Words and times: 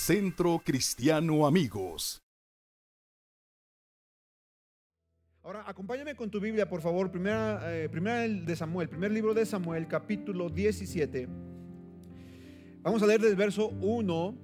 Centro 0.00 0.62
Cristiano 0.64 1.46
Amigos. 1.46 2.22
Ahora, 5.42 5.62
acompáñame 5.66 6.16
con 6.16 6.30
tu 6.30 6.40
Biblia, 6.40 6.66
por 6.66 6.80
favor. 6.80 7.10
Primera, 7.10 7.60
eh, 7.66 7.86
primera 7.90 8.26
de 8.26 8.56
Samuel, 8.56 8.88
primer 8.88 9.12
libro 9.12 9.34
de 9.34 9.44
Samuel, 9.44 9.86
capítulo 9.86 10.48
17. 10.48 11.28
Vamos 12.80 13.02
a 13.02 13.06
leer 13.06 13.20
del 13.20 13.36
verso 13.36 13.68
1 13.68 14.38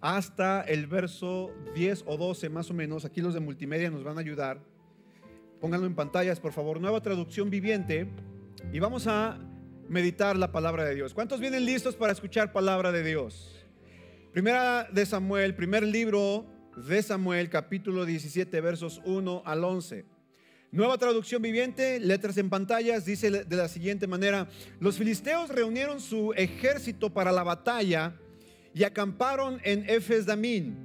hasta 0.00 0.62
el 0.62 0.88
verso 0.88 1.52
10 1.76 2.02
o 2.08 2.16
12 2.16 2.48
más 2.48 2.72
o 2.72 2.74
menos. 2.74 3.04
Aquí 3.04 3.20
los 3.20 3.34
de 3.34 3.40
multimedia 3.40 3.88
nos 3.88 4.02
van 4.02 4.18
a 4.18 4.20
ayudar. 4.20 4.60
Pónganlo 5.60 5.86
en 5.86 5.94
pantallas, 5.94 6.40
por 6.40 6.52
favor. 6.52 6.80
Nueva 6.80 7.00
traducción 7.00 7.50
viviente. 7.50 8.08
Y 8.72 8.80
vamos 8.80 9.06
a 9.06 9.38
meditar 9.88 10.36
la 10.36 10.50
palabra 10.50 10.84
de 10.84 10.96
Dios. 10.96 11.14
¿Cuántos 11.14 11.38
vienen 11.38 11.64
listos 11.64 11.94
para 11.94 12.12
escuchar 12.12 12.52
palabra 12.52 12.90
de 12.90 13.04
Dios? 13.04 13.59
Primera 14.32 14.88
de 14.92 15.04
Samuel, 15.06 15.56
primer 15.56 15.82
libro 15.82 16.46
de 16.76 17.02
Samuel, 17.02 17.50
capítulo 17.50 18.06
17, 18.06 18.60
versos 18.60 19.02
1 19.04 19.42
al 19.44 19.64
11. 19.64 20.04
Nueva 20.70 20.98
traducción 20.98 21.42
viviente, 21.42 21.98
letras 21.98 22.36
en 22.36 22.48
pantallas, 22.48 23.04
dice 23.04 23.28
de 23.28 23.56
la 23.56 23.66
siguiente 23.66 24.06
manera, 24.06 24.48
los 24.78 24.98
filisteos 24.98 25.50
reunieron 25.50 26.00
su 26.00 26.32
ejército 26.34 27.12
para 27.12 27.32
la 27.32 27.42
batalla 27.42 28.14
y 28.72 28.84
acamparon 28.84 29.58
en 29.64 29.90
Efes 29.90 30.26
Damín, 30.26 30.76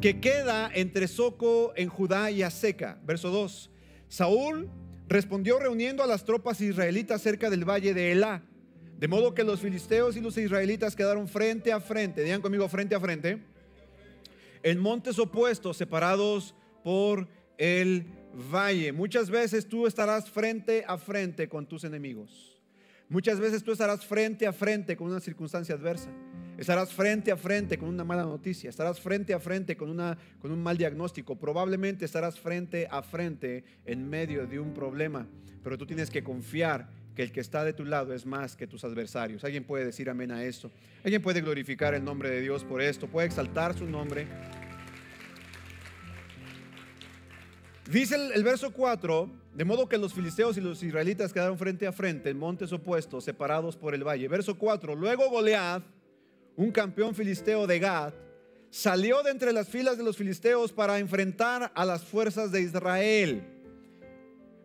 que 0.00 0.18
queda 0.18 0.70
entre 0.72 1.06
Soco 1.06 1.74
en 1.76 1.90
Judá 1.90 2.30
y 2.30 2.42
Aseca. 2.42 2.98
Verso 3.04 3.28
2. 3.28 3.70
Saúl 4.08 4.70
respondió 5.06 5.58
reuniendo 5.58 6.02
a 6.02 6.06
las 6.06 6.24
tropas 6.24 6.62
israelitas 6.62 7.20
cerca 7.20 7.50
del 7.50 7.68
valle 7.68 7.92
de 7.92 8.12
Elá 8.12 8.42
de 9.00 9.08
modo 9.08 9.32
que 9.32 9.42
los 9.42 9.60
filisteos 9.60 10.14
y 10.18 10.20
los 10.20 10.36
israelitas 10.36 10.94
quedaron 10.94 11.26
frente 11.26 11.72
a 11.72 11.80
frente, 11.80 12.22
digan 12.22 12.42
conmigo 12.42 12.68
frente 12.68 12.94
a 12.94 13.00
frente, 13.00 13.38
en 14.62 14.78
montes 14.78 15.18
opuestos, 15.18 15.78
separados 15.78 16.54
por 16.84 17.26
el 17.56 18.04
valle. 18.52 18.92
Muchas 18.92 19.30
veces 19.30 19.66
tú 19.66 19.86
estarás 19.86 20.28
frente 20.28 20.84
a 20.86 20.98
frente 20.98 21.48
con 21.48 21.66
tus 21.66 21.84
enemigos. 21.84 22.60
Muchas 23.08 23.40
veces 23.40 23.64
tú 23.64 23.72
estarás 23.72 24.04
frente 24.04 24.46
a 24.46 24.52
frente 24.52 24.98
con 24.98 25.08
una 25.08 25.20
circunstancia 25.20 25.74
adversa. 25.74 26.10
Estarás 26.58 26.92
frente 26.92 27.32
a 27.32 27.38
frente 27.38 27.78
con 27.78 27.88
una 27.88 28.04
mala 28.04 28.24
noticia. 28.24 28.68
Estarás 28.68 29.00
frente 29.00 29.32
a 29.32 29.40
frente 29.40 29.78
con, 29.78 29.88
una, 29.88 30.18
con 30.40 30.52
un 30.52 30.62
mal 30.62 30.76
diagnóstico. 30.76 31.36
Probablemente 31.36 32.04
estarás 32.04 32.38
frente 32.38 32.86
a 32.90 33.02
frente 33.02 33.64
en 33.86 34.06
medio 34.08 34.46
de 34.46 34.60
un 34.60 34.74
problema. 34.74 35.26
Pero 35.64 35.78
tú 35.78 35.86
tienes 35.86 36.10
que 36.10 36.22
confiar 36.22 36.99
que 37.14 37.22
el 37.22 37.32
que 37.32 37.40
está 37.40 37.64
de 37.64 37.72
tu 37.72 37.84
lado 37.84 38.14
es 38.14 38.24
más 38.26 38.56
que 38.56 38.66
tus 38.66 38.84
adversarios. 38.84 39.44
¿Alguien 39.44 39.64
puede 39.64 39.84
decir 39.84 40.08
amén 40.08 40.30
a 40.30 40.44
esto? 40.44 40.70
¿Alguien 41.04 41.22
puede 41.22 41.40
glorificar 41.40 41.94
el 41.94 42.04
nombre 42.04 42.30
de 42.30 42.40
Dios 42.40 42.64
por 42.64 42.80
esto? 42.80 43.08
¿Puede 43.08 43.26
exaltar 43.26 43.76
su 43.76 43.86
nombre? 43.86 44.26
Dice 47.90 48.14
el, 48.14 48.44
verso 48.44 48.72
4, 48.72 49.28
de 49.54 49.64
modo 49.64 49.88
que 49.88 49.98
los 49.98 50.14
filisteos 50.14 50.56
y 50.56 50.60
los 50.60 50.80
israelitas 50.82 51.32
quedaron 51.32 51.58
frente 51.58 51.88
a 51.88 51.92
frente 51.92 52.30
en 52.30 52.38
montes 52.38 52.72
opuestos, 52.72 53.24
separados 53.24 53.76
por 53.76 53.94
el 53.94 54.06
valle. 54.06 54.28
Verso 54.28 54.56
4, 54.56 54.94
luego 54.94 55.28
Goliat, 55.28 55.82
un 56.54 56.70
campeón 56.70 57.16
filisteo 57.16 57.66
de 57.66 57.80
Gad, 57.80 58.12
salió 58.70 59.24
de 59.24 59.32
entre 59.32 59.52
las 59.52 59.68
filas 59.68 59.98
de 59.98 60.04
los 60.04 60.16
filisteos 60.16 60.72
para 60.72 61.00
enfrentar 61.00 61.72
a 61.74 61.84
las 61.84 62.04
fuerzas 62.04 62.52
de 62.52 62.60
Israel 62.60 63.59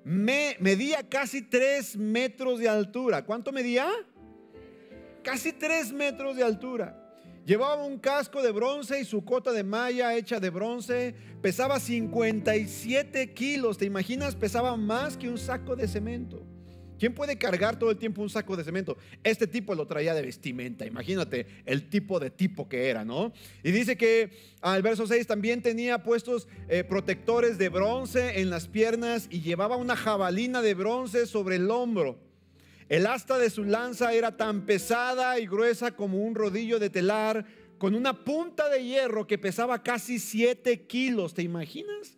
medía 0.05 1.09
casi 1.09 1.41
tres 1.41 1.97
metros 1.97 2.59
de 2.59 2.69
altura. 2.69 3.25
¿Cuánto 3.25 3.51
medía? 3.51 3.89
Casi 5.23 5.51
tres 5.51 5.91
metros 5.91 6.37
de 6.37 6.43
altura. 6.43 7.01
Llevaba 7.45 7.83
un 7.83 7.99
casco 7.99 8.41
de 8.41 8.51
bronce 8.51 9.01
y 9.01 9.05
su 9.05 9.23
cota 9.23 9.51
de 9.51 9.63
malla 9.63 10.15
hecha 10.15 10.39
de 10.39 10.49
bronce. 10.49 11.15
Pesaba 11.41 11.79
57 11.79 13.33
kilos. 13.33 13.77
¿Te 13.77 13.85
imaginas? 13.85 14.35
Pesaba 14.35 14.77
más 14.77 15.17
que 15.17 15.29
un 15.29 15.37
saco 15.37 15.75
de 15.75 15.87
cemento. 15.87 16.43
¿Quién 16.99 17.13
puede 17.13 17.37
cargar 17.37 17.77
todo 17.77 17.91
el 17.91 17.97
tiempo 17.97 18.21
un 18.21 18.29
saco 18.29 18.55
de 18.55 18.63
cemento? 18.63 18.97
Este 19.23 19.47
tipo 19.47 19.75
lo 19.75 19.85
traía 19.85 20.13
de 20.13 20.21
vestimenta. 20.21 20.85
Imagínate 20.85 21.45
el 21.65 21.89
tipo 21.89 22.19
de 22.19 22.29
tipo 22.29 22.69
que 22.69 22.89
era, 22.89 23.03
¿no? 23.03 23.33
Y 23.63 23.71
dice 23.71 23.97
que 23.97 24.31
al 24.61 24.81
verso 24.81 25.05
6 25.05 25.27
también 25.27 25.61
tenía 25.61 26.03
puestos 26.03 26.47
eh, 26.69 26.83
protectores 26.83 27.57
de 27.57 27.69
bronce 27.69 28.39
en 28.39 28.49
las 28.49 28.67
piernas 28.67 29.27
y 29.29 29.41
llevaba 29.41 29.75
una 29.75 29.95
jabalina 29.95 30.61
de 30.61 30.73
bronce 30.73 31.25
sobre 31.25 31.57
el 31.57 31.69
hombro. 31.69 32.17
El 32.87 33.07
asta 33.07 33.37
de 33.39 33.49
su 33.49 33.63
lanza 33.63 34.13
era 34.13 34.37
tan 34.37 34.65
pesada 34.65 35.39
y 35.39 35.47
gruesa 35.47 35.91
como 35.91 36.19
un 36.19 36.35
rodillo 36.35 36.79
de 36.79 36.89
telar, 36.89 37.45
con 37.77 37.93
una 37.95 38.23
punta 38.23 38.69
de 38.69 38.85
hierro 38.85 39.27
que 39.27 39.37
pesaba 39.37 39.83
casi 39.83 40.19
7 40.19 40.85
kilos. 40.85 41.33
¿Te 41.33 41.41
imaginas? 41.41 42.17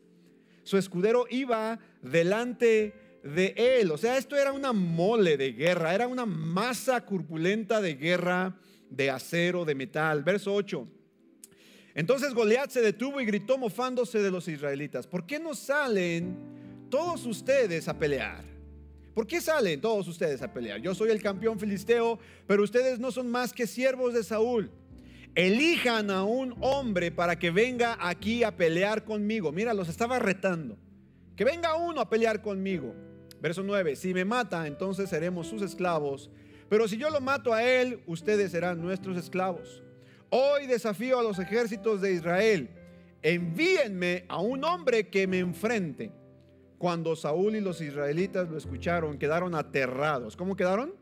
Su 0.63 0.77
escudero 0.77 1.25
iba 1.29 1.79
delante 2.01 3.06
de 3.23 3.53
él. 3.57 3.91
O 3.91 3.97
sea, 3.97 4.17
esto 4.17 4.35
era 4.35 4.51
una 4.51 4.73
mole 4.73 5.37
de 5.37 5.53
guerra, 5.53 5.93
era 5.93 6.07
una 6.07 6.25
masa 6.25 7.05
corpulenta 7.05 7.81
de 7.81 7.95
guerra 7.95 8.57
de 8.89 9.09
acero, 9.09 9.65
de 9.65 9.75
metal. 9.75 10.23
Verso 10.23 10.53
8. 10.53 10.87
Entonces 11.95 12.33
Goliat 12.33 12.69
se 12.69 12.81
detuvo 12.81 13.19
y 13.19 13.25
gritó 13.25 13.57
mofándose 13.57 14.21
de 14.21 14.29
los 14.29 14.47
israelitas, 14.47 15.07
¿por 15.07 15.25
qué 15.25 15.39
no 15.39 15.55
salen 15.55 16.37
todos 16.91 17.25
ustedes 17.25 17.87
a 17.87 17.97
pelear? 17.97 18.45
¿Por 19.15 19.25
qué 19.25 19.41
salen 19.41 19.81
todos 19.81 20.07
ustedes 20.07 20.43
a 20.43 20.53
pelear? 20.53 20.79
Yo 20.79 20.93
soy 20.93 21.09
el 21.09 21.23
campeón 21.23 21.59
filisteo, 21.59 22.19
pero 22.45 22.61
ustedes 22.61 22.99
no 22.99 23.11
son 23.11 23.31
más 23.31 23.51
que 23.51 23.65
siervos 23.65 24.13
de 24.13 24.23
Saúl. 24.23 24.69
Elijan 25.33 26.11
a 26.11 26.23
un 26.23 26.53
hombre 26.61 27.11
para 27.11 27.39
que 27.39 27.49
venga 27.49 27.97
aquí 27.99 28.43
a 28.43 28.55
pelear 28.55 29.03
conmigo. 29.03 29.51
Mira, 29.51 29.73
los 29.73 29.89
estaba 29.89 30.19
retando. 30.19 30.77
Que 31.37 31.45
venga 31.45 31.75
uno 31.75 32.01
a 32.01 32.09
pelear 32.09 32.41
conmigo. 32.41 32.93
Verso 33.39 33.61
9, 33.61 33.95
si 33.95 34.13
me 34.13 34.25
mata, 34.25 34.65
entonces 34.65 35.09
seremos 35.09 35.45
sus 35.45 35.61
esclavos, 35.61 36.31
pero 36.67 36.87
si 36.87 36.97
yo 36.97 37.11
lo 37.11 37.21
mato 37.21 37.53
a 37.53 37.63
él, 37.63 38.01
ustedes 38.07 38.51
serán 38.51 38.81
nuestros 38.81 39.15
esclavos. 39.15 39.83
Hoy 40.31 40.65
desafío 40.65 41.19
a 41.19 41.23
los 41.23 41.37
ejércitos 41.37 42.01
de 42.01 42.13
Israel, 42.13 42.69
envíenme 43.21 44.25
a 44.27 44.41
un 44.41 44.63
hombre 44.63 45.07
que 45.09 45.27
me 45.27 45.37
enfrente. 45.37 46.11
Cuando 46.79 47.15
Saúl 47.15 47.55
y 47.55 47.61
los 47.61 47.79
israelitas 47.81 48.49
lo 48.49 48.57
escucharon, 48.57 49.19
quedaron 49.19 49.53
aterrados. 49.53 50.35
¿Cómo 50.35 50.55
quedaron? 50.55 50.93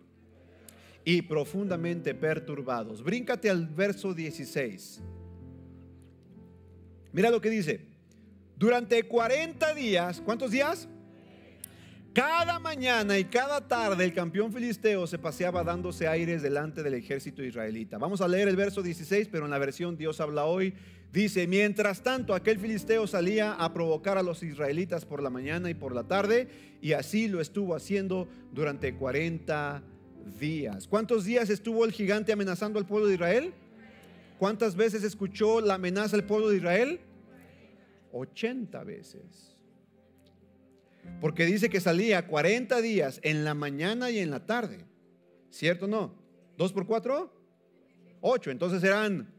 Y 1.06 1.22
profundamente 1.22 2.13
perturbados. 2.13 3.01
Bríncate 3.01 3.50
al 3.50 3.68
verso 3.68 4.13
16. 4.13 5.01
Mira 7.13 7.29
lo 7.29 7.40
que 7.40 7.50
dice. 7.50 7.94
Durante 8.57 9.03
40 9.03 9.73
días, 9.73 10.21
¿cuántos 10.21 10.51
días? 10.51 10.88
Cada 12.13 12.57
mañana 12.59 13.19
y 13.19 13.25
cada 13.25 13.67
tarde 13.67 14.05
el 14.05 14.13
campeón 14.13 14.53
filisteo 14.53 15.05
se 15.05 15.19
paseaba 15.19 15.66
dándose 15.66 16.07
aires 16.07 16.41
delante 16.41 16.81
del 16.81 16.94
ejército 16.94 17.44
israelita. 17.44 17.97
Vamos 17.97 18.21
a 18.21 18.27
leer 18.29 18.47
el 18.47 18.55
verso 18.55 18.81
16, 18.81 19.27
pero 19.29 19.44
en 19.44 19.51
la 19.51 19.57
versión 19.57 19.97
Dios 19.97 20.21
habla 20.21 20.45
hoy. 20.45 20.73
Dice, 21.11 21.47
mientras 21.47 22.01
tanto 22.01 22.33
aquel 22.33 22.57
filisteo 22.57 23.07
salía 23.07 23.51
a 23.51 23.73
provocar 23.73 24.17
a 24.17 24.23
los 24.23 24.41
israelitas 24.41 25.03
por 25.03 25.21
la 25.21 25.29
mañana 25.29 25.69
y 25.69 25.73
por 25.73 25.94
la 25.94 26.05
tarde, 26.05 26.47
y 26.81 26.94
así 26.94 27.27
lo 27.27 27.41
estuvo 27.41 27.75
haciendo 27.75 28.29
durante 28.53 28.95
40 28.95 29.83
días. 30.39 30.88
¿Cuántos 30.88 31.25
días 31.25 31.49
estuvo 31.49 31.83
el 31.83 31.91
gigante 31.91 32.31
amenazando 32.31 32.79
al 32.79 32.85
pueblo 32.85 33.07
de 33.07 33.15
Israel? 33.15 33.53
¿Cuántas 34.39 34.77
veces 34.77 35.03
escuchó 35.03 35.59
la 35.59 35.73
amenaza 35.73 36.15
al 36.15 36.23
pueblo 36.23 36.47
de 36.47 36.55
Israel? 36.55 37.01
80 38.15 38.83
veces. 38.83 39.55
Porque 41.21 41.45
dice 41.45 41.69
que 41.69 41.79
salía 41.79 42.27
40 42.27 42.81
días 42.81 43.19
en 43.23 43.43
la 43.43 43.53
mañana 43.53 44.09
y 44.09 44.19
en 44.19 44.31
la 44.31 44.45
tarde. 44.45 44.85
¿Cierto 45.49 45.85
o 45.85 45.87
no? 45.87 46.15
¿Dos 46.57 46.73
por 46.73 46.88
cuatro? 46.88 47.31
Ocho. 48.21 48.51
Entonces 48.51 48.83
eran 48.83 49.33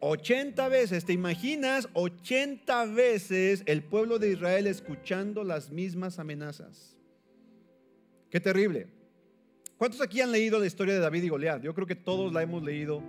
80 0.00 0.68
veces. 0.68 1.04
¿Te 1.04 1.12
imaginas 1.12 1.88
80 1.94 2.86
veces 2.86 3.62
el 3.66 3.82
pueblo 3.82 4.18
de 4.18 4.32
Israel 4.32 4.66
escuchando 4.66 5.42
las 5.42 5.70
mismas 5.70 6.18
amenazas? 6.18 6.96
Qué 8.30 8.40
terrible. 8.40 8.88
¿Cuántos 9.76 10.00
aquí 10.00 10.20
han 10.20 10.30
leído 10.30 10.60
la 10.60 10.66
historia 10.66 10.94
de 10.94 11.00
David 11.00 11.24
y 11.24 11.28
Goliat? 11.28 11.62
Yo 11.62 11.74
creo 11.74 11.86
que 11.86 11.96
todos 11.96 12.32
la 12.32 12.42
hemos 12.42 12.62
leído, 12.62 13.02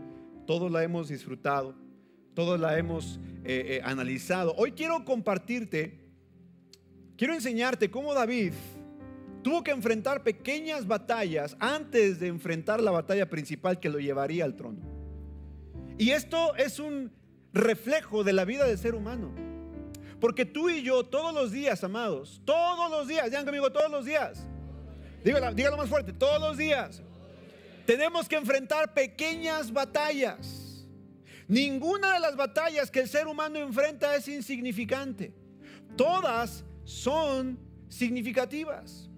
todos 0.48 0.72
la 0.72 0.84
hemos 0.84 1.10
disfrutado, 1.10 1.76
todos 2.34 2.60
la 2.60 2.78
hemos 2.78 3.20
eh, 3.44 3.78
eh, 3.78 3.82
analizado. 3.84 4.54
Hoy 4.58 4.72
quiero 4.72 5.04
compartirte 5.06 6.04
Quiero 7.18 7.36
enseñarte 7.36 7.92
cómo 7.92 8.14
David 8.14 8.54
tuvo 9.44 9.64
que 9.64 9.72
enfrentar 9.72 10.24
pequeñas 10.24 10.88
batallas 10.88 11.56
antes 11.60 12.20
de 12.20 12.28
enfrentar 12.28 12.82
la 12.82 12.92
batalla 12.92 13.30
principal 13.30 13.80
que 13.80 13.90
lo 13.90 14.00
llevaría 14.00 14.46
al 14.46 14.56
trono. 14.56 14.80
Y 15.98 16.10
esto 16.10 16.56
es 16.56 16.80
un 16.80 17.12
reflejo 17.54 18.24
de 18.24 18.34
la 18.34 18.46
vida 18.46 18.66
del 18.66 18.78
ser 18.78 18.96
humano. 18.96 19.32
Porque 20.20 20.46
tú 20.46 20.70
y 20.70 20.82
yo 20.82 21.06
todos 21.06 21.34
los 21.34 21.52
días, 21.52 21.84
amados, 21.84 22.42
todos 22.46 22.90
los 22.90 23.08
días, 23.08 23.26
digan 23.26 23.46
conmigo, 23.46 23.72
todos 23.72 23.92
los 23.92 24.06
días. 24.06 24.46
Dígalo, 25.24 25.54
dígalo 25.54 25.78
más 25.78 25.90
fuerte, 25.90 26.14
todos 26.14 26.42
los 26.42 26.58
días. 26.58 27.02
Tenemos 27.86 28.28
que 28.28 28.38
enfrentar 28.38 28.94
pequeñas 28.94 29.72
batallas 29.72 30.63
Ninguna 31.48 32.14
de 32.14 32.20
las 32.20 32.36
batallas 32.36 32.90
que 32.90 33.02
el 33.02 33.10
ser 33.10 33.28
humano 33.28 33.60
enfrenta 33.60 34.16
es 34.16 34.28
insignificante. 34.28 35.34
Todas 35.96 36.64
son 36.84 37.60
significativas. 37.90 39.10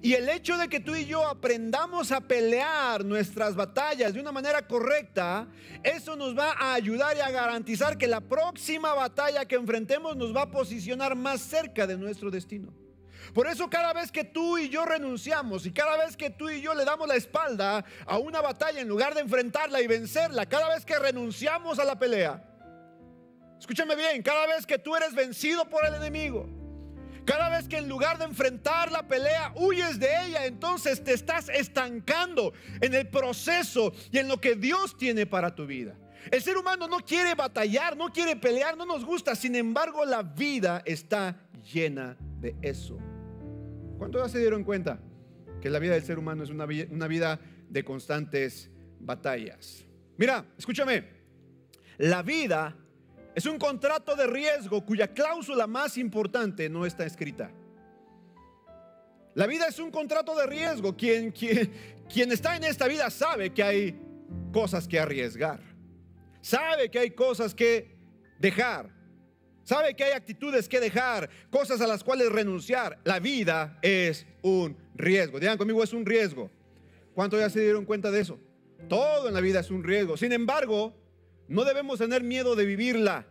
Y 0.00 0.14
el 0.14 0.28
hecho 0.28 0.56
de 0.56 0.68
que 0.68 0.80
tú 0.80 0.94
y 0.94 1.04
yo 1.04 1.26
aprendamos 1.26 2.12
a 2.12 2.20
pelear 2.20 3.04
nuestras 3.04 3.54
batallas 3.54 4.14
de 4.14 4.20
una 4.20 4.32
manera 4.32 4.66
correcta, 4.66 5.48
eso 5.82 6.16
nos 6.16 6.36
va 6.36 6.52
a 6.52 6.74
ayudar 6.74 7.16
y 7.16 7.20
a 7.20 7.30
garantizar 7.30 7.98
que 7.98 8.08
la 8.08 8.20
próxima 8.20 8.94
batalla 8.94 9.44
que 9.44 9.56
enfrentemos 9.56 10.16
nos 10.16 10.34
va 10.34 10.42
a 10.42 10.50
posicionar 10.50 11.14
más 11.14 11.40
cerca 11.42 11.86
de 11.86 11.96
nuestro 11.96 12.30
destino. 12.30 12.72
Por 13.34 13.46
eso 13.46 13.70
cada 13.70 13.92
vez 13.94 14.12
que 14.12 14.24
tú 14.24 14.58
y 14.58 14.68
yo 14.68 14.84
renunciamos 14.84 15.64
y 15.64 15.72
cada 15.72 15.96
vez 15.96 16.16
que 16.16 16.28
tú 16.28 16.50
y 16.50 16.60
yo 16.60 16.74
le 16.74 16.84
damos 16.84 17.08
la 17.08 17.16
espalda 17.16 17.84
a 18.06 18.18
una 18.18 18.42
batalla 18.42 18.80
en 18.80 18.88
lugar 18.88 19.14
de 19.14 19.22
enfrentarla 19.22 19.80
y 19.80 19.86
vencerla, 19.86 20.46
cada 20.46 20.68
vez 20.68 20.84
que 20.84 20.98
renunciamos 20.98 21.78
a 21.78 21.84
la 21.84 21.98
pelea, 21.98 22.44
escúchame 23.58 23.96
bien, 23.96 24.22
cada 24.22 24.46
vez 24.46 24.66
que 24.66 24.78
tú 24.78 24.94
eres 24.94 25.14
vencido 25.14 25.68
por 25.70 25.86
el 25.86 25.94
enemigo, 25.94 26.46
cada 27.24 27.48
vez 27.48 27.68
que 27.68 27.78
en 27.78 27.88
lugar 27.88 28.18
de 28.18 28.24
enfrentar 28.24 28.92
la 28.92 29.06
pelea 29.08 29.52
huyes 29.56 29.98
de 29.98 30.08
ella, 30.26 30.44
entonces 30.44 31.02
te 31.02 31.14
estás 31.14 31.48
estancando 31.48 32.52
en 32.82 32.94
el 32.94 33.08
proceso 33.08 33.92
y 34.10 34.18
en 34.18 34.28
lo 34.28 34.40
que 34.40 34.56
Dios 34.56 34.96
tiene 34.98 35.24
para 35.24 35.54
tu 35.54 35.66
vida. 35.66 35.96
El 36.30 36.42
ser 36.42 36.56
humano 36.56 36.86
no 36.86 36.98
quiere 36.98 37.34
batallar, 37.34 37.96
no 37.96 38.12
quiere 38.12 38.36
pelear, 38.36 38.76
no 38.76 38.84
nos 38.84 39.04
gusta. 39.04 39.34
Sin 39.34 39.56
embargo, 39.56 40.04
la 40.04 40.22
vida 40.22 40.82
está 40.84 41.36
llena 41.72 42.16
de 42.40 42.54
eso. 42.62 42.98
¿Cuántos 44.02 44.20
ya 44.20 44.28
se 44.28 44.40
dieron 44.40 44.64
cuenta 44.64 44.98
que 45.60 45.70
la 45.70 45.78
vida 45.78 45.94
del 45.94 46.02
ser 46.02 46.18
humano 46.18 46.42
es 46.42 46.50
una, 46.50 46.66
vida 46.66 47.38
de 47.68 47.84
constantes 47.84 48.68
batallas? 48.98 49.86
Mira, 50.16 50.44
escúchame. 50.58 51.04
La 51.98 52.20
vida 52.22 52.76
es 53.32 53.46
un 53.46 53.60
contrato 53.60 54.16
de 54.16 54.26
riesgo 54.26 54.84
cuya 54.84 55.06
cláusula 55.06 55.68
más 55.68 55.96
importante 55.98 56.68
no 56.68 56.84
está 56.84 57.06
escrita. 57.06 57.52
La 59.36 59.46
vida 59.46 59.68
es 59.68 59.78
un 59.78 59.92
contrato 59.92 60.36
de 60.36 60.48
riesgo. 60.48 60.96
Quien 60.96 61.32
está 62.32 62.56
en 62.56 62.64
esta 62.64 62.88
vida 62.88 63.08
sabe 63.08 63.50
que 63.50 63.62
hay 63.62 64.00
cosas 64.52 64.88
que 64.88 64.98
arriesgar. 64.98 65.60
Sabe 66.40 66.90
que 66.90 66.98
hay 66.98 67.10
cosas 67.12 67.54
que 67.54 67.96
dejar. 68.40 68.90
Sabe 69.64 69.94
que 69.94 70.04
hay 70.04 70.12
actitudes 70.12 70.68
que 70.68 70.80
dejar, 70.80 71.30
cosas 71.50 71.80
a 71.80 71.86
las 71.86 72.02
cuales 72.02 72.30
renunciar. 72.30 72.98
La 73.04 73.20
vida 73.20 73.78
es 73.82 74.26
un 74.42 74.76
riesgo. 74.94 75.38
Digan 75.38 75.58
conmigo, 75.58 75.82
es 75.82 75.92
un 75.92 76.04
riesgo. 76.04 76.50
¿Cuántos 77.14 77.38
ya 77.38 77.50
se 77.50 77.60
dieron 77.60 77.84
cuenta 77.84 78.10
de 78.10 78.20
eso? 78.20 78.38
Todo 78.88 79.28
en 79.28 79.34
la 79.34 79.40
vida 79.40 79.60
es 79.60 79.70
un 79.70 79.84
riesgo. 79.84 80.16
Sin 80.16 80.32
embargo, 80.32 80.94
no 81.48 81.64
debemos 81.64 81.98
tener 81.98 82.22
miedo 82.22 82.56
de 82.56 82.64
vivirla. 82.64 83.26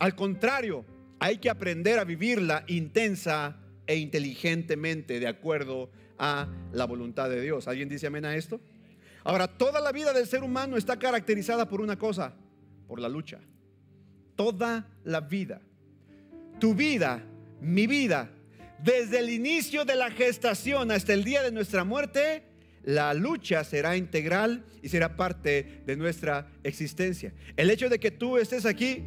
Al 0.00 0.14
contrario, 0.14 0.84
hay 1.18 1.38
que 1.38 1.50
aprender 1.50 1.98
a 1.98 2.04
vivirla 2.04 2.64
intensa 2.68 3.58
e 3.86 3.96
inteligentemente 3.96 5.20
de 5.20 5.28
acuerdo 5.28 5.90
a 6.18 6.48
la 6.72 6.86
voluntad 6.86 7.28
de 7.28 7.40
Dios. 7.40 7.68
¿Alguien 7.68 7.88
dice 7.88 8.06
amén 8.06 8.24
a 8.24 8.36
esto? 8.36 8.60
Ahora, 9.24 9.46
toda 9.46 9.80
la 9.80 9.92
vida 9.92 10.12
del 10.12 10.26
ser 10.26 10.42
humano 10.42 10.76
está 10.76 10.98
caracterizada 10.98 11.68
por 11.68 11.80
una 11.80 11.98
cosa, 11.98 12.34
por 12.88 12.98
la 12.98 13.08
lucha. 13.08 13.40
Toda 14.36 14.86
la 15.04 15.20
vida. 15.20 15.60
Tu 16.58 16.74
vida, 16.74 17.22
mi 17.60 17.86
vida, 17.86 18.30
desde 18.82 19.20
el 19.20 19.30
inicio 19.30 19.84
de 19.84 19.94
la 19.94 20.10
gestación 20.10 20.90
hasta 20.90 21.12
el 21.12 21.24
día 21.24 21.42
de 21.42 21.52
nuestra 21.52 21.84
muerte, 21.84 22.42
la 22.84 23.14
lucha 23.14 23.62
será 23.62 23.96
integral 23.96 24.64
y 24.82 24.88
será 24.88 25.16
parte 25.16 25.82
de 25.86 25.96
nuestra 25.96 26.48
existencia. 26.64 27.32
El 27.56 27.70
hecho 27.70 27.88
de 27.88 28.00
que 28.00 28.10
tú 28.10 28.38
estés 28.38 28.66
aquí, 28.66 29.04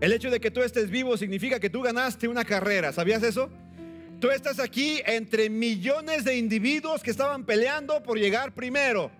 el 0.00 0.12
hecho 0.12 0.30
de 0.30 0.40
que 0.40 0.50
tú 0.50 0.62
estés 0.62 0.90
vivo 0.90 1.16
significa 1.16 1.60
que 1.60 1.70
tú 1.70 1.82
ganaste 1.82 2.28
una 2.28 2.44
carrera. 2.44 2.92
¿Sabías 2.92 3.22
eso? 3.22 3.50
Tú 4.20 4.30
estás 4.30 4.58
aquí 4.58 5.00
entre 5.06 5.48
millones 5.48 6.24
de 6.24 6.36
individuos 6.36 7.02
que 7.02 7.12
estaban 7.12 7.44
peleando 7.44 8.02
por 8.02 8.18
llegar 8.18 8.52
primero. 8.52 9.12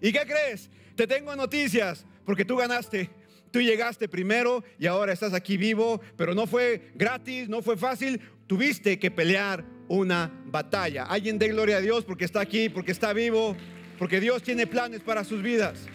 ¿Y 0.00 0.12
qué 0.12 0.20
crees? 0.20 0.70
Te 0.94 1.06
tengo 1.06 1.34
noticias 1.34 2.06
porque 2.24 2.44
tú 2.44 2.56
ganaste. 2.56 3.10
Tú 3.50 3.60
llegaste 3.60 4.08
primero 4.08 4.64
y 4.78 4.86
ahora 4.86 5.12
estás 5.12 5.32
aquí 5.32 5.56
vivo, 5.56 6.00
pero 6.16 6.34
no 6.34 6.46
fue 6.46 6.90
gratis, 6.94 7.48
no 7.48 7.62
fue 7.62 7.76
fácil. 7.76 8.20
Tuviste 8.46 8.98
que 8.98 9.10
pelear 9.10 9.64
una 9.88 10.30
batalla. 10.46 11.04
Alguien 11.04 11.38
dé 11.38 11.48
gloria 11.48 11.78
a 11.78 11.80
Dios 11.80 12.04
porque 12.04 12.24
está 12.24 12.40
aquí, 12.40 12.68
porque 12.68 12.92
está 12.92 13.12
vivo, 13.12 13.56
porque 13.98 14.20
Dios 14.20 14.42
tiene 14.42 14.66
planes 14.66 15.00
para 15.00 15.24
sus 15.24 15.42
vidas. 15.42 15.86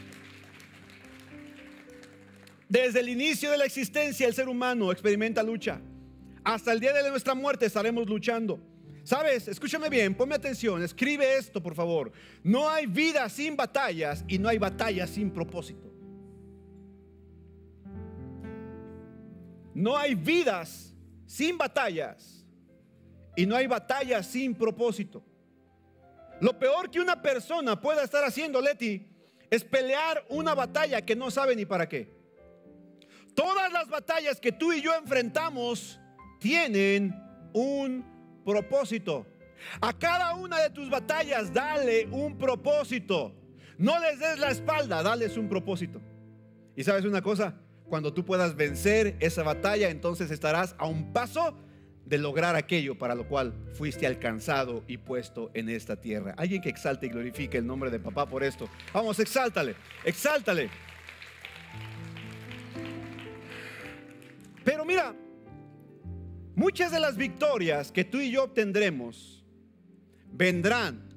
Desde 2.67 3.01
el 3.01 3.09
inicio 3.09 3.51
de 3.51 3.57
la 3.57 3.65
existencia 3.65 4.25
el 4.27 4.33
ser 4.33 4.47
humano 4.47 4.91
experimenta 4.91 5.43
lucha. 5.43 5.81
Hasta 6.43 6.71
el 6.71 6.79
día 6.79 6.93
de 6.93 7.09
nuestra 7.09 7.35
muerte 7.35 7.65
estaremos 7.65 8.07
luchando. 8.07 8.59
Sabes, 9.03 9.47
escúchame 9.47 9.89
bien, 9.89 10.15
ponme 10.15 10.35
atención, 10.35 10.81
escribe 10.81 11.35
esto 11.35 11.61
por 11.61 11.75
favor. 11.75 12.11
No 12.43 12.69
hay 12.69 12.85
vida 12.85 13.27
sin 13.29 13.55
batallas 13.55 14.23
y 14.27 14.39
no 14.39 14.47
hay 14.47 14.57
batallas 14.57 15.09
sin 15.09 15.31
propósito. 15.31 15.90
No 19.73 19.97
hay 19.97 20.15
vidas 20.15 20.93
sin 21.25 21.57
batallas 21.57 22.45
y 23.35 23.45
no 23.45 23.55
hay 23.55 23.67
batalla 23.67 24.21
sin 24.23 24.53
propósito. 24.55 25.23
Lo 26.41 26.57
peor 26.57 26.89
que 26.89 26.99
una 26.99 27.21
persona 27.21 27.79
pueda 27.79 28.03
estar 28.03 28.23
haciendo, 28.23 28.59
Leti, 28.61 29.07
es 29.49 29.63
pelear 29.63 30.25
una 30.29 30.55
batalla 30.55 31.01
que 31.01 31.15
no 31.15 31.29
sabe 31.29 31.55
ni 31.55 31.65
para 31.65 31.87
qué. 31.87 32.11
Todas 33.35 33.71
las 33.71 33.87
batallas 33.87 34.39
que 34.39 34.51
tú 34.51 34.73
y 34.73 34.81
yo 34.81 34.93
enfrentamos 34.95 35.99
tienen 36.39 37.15
un 37.53 38.03
propósito. 38.43 39.25
A 39.79 39.93
cada 39.93 40.35
una 40.35 40.59
de 40.59 40.69
tus 40.69 40.89
batallas 40.89 41.53
dale 41.53 42.07
un 42.07 42.37
propósito. 42.37 43.33
No 43.77 43.99
les 43.99 44.19
des 44.19 44.39
la 44.39 44.49
espalda, 44.49 45.03
dales 45.03 45.37
un 45.37 45.47
propósito. 45.47 46.01
Y 46.75 46.83
sabes 46.83 47.05
una 47.05 47.21
cosa, 47.21 47.55
cuando 47.91 48.13
tú 48.13 48.23
puedas 48.23 48.55
vencer 48.55 49.17
esa 49.19 49.43
batalla, 49.43 49.89
entonces 49.89 50.31
estarás 50.31 50.75
a 50.77 50.87
un 50.87 51.11
paso 51.11 51.57
de 52.05 52.17
lograr 52.17 52.55
aquello 52.55 52.97
para 52.97 53.15
lo 53.15 53.27
cual 53.27 53.53
fuiste 53.73 54.07
alcanzado 54.07 54.85
y 54.87 54.95
puesto 54.95 55.51
en 55.53 55.67
esta 55.67 55.97
tierra. 55.97 56.33
Alguien 56.37 56.61
que 56.61 56.69
exalte 56.69 57.07
y 57.07 57.09
glorifique 57.09 57.57
el 57.57 57.67
nombre 57.67 57.91
de 57.91 57.99
papá 57.99 58.25
por 58.29 58.45
esto. 58.45 58.69
Vamos, 58.93 59.19
exáltale, 59.19 59.75
exáltale. 60.05 60.69
Pero 64.63 64.85
mira, 64.85 65.13
muchas 66.55 66.93
de 66.93 66.99
las 67.01 67.17
victorias 67.17 67.91
que 67.91 68.05
tú 68.05 68.21
y 68.21 68.31
yo 68.31 68.45
obtendremos 68.45 69.43
vendrán, 70.31 71.09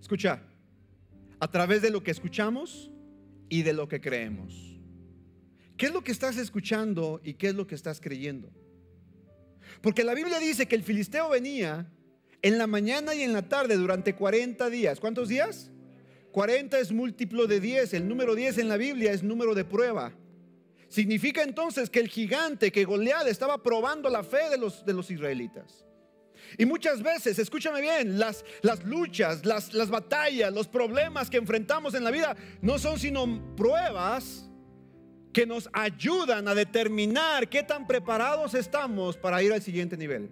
escucha, 0.00 0.42
a 1.38 1.48
través 1.48 1.82
de 1.82 1.90
lo 1.90 2.02
que 2.02 2.10
escuchamos 2.10 2.90
y 3.48 3.62
de 3.62 3.74
lo 3.74 3.86
que 3.86 4.00
creemos. 4.00 4.75
¿Qué 5.76 5.86
es 5.86 5.92
lo 5.92 6.02
que 6.02 6.12
estás 6.12 6.36
escuchando 6.38 7.20
y 7.22 7.34
qué 7.34 7.48
es 7.48 7.54
lo 7.54 7.66
que 7.66 7.74
estás 7.74 8.00
creyendo? 8.00 8.50
Porque 9.82 10.04
la 10.04 10.14
Biblia 10.14 10.38
dice 10.38 10.66
que 10.66 10.74
el 10.74 10.82
filisteo 10.82 11.28
venía 11.28 11.90
en 12.42 12.58
la 12.58 12.66
mañana 12.66 13.14
y 13.14 13.22
en 13.22 13.32
la 13.32 13.48
tarde 13.48 13.76
durante 13.76 14.14
40 14.14 14.70
días. 14.70 15.00
¿Cuántos 15.00 15.28
días? 15.28 15.70
40 16.32 16.78
es 16.78 16.92
múltiplo 16.92 17.46
de 17.46 17.60
10. 17.60 17.94
El 17.94 18.08
número 18.08 18.34
10 18.34 18.58
en 18.58 18.68
la 18.68 18.76
Biblia 18.76 19.12
es 19.12 19.22
número 19.22 19.54
de 19.54 19.64
prueba. 19.64 20.12
Significa 20.88 21.42
entonces 21.42 21.90
que 21.90 22.00
el 22.00 22.08
gigante, 22.08 22.72
que 22.72 22.84
Goliat 22.84 23.26
estaba 23.26 23.62
probando 23.62 24.08
la 24.08 24.22
fe 24.22 24.48
de 24.50 24.56
los, 24.56 24.84
de 24.86 24.92
los 24.92 25.10
israelitas. 25.10 25.84
Y 26.56 26.64
muchas 26.64 27.02
veces, 27.02 27.38
escúchame 27.38 27.80
bien, 27.80 28.18
las, 28.18 28.44
las 28.62 28.84
luchas, 28.84 29.44
las, 29.44 29.74
las 29.74 29.90
batallas, 29.90 30.52
los 30.54 30.68
problemas 30.68 31.28
que 31.28 31.38
enfrentamos 31.38 31.94
en 31.94 32.04
la 32.04 32.10
vida 32.10 32.36
no 32.62 32.78
son 32.78 32.98
sino 32.98 33.54
pruebas 33.56 34.48
que 35.36 35.44
nos 35.44 35.68
ayudan 35.74 36.48
a 36.48 36.54
determinar 36.54 37.46
qué 37.50 37.62
tan 37.62 37.86
preparados 37.86 38.54
estamos 38.54 39.18
para 39.18 39.42
ir 39.42 39.52
al 39.52 39.60
siguiente 39.60 39.94
nivel. 39.94 40.30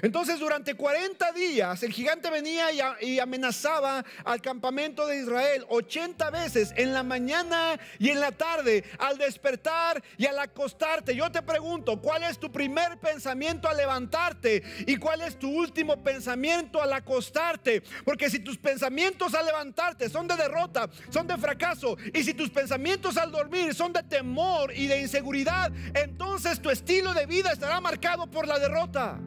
Entonces 0.00 0.38
durante 0.38 0.74
40 0.74 1.32
días 1.32 1.82
el 1.82 1.92
gigante 1.92 2.30
venía 2.30 2.68
y, 3.00 3.18
amenazaba 3.18 4.04
al 4.24 4.40
campamento 4.40 5.06
de 5.06 5.18
Israel 5.18 5.64
80 5.68 6.30
veces 6.30 6.72
en 6.76 6.92
la 6.92 7.02
mañana 7.02 7.78
y 7.98 8.08
en 8.08 8.20
la 8.20 8.32
tarde, 8.32 8.84
al 8.98 9.18
despertar 9.18 10.02
y 10.16 10.26
al 10.26 10.38
acostarte. 10.38 11.14
Yo 11.14 11.30
te 11.30 11.42
pregunto, 11.42 12.00
¿cuál 12.00 12.24
es 12.24 12.38
tu 12.38 12.50
primer 12.50 12.98
pensamiento 12.98 13.68
al 13.68 13.76
levantarte 13.76 14.62
y 14.86 14.96
cuál 14.96 15.20
es 15.20 15.38
tu 15.38 15.50
último 15.50 16.02
pensamiento 16.02 16.82
al 16.82 16.92
acostarte? 16.92 17.82
Porque 18.04 18.30
si 18.30 18.40
tus 18.40 18.58
pensamientos 18.58 19.34
al 19.34 19.46
levantarte 19.46 20.08
son 20.08 20.26
de 20.26 20.36
derrota, 20.36 20.88
son 21.10 21.26
de 21.26 21.36
fracaso, 21.36 21.96
y 22.12 22.22
si 22.24 22.34
tus 22.34 22.50
pensamientos 22.50 23.16
al 23.16 23.30
dormir 23.30 23.74
son 23.74 23.92
de 23.92 24.02
temor 24.02 24.72
y 24.74 24.86
de 24.86 25.00
inseguridad, 25.00 25.72
entonces 25.94 26.60
tu 26.60 26.70
estilo 26.70 27.14
de 27.14 27.26
vida 27.26 27.52
estará 27.52 27.80
marcado 27.80 28.30
por 28.30 28.46
la 28.46 28.58
derrota. 28.58 29.18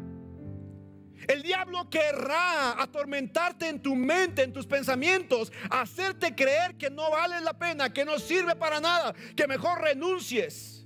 El 1.27 1.44
diablo 1.44 1.89
querrá 1.89 2.82
atormentarte 2.82 3.67
en 3.67 3.82
tu 3.82 3.96
mente, 3.96 4.44
en 4.44 4.53
tus 4.53 4.65
pensamientos, 4.65 5.51
hacerte 5.70 6.36
creer 6.36 6.75
que 6.75 6.89
no 6.89 7.12
vale 7.12 7.41
la 7.41 7.58
pena, 7.58 7.91
que 7.91 8.05
no 8.05 8.20
sirve 8.20 8.55
para 8.55 8.79
nada, 8.79 9.13
que 9.36 9.48
mejor 9.48 9.82
renuncies. 9.82 10.86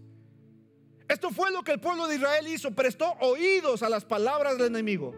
Esto 1.07 1.31
fue 1.31 1.51
lo 1.51 1.63
que 1.63 1.71
el 1.71 1.79
pueblo 1.79 2.07
de 2.07 2.15
Israel 2.15 2.47
hizo, 2.47 2.71
prestó 2.71 3.13
oídos 3.19 3.81
a 3.81 3.89
las 3.89 4.05
palabras 4.05 4.57
del 4.57 4.67
enemigo. 4.67 5.15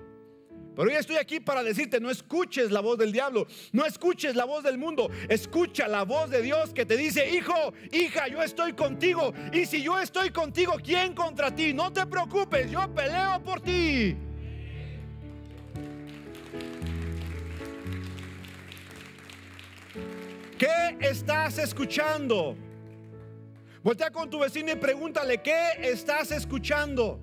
Pero 0.73 0.89
hoy 0.89 0.95
estoy 0.95 1.17
aquí 1.17 1.41
para 1.41 1.63
decirte, 1.63 1.99
no 1.99 2.09
escuches 2.09 2.71
la 2.71 2.79
voz 2.79 2.97
del 2.97 3.11
diablo, 3.11 3.45
no 3.73 3.85
escuches 3.85 4.35
la 4.37 4.45
voz 4.45 4.63
del 4.63 4.77
mundo, 4.77 5.09
escucha 5.27 5.89
la 5.89 6.03
voz 6.03 6.29
de 6.29 6.41
Dios 6.41 6.73
que 6.73 6.85
te 6.85 6.95
dice, 6.95 7.29
hijo, 7.29 7.73
hija, 7.91 8.29
yo 8.29 8.41
estoy 8.41 8.71
contigo. 8.71 9.33
Y 9.51 9.65
si 9.65 9.83
yo 9.83 9.99
estoy 9.99 10.31
contigo, 10.31 10.77
¿quién 10.81 11.13
contra 11.13 11.53
ti? 11.53 11.73
No 11.73 11.91
te 11.91 12.05
preocupes, 12.05 12.71
yo 12.71 12.87
peleo 12.95 13.43
por 13.43 13.59
ti. 13.59 14.15
¿Qué 20.61 20.95
estás 20.99 21.57
escuchando? 21.57 22.55
Voltea 23.81 24.11
con 24.11 24.29
tu 24.29 24.37
vecino 24.37 24.71
y 24.71 24.75
pregúntale, 24.75 25.39
¿qué 25.39 25.69
estás 25.79 26.31
escuchando? 26.31 27.19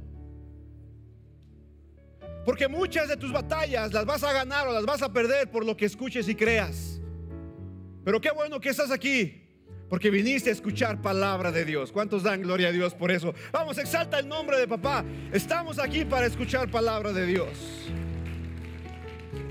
Porque 2.44 2.66
muchas 2.66 3.06
de 3.08 3.16
tus 3.16 3.32
batallas 3.32 3.92
las 3.92 4.04
vas 4.06 4.24
a 4.24 4.32
ganar 4.32 4.66
o 4.66 4.72
las 4.72 4.84
vas 4.84 5.02
a 5.02 5.12
perder 5.12 5.52
por 5.52 5.64
lo 5.64 5.76
que 5.76 5.84
escuches 5.84 6.28
y 6.28 6.34
creas. 6.34 7.00
Pero 8.04 8.20
qué 8.20 8.32
bueno 8.32 8.58
que 8.58 8.70
estás 8.70 8.90
aquí. 8.90 9.40
Porque 9.88 10.10
viniste 10.10 10.50
a 10.50 10.52
escuchar 10.52 11.00
palabra 11.00 11.52
de 11.52 11.64
Dios. 11.64 11.92
¿Cuántos 11.92 12.24
dan 12.24 12.42
gloria 12.42 12.70
a 12.70 12.72
Dios 12.72 12.92
por 12.92 13.12
eso? 13.12 13.34
Vamos, 13.52 13.78
exalta 13.78 14.18
el 14.18 14.26
nombre 14.26 14.58
de 14.58 14.66
papá. 14.66 15.04
Estamos 15.32 15.78
aquí 15.78 16.04
para 16.04 16.26
escuchar 16.26 16.68
palabra 16.72 17.12
de 17.12 17.24
Dios. 17.24 17.56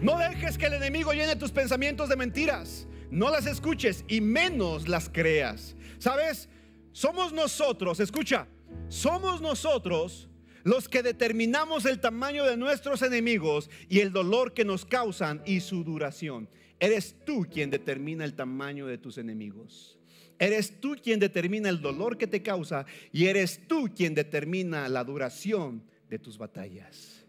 No 0.02 0.18
dejes 0.18 0.58
que 0.58 0.66
el 0.66 0.74
enemigo 0.74 1.14
llene 1.14 1.38
tus 1.38 1.54
pensamientos 1.54 2.10
de 2.10 2.18
mentiras 2.18 2.86
no 3.12 3.30
las 3.30 3.46
escuches 3.46 4.04
y 4.08 4.22
menos 4.22 4.88
las 4.88 5.10
creas. 5.10 5.76
¿Sabes? 6.00 6.50
Somos 6.92 7.34
nosotros, 7.34 8.00
escucha, 8.00 8.48
somos 8.90 9.42
nosotros 9.42 10.30
los 10.64 10.90
que 10.90 11.04
determinamos 11.04 11.86
el 11.86 12.00
tamaño 12.00 12.44
de 12.44 12.58
nuestros 12.58 13.02
enemigos 13.02 13.70
y 13.88 14.00
el 14.00 14.12
dolor 14.12 14.54
que 14.54 14.66
nos 14.66 14.86
causan 14.86 15.42
y 15.46 15.62
su 15.62 15.84
duración. 15.84 16.50
Eres 16.80 17.16
tú 17.26 17.48
quien 17.52 17.70
determina 17.70 18.26
el 18.26 18.36
tamaño 18.36 18.86
de 18.86 18.98
tus 18.98 19.18
enemigos. 19.18 19.98
Eres 20.40 20.80
tú 20.80 20.96
quien 21.02 21.20
determina 21.20 21.70
el 21.70 21.82
dolor 21.82 22.18
que 22.18 22.28
te 22.28 22.44
causa 22.44 22.86
y 23.12 23.26
eres 23.26 23.62
tú 23.68 23.90
quien 23.96 24.14
determina 24.14 24.88
la 24.90 25.04
duración 25.04 25.84
de 26.10 26.20
tus 26.20 26.38
batallas. 26.38 27.26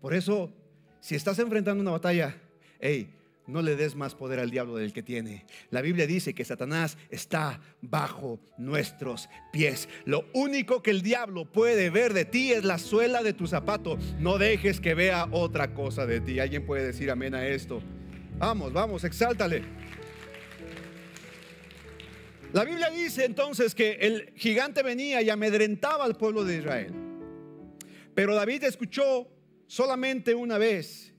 Por 0.00 0.14
eso, 0.14 0.52
si 1.00 1.14
estás 1.14 1.38
enfrentando 1.38 1.82
una 1.82 1.90
batalla, 1.90 2.40
hey, 2.80 3.10
no 3.46 3.62
le 3.62 3.76
des 3.76 3.94
más 3.94 4.14
poder 4.14 4.40
al 4.40 4.50
diablo 4.50 4.76
del 4.76 4.92
que 4.92 5.02
tiene. 5.02 5.44
La 5.70 5.82
Biblia 5.82 6.06
dice 6.06 6.34
que 6.34 6.44
Satanás 6.44 6.96
está 7.10 7.60
bajo 7.82 8.40
nuestros 8.56 9.28
pies. 9.52 9.88
Lo 10.04 10.26
único 10.32 10.82
que 10.82 10.90
el 10.90 11.02
diablo 11.02 11.50
puede 11.50 11.90
ver 11.90 12.14
de 12.14 12.24
ti 12.24 12.52
es 12.52 12.64
la 12.64 12.78
suela 12.78 13.22
de 13.22 13.32
tu 13.32 13.46
zapato. 13.46 13.98
No 14.18 14.38
dejes 14.38 14.80
que 14.80 14.94
vea 14.94 15.28
otra 15.30 15.74
cosa 15.74 16.06
de 16.06 16.20
ti. 16.20 16.40
¿Alguien 16.40 16.64
puede 16.64 16.86
decir 16.86 17.10
amén 17.10 17.34
a 17.34 17.46
esto? 17.46 17.82
Vamos, 18.38 18.72
vamos, 18.72 19.04
exáltale. 19.04 19.62
La 22.52 22.64
Biblia 22.64 22.88
dice 22.90 23.24
entonces 23.24 23.74
que 23.74 23.92
el 24.00 24.32
gigante 24.36 24.82
venía 24.82 25.20
y 25.22 25.28
amedrentaba 25.28 26.04
al 26.04 26.16
pueblo 26.16 26.44
de 26.44 26.58
Israel. 26.58 26.94
Pero 28.14 28.34
David 28.34 28.64
escuchó 28.64 29.28
solamente 29.66 30.34
una 30.34 30.56
vez 30.56 31.13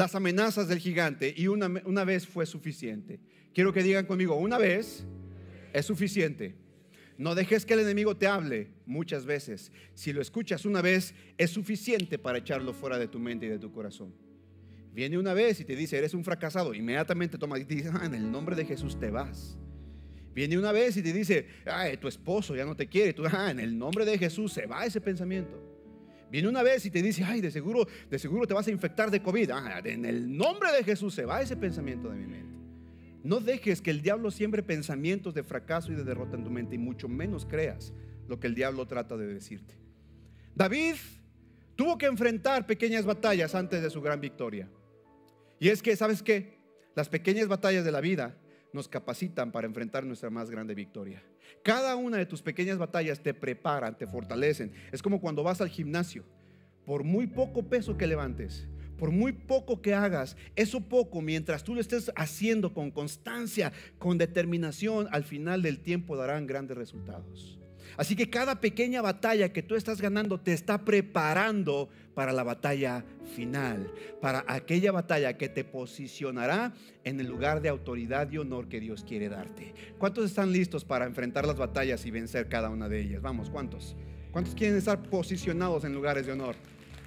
las 0.00 0.14
amenazas 0.14 0.66
del 0.66 0.78
gigante 0.78 1.34
y 1.36 1.46
una, 1.46 1.70
una 1.84 2.04
vez 2.04 2.26
fue 2.26 2.46
suficiente. 2.46 3.20
Quiero 3.52 3.70
que 3.70 3.82
digan 3.82 4.06
conmigo, 4.06 4.34
una 4.34 4.56
vez 4.56 5.04
es 5.74 5.84
suficiente. 5.84 6.54
No 7.18 7.34
dejes 7.34 7.66
que 7.66 7.74
el 7.74 7.80
enemigo 7.80 8.16
te 8.16 8.26
hable 8.26 8.70
muchas 8.86 9.26
veces. 9.26 9.70
Si 9.92 10.14
lo 10.14 10.22
escuchas 10.22 10.64
una 10.64 10.80
vez, 10.80 11.14
es 11.36 11.50
suficiente 11.50 12.18
para 12.18 12.38
echarlo 12.38 12.72
fuera 12.72 12.98
de 12.98 13.08
tu 13.08 13.18
mente 13.18 13.44
y 13.44 13.50
de 13.50 13.58
tu 13.58 13.70
corazón. 13.72 14.14
Viene 14.94 15.18
una 15.18 15.34
vez 15.34 15.60
y 15.60 15.66
te 15.66 15.76
dice, 15.76 15.98
eres 15.98 16.14
un 16.14 16.24
fracasado. 16.24 16.72
Inmediatamente 16.72 17.36
toma 17.36 17.58
y 17.58 17.66
te 17.66 17.74
dice, 17.74 17.90
ah, 17.92 18.06
en 18.06 18.14
el 18.14 18.32
nombre 18.32 18.56
de 18.56 18.64
Jesús 18.64 18.98
te 18.98 19.10
vas. 19.10 19.58
Viene 20.34 20.56
una 20.56 20.72
vez 20.72 20.96
y 20.96 21.02
te 21.02 21.12
dice, 21.12 21.46
ay, 21.66 21.98
tu 21.98 22.08
esposo 22.08 22.56
ya 22.56 22.64
no 22.64 22.74
te 22.74 22.86
quiere. 22.86 23.12
Tú, 23.12 23.24
ah, 23.30 23.50
en 23.50 23.60
el 23.60 23.78
nombre 23.78 24.06
de 24.06 24.16
Jesús 24.16 24.50
se 24.50 24.64
va 24.64 24.86
ese 24.86 25.02
pensamiento. 25.02 25.69
Viene 26.30 26.48
una 26.48 26.62
vez 26.62 26.86
y 26.86 26.90
te 26.90 27.02
dice, 27.02 27.24
ay, 27.24 27.40
de 27.40 27.50
seguro, 27.50 27.86
de 28.08 28.18
seguro 28.18 28.46
te 28.46 28.54
vas 28.54 28.66
a 28.66 28.70
infectar 28.70 29.10
de 29.10 29.22
COVID. 29.22 29.50
Ah, 29.50 29.80
en 29.84 30.04
el 30.04 30.36
nombre 30.36 30.70
de 30.72 30.84
Jesús 30.84 31.14
se 31.14 31.24
va 31.24 31.42
ese 31.42 31.56
pensamiento 31.56 32.08
de 32.08 32.16
mi 32.16 32.26
mente. 32.26 32.58
No 33.22 33.40
dejes 33.40 33.82
que 33.82 33.90
el 33.90 34.00
diablo 34.00 34.30
siembre 34.30 34.62
pensamientos 34.62 35.34
de 35.34 35.42
fracaso 35.42 35.92
y 35.92 35.96
de 35.96 36.04
derrota 36.04 36.36
en 36.36 36.44
tu 36.44 36.50
mente 36.50 36.76
y 36.76 36.78
mucho 36.78 37.08
menos 37.08 37.44
creas 37.44 37.92
lo 38.28 38.38
que 38.38 38.46
el 38.46 38.54
diablo 38.54 38.86
trata 38.86 39.16
de 39.16 39.26
decirte. 39.26 39.74
David 40.54 40.94
tuvo 41.76 41.98
que 41.98 42.06
enfrentar 42.06 42.66
pequeñas 42.66 43.04
batallas 43.04 43.54
antes 43.54 43.82
de 43.82 43.90
su 43.90 44.00
gran 44.00 44.20
victoria. 44.20 44.68
Y 45.58 45.68
es 45.68 45.82
que, 45.82 45.96
¿sabes 45.96 46.22
qué? 46.22 46.58
Las 46.94 47.08
pequeñas 47.08 47.48
batallas 47.48 47.84
de 47.84 47.92
la 47.92 48.00
vida 48.00 48.36
nos 48.72 48.88
capacitan 48.88 49.52
para 49.52 49.66
enfrentar 49.66 50.04
nuestra 50.04 50.30
más 50.30 50.50
grande 50.50 50.74
victoria. 50.74 51.22
Cada 51.62 51.96
una 51.96 52.16
de 52.16 52.26
tus 52.26 52.42
pequeñas 52.42 52.78
batallas 52.78 53.20
te 53.20 53.34
preparan, 53.34 53.96
te 53.96 54.06
fortalecen. 54.06 54.72
Es 54.92 55.02
como 55.02 55.20
cuando 55.20 55.42
vas 55.42 55.60
al 55.60 55.68
gimnasio. 55.68 56.24
Por 56.84 57.04
muy 57.04 57.26
poco 57.26 57.62
peso 57.62 57.96
que 57.96 58.06
levantes, 58.06 58.66
por 58.98 59.10
muy 59.10 59.32
poco 59.32 59.80
que 59.80 59.94
hagas, 59.94 60.36
eso 60.56 60.80
poco, 60.80 61.22
mientras 61.22 61.62
tú 61.62 61.74
lo 61.74 61.80
estés 61.80 62.10
haciendo 62.16 62.74
con 62.74 62.90
constancia, 62.90 63.72
con 63.98 64.18
determinación, 64.18 65.08
al 65.12 65.24
final 65.24 65.62
del 65.62 65.80
tiempo 65.80 66.16
darán 66.16 66.46
grandes 66.46 66.76
resultados. 66.76 67.59
Así 68.00 68.16
que 68.16 68.30
cada 68.30 68.62
pequeña 68.62 69.02
batalla 69.02 69.52
que 69.52 69.62
tú 69.62 69.74
estás 69.74 70.00
ganando 70.00 70.40
te 70.40 70.54
está 70.54 70.86
preparando 70.86 71.90
para 72.14 72.32
la 72.32 72.42
batalla 72.42 73.04
final, 73.36 73.92
para 74.22 74.42
aquella 74.48 74.90
batalla 74.90 75.36
que 75.36 75.50
te 75.50 75.64
posicionará 75.64 76.72
en 77.04 77.20
el 77.20 77.26
lugar 77.26 77.60
de 77.60 77.68
autoridad 77.68 78.30
y 78.30 78.38
honor 78.38 78.70
que 78.70 78.80
Dios 78.80 79.04
quiere 79.06 79.28
darte. 79.28 79.74
¿Cuántos 79.98 80.24
están 80.24 80.50
listos 80.50 80.82
para 80.82 81.04
enfrentar 81.04 81.44
las 81.44 81.58
batallas 81.58 82.06
y 82.06 82.10
vencer 82.10 82.48
cada 82.48 82.70
una 82.70 82.88
de 82.88 83.02
ellas? 83.02 83.20
Vamos, 83.20 83.50
¿cuántos? 83.50 83.94
¿Cuántos 84.30 84.54
quieren 84.54 84.78
estar 84.78 85.02
posicionados 85.02 85.84
en 85.84 85.92
lugares 85.92 86.24
de 86.24 86.32
honor? 86.32 86.56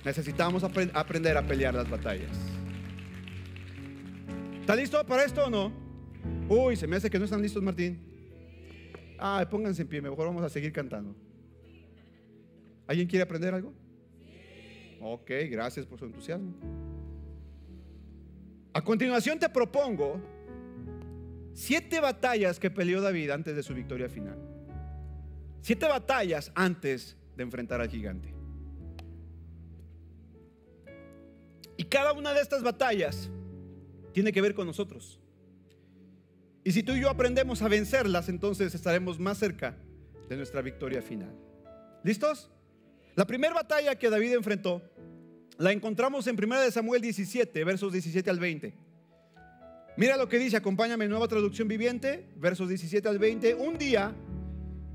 Necesitamos 0.06 0.64
aprender 0.64 1.38
a 1.38 1.42
pelear 1.42 1.74
las 1.74 1.90
batallas. 1.90 2.38
¿Está 4.62 4.76
listo 4.76 5.04
para 5.08 5.24
esto 5.24 5.46
o 5.46 5.50
no? 5.50 5.74
Uy, 6.48 6.76
se 6.76 6.86
me 6.86 6.98
hace 6.98 7.10
que 7.10 7.18
no 7.18 7.26
están 7.26 7.42
listos, 7.42 7.64
Martín. 7.64 8.13
Ah, 9.26 9.48
pónganse 9.50 9.84
en 9.84 9.88
pie, 9.88 10.02
mejor 10.02 10.28
vamos 10.28 10.44
a 10.44 10.50
seguir 10.50 10.74
cantando. 10.74 11.16
¿Alguien 12.86 13.08
quiere 13.08 13.24
aprender 13.24 13.54
algo? 13.54 13.74
Ok, 15.00 15.32
gracias 15.50 15.86
por 15.86 15.98
su 15.98 16.04
entusiasmo. 16.04 16.54
A 18.74 18.84
continuación 18.84 19.40
te 19.40 19.48
propongo 19.48 20.20
siete 21.54 22.02
batallas 22.02 22.60
que 22.60 22.70
peleó 22.70 23.00
David 23.00 23.30
antes 23.30 23.56
de 23.56 23.64
su 23.64 23.74
victoria 23.74 24.10
final. 24.10 24.38
Siete 25.62 25.88
batallas 25.88 26.52
antes 26.54 27.16
de 27.38 27.44
enfrentar 27.44 27.80
al 27.80 27.88
gigante. 27.88 28.34
Y 31.78 31.86
cada 31.86 32.12
una 32.12 32.34
de 32.34 32.42
estas 32.42 32.62
batallas 32.62 33.30
tiene 34.12 34.34
que 34.34 34.42
ver 34.42 34.54
con 34.54 34.68
nosotros. 34.68 35.23
Y 36.64 36.72
si 36.72 36.84
tú 36.84 36.94
y 36.94 37.02
yo 37.02 37.10
aprendemos 37.10 37.62
a 37.62 37.68
vencerlas, 37.68 38.30
entonces 38.30 38.74
estaremos 38.74 39.20
más 39.20 39.38
cerca 39.38 39.76
de 40.30 40.38
nuestra 40.38 40.62
victoria 40.62 41.02
final. 41.02 41.36
¿Listos? 42.04 42.50
La 43.16 43.28
primera 43.28 43.54
batalla 43.54 43.96
que 43.96 44.10
David 44.10 44.34
enfrentó 44.34 44.82
la 45.58 45.72
encontramos 45.72 46.26
en 46.28 46.36
1 46.42 46.72
Samuel 46.72 47.02
17, 47.02 47.64
versos 47.64 47.92
17 47.92 48.30
al 48.30 48.40
20. 48.40 48.74
Mira 49.98 50.18
lo 50.18 50.28
que 50.28 50.40
dice, 50.40 50.58
acompáñame, 50.58 51.08
nueva 51.08 51.28
traducción 51.28 51.68
viviente, 51.68 52.26
versos 52.38 52.68
17 52.68 53.08
al 53.08 53.20
20. 53.20 53.56
Un 53.56 53.78
día, 53.78 54.16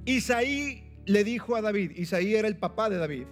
Isaí 0.05 1.01
le 1.07 1.23
dijo 1.23 1.55
a 1.55 1.61
David, 1.61 1.93
Isaí 1.93 2.35
era 2.35 2.49
el 2.49 2.57
papá 2.57 2.91
de 2.91 2.97
David, 2.97 3.27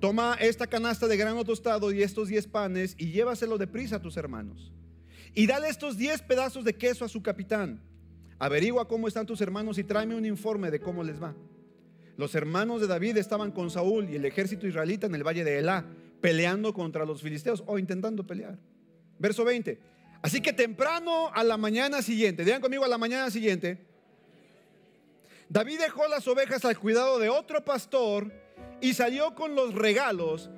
toma 0.00 0.34
esta 0.34 0.66
canasta 0.66 1.06
de 1.06 1.16
grano 1.16 1.44
tostado 1.44 1.92
y 1.92 2.02
estos 2.02 2.28
10 2.28 2.46
panes 2.48 2.94
y 2.98 3.12
llévaselo 3.12 3.56
deprisa 3.56 3.96
a 3.96 4.02
tus 4.02 4.16
hermanos 4.16 4.72
y 5.34 5.46
dale 5.46 5.68
estos 5.68 5.96
10 5.96 6.22
pedazos 6.22 6.64
de 6.64 6.74
queso 6.74 7.04
a 7.04 7.08
su 7.08 7.22
capitán. 7.22 7.80
Averigua 8.38 8.88
cómo 8.88 9.06
están 9.06 9.26
tus 9.26 9.40
hermanos 9.40 9.78
y 9.78 9.84
tráeme 9.84 10.14
un 10.14 10.24
informe 10.24 10.70
de 10.70 10.80
cómo 10.80 11.04
les 11.04 11.22
va. 11.22 11.34
Los 12.16 12.34
hermanos 12.34 12.80
de 12.80 12.86
David 12.86 13.16
estaban 13.16 13.52
con 13.52 13.70
Saúl 13.70 14.10
y 14.10 14.16
el 14.16 14.24
ejército 14.24 14.66
israelita 14.66 15.06
en 15.06 15.14
el 15.14 15.26
valle 15.26 15.44
de 15.44 15.58
Elá, 15.58 15.84
peleando 16.20 16.72
contra 16.74 17.04
los 17.04 17.22
filisteos 17.22 17.62
o 17.66 17.78
intentando 17.78 18.26
pelear. 18.26 18.58
Verso 19.18 19.44
20. 19.44 19.78
Así 20.22 20.40
que 20.40 20.52
temprano 20.52 21.30
a 21.32 21.44
la 21.44 21.56
mañana 21.56 22.02
siguiente, 22.02 22.44
digan 22.44 22.60
conmigo 22.60 22.84
a 22.84 22.88
la 22.88 22.98
mañana 22.98 23.30
siguiente, 23.30 23.78
David 25.48 25.80
dejó 25.80 26.06
las 26.08 26.28
ovejas 26.28 26.64
al 26.64 26.78
cuidado 26.78 27.18
de 27.18 27.28
otro 27.28 27.64
pastor 27.64 28.32
y 28.80 28.94
salió 28.94 29.34
con 29.34 29.54
los 29.54 29.74
regalos 29.74 30.50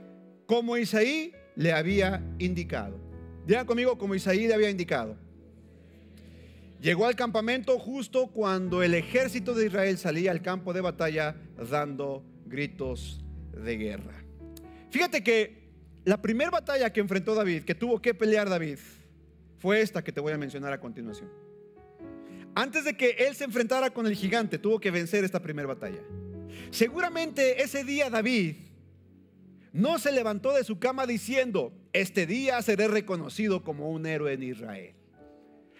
como 0.46 0.76
Isaí 0.76 1.32
le 1.56 1.72
había 1.72 2.22
indicado. 2.38 3.11
Digan 3.46 3.66
conmigo 3.66 3.98
como 3.98 4.14
Isaí 4.14 4.46
le 4.46 4.54
había 4.54 4.70
indicado. 4.70 5.16
Llegó 6.80 7.06
al 7.06 7.14
campamento 7.14 7.78
justo 7.78 8.28
cuando 8.28 8.82
el 8.82 8.94
ejército 8.94 9.54
de 9.54 9.66
Israel 9.66 9.98
salía 9.98 10.32
al 10.32 10.42
campo 10.42 10.72
de 10.72 10.80
batalla 10.80 11.36
dando 11.70 12.24
gritos 12.46 13.24
de 13.52 13.76
guerra. 13.76 14.24
Fíjate 14.90 15.22
que 15.22 15.62
la 16.04 16.20
primera 16.20 16.50
batalla 16.50 16.92
que 16.92 17.00
enfrentó 17.00 17.34
David, 17.34 17.62
que 17.62 17.74
tuvo 17.74 18.02
que 18.02 18.14
pelear 18.14 18.48
David, 18.48 18.78
fue 19.58 19.80
esta 19.80 20.02
que 20.02 20.10
te 20.10 20.20
voy 20.20 20.32
a 20.32 20.38
mencionar 20.38 20.72
a 20.72 20.80
continuación. 20.80 21.30
Antes 22.54 22.84
de 22.84 22.96
que 22.96 23.10
él 23.10 23.36
se 23.36 23.44
enfrentara 23.44 23.90
con 23.90 24.06
el 24.06 24.16
gigante, 24.16 24.58
tuvo 24.58 24.80
que 24.80 24.90
vencer 24.90 25.24
esta 25.24 25.40
primera 25.40 25.68
batalla. 25.68 26.00
Seguramente 26.70 27.62
ese 27.62 27.84
día 27.84 28.10
David 28.10 28.56
no 29.72 29.98
se 29.98 30.12
levantó 30.12 30.52
de 30.52 30.64
su 30.64 30.78
cama 30.78 31.06
diciendo, 31.06 31.72
este 31.92 32.26
día 32.26 32.60
seré 32.62 32.88
reconocido 32.88 33.62
como 33.62 33.90
un 33.90 34.06
héroe 34.06 34.32
en 34.34 34.42
Israel. 34.42 34.94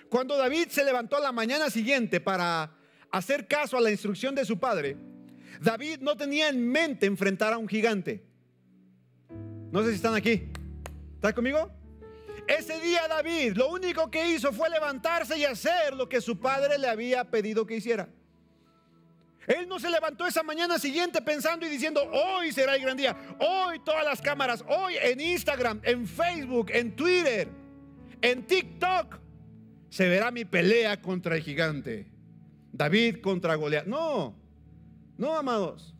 Cuando 0.09 0.37
David 0.37 0.69
se 0.69 0.85
levantó 0.85 1.17
a 1.17 1.21
la 1.21 1.33
mañana 1.33 1.71
siguiente 1.71 2.21
para 2.21 2.75
hacer 3.11 3.47
caso 3.47 3.77
a 3.77 3.81
la 3.81 3.91
instrucción 3.91 4.35
de 4.35 4.45
su 4.45 4.59
padre, 4.59 4.97
David 5.61 5.99
no 6.01 6.17
tenía 6.17 6.49
en 6.49 6.67
mente 6.67 7.07
enfrentar 7.07 7.53
a 7.53 7.59
un 7.59 7.69
gigante. 7.69 8.25
No 9.71 9.83
sé 9.83 9.91
si 9.91 9.97
están 9.97 10.15
aquí. 10.15 10.49
¿Estás 11.15 11.35
conmigo? 11.35 11.71
Ese 12.49 12.81
día 12.81 13.07
David 13.09 13.55
lo 13.57 13.71
único 13.71 14.11
que 14.11 14.29
hizo 14.29 14.53
fue 14.53 14.69
levantarse 14.69 15.39
y 15.39 15.45
hacer 15.45 15.95
lo 15.95 16.09
que 16.09 16.21
su 16.21 16.39
padre 16.39 16.79
le 16.79 16.89
había 16.89 17.31
pedido 17.31 17.67
que 17.67 17.77
hiciera. 17.77 18.09
Él 19.47 19.69
no 19.69 19.79
se 19.79 19.91
levantó 19.91 20.27
esa 20.27 20.43
mañana 20.43 20.79
siguiente 20.79 21.21
pensando 21.21 21.67
y 21.67 21.69
diciendo, 21.69 22.03
hoy 22.13 22.53
será 22.53 22.77
el 22.77 22.83
gran 22.83 22.97
día, 22.97 23.17
hoy 23.41 23.81
todas 23.85 24.05
las 24.05 24.21
cámaras, 24.23 24.65
hoy 24.69 24.95
en 25.03 25.21
Instagram, 25.21 25.81
en 25.83 26.07
Facebook, 26.07 26.71
en 26.73 26.95
Twitter, 26.95 27.49
en 28.21 28.47
TikTok, 28.47 29.19
se 29.91 30.09
verá 30.09 30.31
mi 30.31 30.45
pelea 30.45 31.03
contra 31.03 31.37
el 31.37 31.43
gigante. 31.43 32.07
David 32.73 33.21
contra 33.21 33.55
Goliat. 33.57 33.87
No, 33.87 34.35
no, 35.19 35.37
amados. 35.37 35.95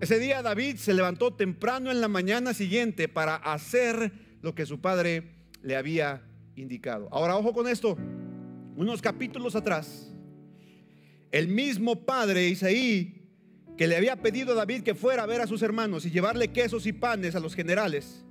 Ese 0.00 0.18
día 0.18 0.42
David 0.42 0.76
se 0.76 0.94
levantó 0.94 1.32
temprano 1.32 1.90
en 1.90 2.00
la 2.00 2.08
mañana 2.08 2.54
siguiente 2.54 3.06
para 3.06 3.36
hacer 3.36 4.12
lo 4.42 4.54
que 4.54 4.66
su 4.66 4.80
padre 4.80 5.30
le 5.62 5.76
había 5.76 6.22
indicado. 6.56 7.08
Ahora, 7.12 7.36
ojo 7.36 7.52
con 7.52 7.68
esto. 7.68 7.96
Unos 8.76 9.02
capítulos 9.02 9.54
atrás, 9.54 10.09
el 11.32 11.48
mismo 11.48 12.04
padre 12.04 12.48
Isaí, 12.48 13.22
que 13.76 13.86
le 13.86 13.96
había 13.96 14.16
pedido 14.16 14.52
a 14.52 14.56
David 14.56 14.82
que 14.82 14.94
fuera 14.94 15.22
a 15.22 15.26
ver 15.26 15.40
a 15.40 15.46
sus 15.46 15.62
hermanos 15.62 16.04
y 16.04 16.10
llevarle 16.10 16.48
quesos 16.48 16.86
y 16.86 16.92
panes 16.92 17.34
a 17.34 17.40
los 17.40 17.54
generales, 17.54 18.24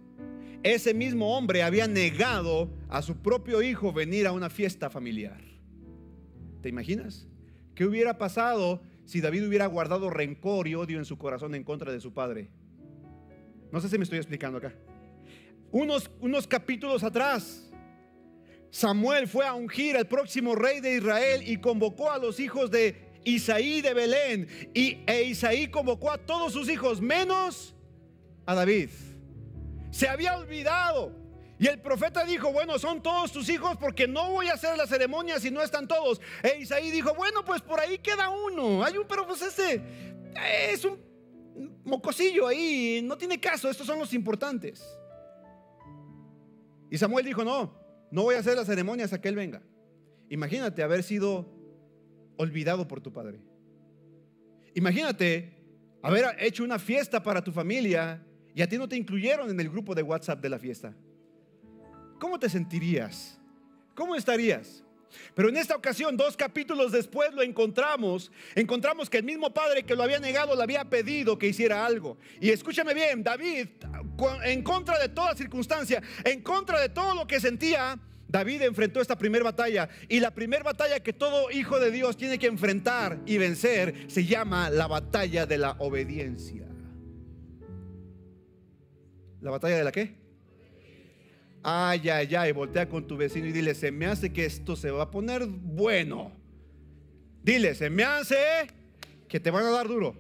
ese 0.64 0.94
mismo 0.94 1.38
hombre 1.38 1.64
había 1.64 1.88
negado 1.88 2.70
a 2.90 3.02
su 3.02 3.18
propio 3.18 3.62
hijo 3.62 3.94
venir 3.94 4.28
a 4.28 4.32
una 4.32 4.50
fiesta 4.50 4.90
familiar. 4.90 5.42
¿Te 6.62 6.70
imaginas? 6.70 7.28
¿Qué 7.76 7.86
hubiera 7.86 8.18
pasado 8.18 8.82
si 9.06 9.22
David 9.22 9.48
hubiera 9.48 9.66
guardado 9.68 10.10
rencor 10.10 10.68
y 10.68 10.76
odio 10.76 11.00
en 11.00 11.06
su 11.06 11.18
corazón 11.18 11.56
en 11.56 11.64
contra 11.64 11.94
de 11.94 12.02
su 12.02 12.14
padre? 12.14 12.50
No 13.72 13.80
sé 13.80 13.88
si 13.88 13.98
me 13.98 14.04
estoy 14.04 14.18
explicando 14.18 14.58
acá. 14.58 14.74
Unos, 15.72 16.12
unos 16.20 16.46
capítulos 16.46 17.04
atrás, 17.04 17.69
Samuel 18.72 19.28
fue 19.28 19.46
a 19.46 19.54
ungir 19.54 19.98
al 19.98 20.08
próximo 20.08 20.56
rey 20.56 20.80
de 20.80 20.96
Israel 20.96 21.44
y 21.46 21.58
convocó 21.58 22.12
a 22.12 22.18
los 22.18 22.40
hijos 22.40 22.70
de 22.70 23.10
Isaí 23.24 23.82
de 23.82 23.94
Belén. 23.94 24.48
Y 24.74 25.00
e 25.08 25.24
Isaí 25.24 25.70
convocó 25.70 26.12
a 26.12 26.18
todos 26.18 26.54
sus 26.54 26.70
hijos, 26.70 27.02
menos 27.02 27.76
a 28.46 28.56
David. 28.56 28.90
Se 29.92 30.08
había 30.08 30.38
olvidado. 30.38 31.18
Y 31.58 31.68
el 31.68 31.82
profeta 31.82 32.24
dijo, 32.24 32.54
bueno, 32.54 32.80
son 32.80 33.02
todos 33.04 33.34
tus 33.34 33.50
hijos 33.50 33.76
porque 33.78 34.08
no 34.08 34.32
voy 34.32 34.48
a 34.48 34.54
hacer 34.54 34.78
la 34.78 34.88
ceremonia 34.88 35.40
si 35.40 35.52
no 35.52 35.62
están 35.62 35.88
todos. 35.88 36.22
E 36.42 36.60
Isaí 36.60 36.90
dijo, 36.90 37.14
bueno, 37.16 37.44
pues 37.44 37.62
por 37.62 37.80
ahí 37.80 37.98
queda 37.98 38.30
uno. 38.30 38.84
Hay 38.84 38.98
un, 38.98 39.06
pero 39.06 39.28
pues 39.28 39.42
este 39.42 39.82
es 40.72 40.86
un 40.86 41.10
mocosillo 41.84 42.48
ahí, 42.48 43.02
no 43.04 43.18
tiene 43.18 43.40
caso, 43.40 43.70
estos 43.70 43.86
son 43.86 44.00
los 44.00 44.14
importantes. 44.14 44.86
Y 46.90 46.98
Samuel 46.98 47.26
dijo, 47.26 47.44
no, 47.44 47.79
no 48.12 48.24
voy 48.24 48.36
a 48.36 48.40
hacer 48.40 48.56
la 48.56 48.66
ceremonia 48.66 49.06
hasta 49.06 49.22
que 49.22 49.30
él 49.30 49.36
venga. 49.36 49.62
Imagínate 50.30 50.84
haber 50.84 51.04
sido 51.04 51.46
olvidado 52.38 52.88
por 52.88 53.02
tu 53.02 53.12
padre. 53.12 53.40
Imagínate 54.76 55.54
haber 56.02 56.26
hecho 56.40 56.64
una 56.64 56.80
fiesta 56.80 57.22
para 57.22 57.44
tu 57.44 57.52
familia 57.52 58.24
y 58.54 58.62
a 58.62 58.70
ti 58.70 58.78
no 58.78 58.88
te 58.88 58.96
incluyeron 58.96 59.50
en 59.50 59.60
el 59.60 59.70
grupo 59.70 59.94
de 59.96 60.04
WhatsApp 60.04 60.42
de 60.42 60.50
la 60.50 60.60
fiesta. 60.60 60.94
¿Cómo 62.20 62.40
te 62.40 62.50
sentirías? 62.50 63.40
¿Cómo 63.96 64.16
estarías? 64.16 64.84
Pero 65.36 65.50
en 65.50 65.58
esta 65.58 65.76
ocasión, 65.76 66.18
dos 66.18 66.36
capítulos 66.38 66.92
después 66.92 67.34
lo 67.34 67.42
encontramos. 67.42 68.32
Encontramos 68.56 69.10
que 69.10 69.18
el 69.18 69.24
mismo 69.24 69.54
padre 69.54 69.84
que 69.84 69.96
lo 69.96 70.04
había 70.04 70.20
negado 70.20 70.56
le 70.56 70.64
había 70.64 70.86
pedido 70.86 71.38
que 71.38 71.48
hiciera 71.48 71.86
algo. 71.86 72.18
Y 72.40 72.50
escúchame 72.50 72.94
bien, 72.94 73.24
David, 73.24 73.68
en 74.44 74.64
contra 74.64 75.00
de 75.00 75.10
toda 75.10 75.36
circunstancia, 75.36 76.02
en 76.24 76.42
contra 76.42 76.80
de 76.80 76.90
todo 76.90 77.16
lo 77.16 77.28
que 77.28 77.40
sentía, 77.40 78.00
David 78.28 78.62
enfrentó 78.62 79.02
esta 79.02 79.18
primera 79.18 79.44
batalla. 79.44 79.90
Y 80.08 80.20
la 80.20 80.32
primera 80.32 80.64
batalla 80.64 81.00
que 81.00 81.14
todo 81.14 81.50
hijo 81.52 81.80
de 81.80 81.92
Dios 81.92 82.16
tiene 82.16 82.38
que 82.38 82.48
enfrentar 82.48 83.20
y 83.26 83.38
vencer 83.38 84.06
se 84.08 84.26
llama 84.26 84.70
la 84.70 84.88
batalla 84.88 85.46
de 85.46 85.58
la 85.58 85.72
obediencia. 85.80 86.68
¿La 89.42 89.52
batalla 89.52 89.78
de 89.78 89.84
la 89.84 89.92
qué? 89.92 90.29
Ay, 91.62 92.10
ay, 92.10 92.36
ay, 92.36 92.52
voltea 92.52 92.88
con 92.88 93.06
tu 93.06 93.18
vecino 93.18 93.48
y 93.48 93.52
dile, 93.52 93.76
se 93.76 93.92
me 93.92 94.06
hace 94.06 94.32
que 94.32 94.46
esto 94.46 94.76
se 94.76 94.92
va 94.92 95.04
a 95.04 95.12
poner 95.12 95.46
bueno. 95.46 96.32
Dile, 97.44 97.76
se 97.76 97.90
me 97.90 98.04
hace 98.04 98.38
que 99.28 99.40
te 99.40 99.52
van 99.52 99.66
a 99.66 99.70
dar 99.70 99.88
duro. 99.88 100.16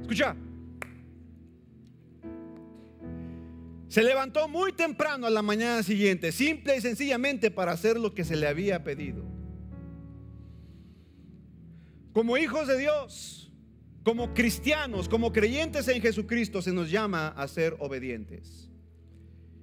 Escucha. 0.00 0.34
Se 3.88 4.02
levantó 4.02 4.48
muy 4.48 4.72
temprano 4.72 5.26
a 5.26 5.30
la 5.30 5.42
mañana 5.42 5.82
siguiente, 5.82 6.30
simple 6.30 6.76
y 6.76 6.80
sencillamente 6.80 7.50
para 7.50 7.72
hacer 7.72 7.98
lo 7.98 8.14
que 8.14 8.24
se 8.24 8.36
le 8.36 8.46
había 8.46 8.84
pedido. 8.84 9.24
Como 12.12 12.38
hijos 12.38 12.68
de 12.68 12.78
Dios, 12.78 13.52
como 14.04 14.32
cristianos, 14.32 15.08
como 15.08 15.32
creyentes 15.32 15.88
en 15.88 16.00
Jesucristo, 16.00 16.62
se 16.62 16.72
nos 16.72 16.90
llama 16.90 17.28
a 17.28 17.46
ser 17.48 17.76
obedientes. 17.78 18.69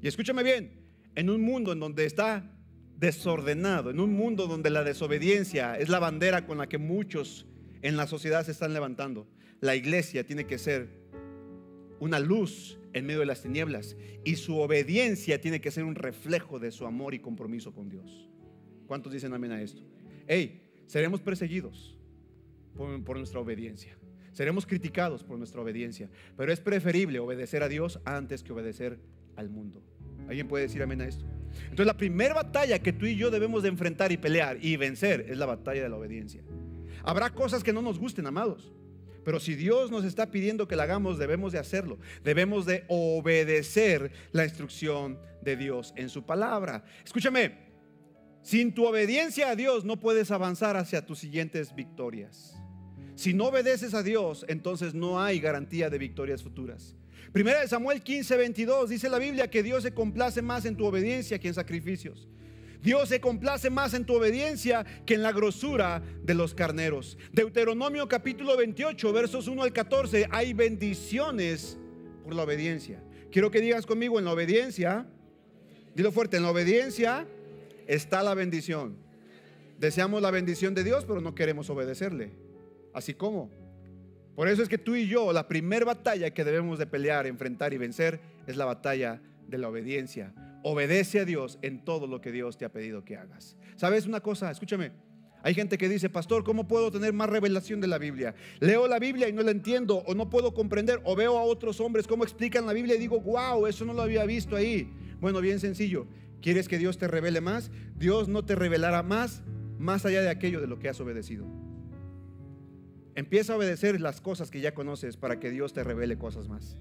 Y 0.02 0.08
escúchame 0.08 0.44
bien, 0.44 0.72
en 1.16 1.30
un 1.30 1.42
mundo 1.42 1.72
en 1.72 1.80
donde 1.80 2.06
está 2.06 2.52
desordenado, 2.98 3.90
en 3.90 4.00
un 4.00 4.14
mundo 4.14 4.48
donde 4.48 4.70
la 4.70 4.84
desobediencia 4.84 5.78
es 5.78 5.90
la 5.90 6.00
bandera 6.00 6.46
con 6.46 6.58
la 6.58 6.68
que 6.68 6.78
muchos 6.78 7.46
en 7.82 7.98
la 7.98 8.08
sociedad 8.08 8.46
se 8.46 8.52
están 8.52 8.74
levantando, 8.74 9.28
la 9.62 9.76
iglesia 9.76 10.26
tiene 10.26 10.46
que 10.46 10.58
ser 10.58 10.90
una 12.00 12.20
luz 12.20 12.78
en 12.94 13.06
medio 13.06 13.20
de 13.20 13.26
las 13.26 13.42
tinieblas 13.42 13.96
y 14.24 14.36
su 14.36 14.58
obediencia 14.60 15.40
tiene 15.42 15.62
que 15.62 15.72
ser 15.72 15.84
un 15.84 15.96
reflejo 15.96 16.60
de 16.60 16.72
su 16.72 16.86
amor 16.86 17.14
y 17.14 17.20
compromiso 17.20 17.74
con 17.74 17.90
Dios. 17.90 18.30
¿Cuántos 18.88 19.14
dicen 19.14 19.34
amén 19.34 19.52
a 19.52 19.62
esto? 19.62 19.82
Hey, 20.28 20.62
seremos 20.88 21.22
perseguidos 21.22 21.98
por, 22.76 23.18
nuestra 23.18 23.40
obediencia. 23.40 23.98
Seremos 24.32 24.66
criticados 24.66 25.24
por 25.24 25.38
nuestra 25.38 25.62
obediencia, 25.62 26.10
pero 26.36 26.52
es 26.52 26.60
preferible 26.60 27.20
obedecer 27.20 27.64
a 27.64 27.68
Dios 27.68 28.00
antes 28.06 28.44
que 28.44 28.54
obedecer 28.54 29.00
al 29.38 29.50
mundo. 29.50 29.82
¿Alguien 30.28 30.48
puede 30.48 30.66
decir 30.66 30.82
amén 30.84 31.02
a 31.02 31.08
esto? 31.08 31.26
Entonces 31.64 31.86
la 31.86 31.98
primera 31.98 32.34
batalla 32.34 32.80
que 32.80 32.92
tú 32.92 33.06
y 33.06 33.16
yo 33.16 33.32
debemos 33.32 33.64
de 33.64 33.70
enfrentar 33.70 34.12
y 34.12 34.18
pelear 34.18 34.58
y 34.62 34.76
vencer 34.76 35.26
es 35.30 35.38
la 35.38 35.46
batalla 35.46 35.84
de 35.84 35.90
la 35.90 35.96
obediencia. 35.96 36.44
Habrá 37.04 37.30
cosas 37.30 37.64
que 37.64 37.72
no 37.72 37.82
nos 37.82 37.98
gusten, 38.00 38.28
amados. 38.28 38.74
Pero 39.24 39.40
si 39.40 39.56
Dios 39.56 39.92
nos 39.92 40.06
está 40.06 40.32
pidiendo 40.32 40.68
que 40.68 40.76
la 40.76 40.84
hagamos, 40.84 41.18
debemos 41.18 41.52
de 41.52 41.60
hacerlo. 41.60 42.00
Debemos 42.24 42.66
de 42.66 42.84
obedecer 42.88 44.12
la 44.32 44.44
instrucción 44.44 45.20
de 45.42 45.58
Dios 45.58 45.94
en 45.96 46.10
su 46.10 46.26
palabra. 46.26 46.84
Escúchame, 47.06 47.68
sin 48.42 48.74
tu 48.74 48.86
obediencia 48.86 49.50
a 49.50 49.56
Dios 49.56 49.84
no 49.84 50.00
puedes 50.00 50.32
avanzar 50.32 50.78
hacia 50.78 51.06
tus 51.06 51.20
siguientes 51.20 51.76
victorias. 51.76 52.58
Si 53.16 53.34
no 53.34 53.46
obedeces 53.46 53.94
a 53.94 54.04
Dios, 54.04 54.46
entonces 54.48 54.94
no 54.94 55.20
hay 55.20 55.40
garantía 55.40 55.90
de 55.90 55.98
victorias 55.98 56.44
futuras. 56.44 56.96
Primera 57.32 57.62
de 57.62 57.68
Samuel 57.68 58.02
15, 58.02 58.38
22 58.38 58.90
dice 58.90 59.10
la 59.10 59.20
Biblia 59.20 59.50
que 59.50 59.64
Dios 59.64 59.84
se 59.84 59.94
complace 59.94 60.42
más 60.42 60.66
en 60.66 60.76
tu 60.76 60.86
obediencia 60.86 61.40
que 61.40 61.50
en 61.50 61.54
sacrificios. 61.54 62.28
Dios 62.82 63.10
se 63.10 63.20
complace 63.20 63.70
más 63.70 63.94
en 63.94 64.06
tu 64.06 64.16
obediencia 64.16 64.86
que 65.06 65.16
en 65.16 65.24
la 65.24 65.32
grosura 65.32 66.02
de 66.24 66.34
los 66.34 66.54
carneros. 66.54 67.18
Deuteronomio 67.34 68.08
capítulo 68.08 68.56
28, 68.56 69.14
versos 69.14 69.48
1 69.48 69.64
al 69.64 69.74
14, 69.74 70.28
hay 70.32 70.54
bendiciones 70.54 71.78
por 72.24 72.36
la 72.36 72.44
obediencia. 72.44 73.04
Quiero 73.32 73.52
que 73.52 73.62
digas 73.62 73.86
conmigo, 73.86 74.20
en 74.20 74.26
la 74.26 74.32
obediencia, 74.32 75.06
dilo 75.96 76.12
fuerte, 76.12 76.38
en 76.38 76.44
la 76.44 76.52
obediencia 76.52 77.28
está 77.88 78.24
la 78.24 78.34
bendición. 78.36 78.96
Deseamos 79.80 80.22
la 80.22 80.32
bendición 80.32 80.74
de 80.74 80.84
Dios, 80.84 81.06
pero 81.06 81.22
no 81.22 81.36
queremos 81.36 81.70
obedecerle. 81.70 82.32
Así 82.94 83.14
como 83.14 83.52
Por 84.38 84.48
eso 84.48 84.62
es 84.62 84.70
que 84.70 84.78
tú 84.78 84.94
y 84.94 85.08
yo, 85.08 85.34
la 85.34 85.48
primera 85.48 85.84
batalla 85.84 86.30
que 86.30 86.44
debemos 86.44 86.78
de 86.78 86.86
pelear, 86.86 87.26
enfrentar 87.26 87.74
y 87.74 87.80
vencer 87.80 88.20
es 88.46 88.56
la 88.56 88.66
batalla 88.66 89.20
de 89.48 89.58
la 89.58 89.68
obediencia. 89.68 90.32
Obedece 90.62 91.22
a 91.22 91.26
Dios 91.26 91.58
en 91.64 91.84
todo 91.84 92.06
lo 92.06 92.22
que 92.22 92.32
Dios 92.32 92.56
te 92.56 92.64
ha 92.64 92.72
pedido 92.72 93.04
que 93.04 93.18
hagas. 93.18 93.58
¿Sabes 93.78 94.06
una 94.06 94.20
cosa? 94.20 94.52
Escúchame. 94.52 94.92
Hay 95.42 95.56
gente 95.56 95.80
que 95.80 95.90
dice, 95.90 96.08
pastor, 96.12 96.44
¿cómo 96.44 96.68
puedo 96.68 96.92
tener 96.92 97.14
más 97.14 97.32
revelación 97.32 97.82
de 97.82 97.88
la 97.88 97.98
Biblia? 97.98 98.36
Leo 98.60 98.88
la 98.88 99.00
Biblia 99.00 99.28
y 99.28 99.34
no 99.34 99.42
la 99.42 99.50
entiendo 99.50 100.04
o 100.06 100.14
no 100.14 100.30
puedo 100.30 100.54
comprender 100.54 101.02
o 101.04 101.16
veo 101.16 101.36
a 101.40 101.42
otros 101.42 101.82
hombres 101.82 102.06
cómo 102.06 102.24
explican 102.24 102.68
la 102.68 102.74
Biblia 102.74 102.94
y 102.94 103.00
digo, 103.00 103.20
wow, 103.20 103.66
eso 103.66 103.86
no 103.86 103.94
lo 103.94 104.04
había 104.04 104.24
visto 104.26 104.56
ahí. 104.56 104.88
Bueno, 105.20 105.42
bien 105.42 105.60
sencillo. 105.60 106.06
¿Quieres 106.44 106.68
que 106.68 106.78
Dios 106.78 107.00
te 107.00 107.08
revele 107.08 107.42
más? 107.42 107.72
Dios 107.96 108.28
no 108.28 108.46
te 108.46 108.54
revelará 108.54 109.02
más 109.02 109.42
más 109.80 110.06
allá 110.06 110.22
de 110.22 110.30
aquello 110.30 110.62
de 110.62 110.68
lo 110.68 110.78
que 110.78 110.90
has 110.90 111.00
obedecido. 111.00 111.67
Empieza 113.18 113.54
a 113.54 113.56
obedecer 113.58 114.00
las 114.00 114.22
cosas 114.22 114.52
que 114.52 114.62
ya 114.62 114.76
conoces 114.76 115.18
para 115.18 115.40
que 115.40 115.50
Dios 115.50 115.74
te 115.74 115.84
revele 115.84 116.20
cosas 116.20 116.48
más. 116.48 116.78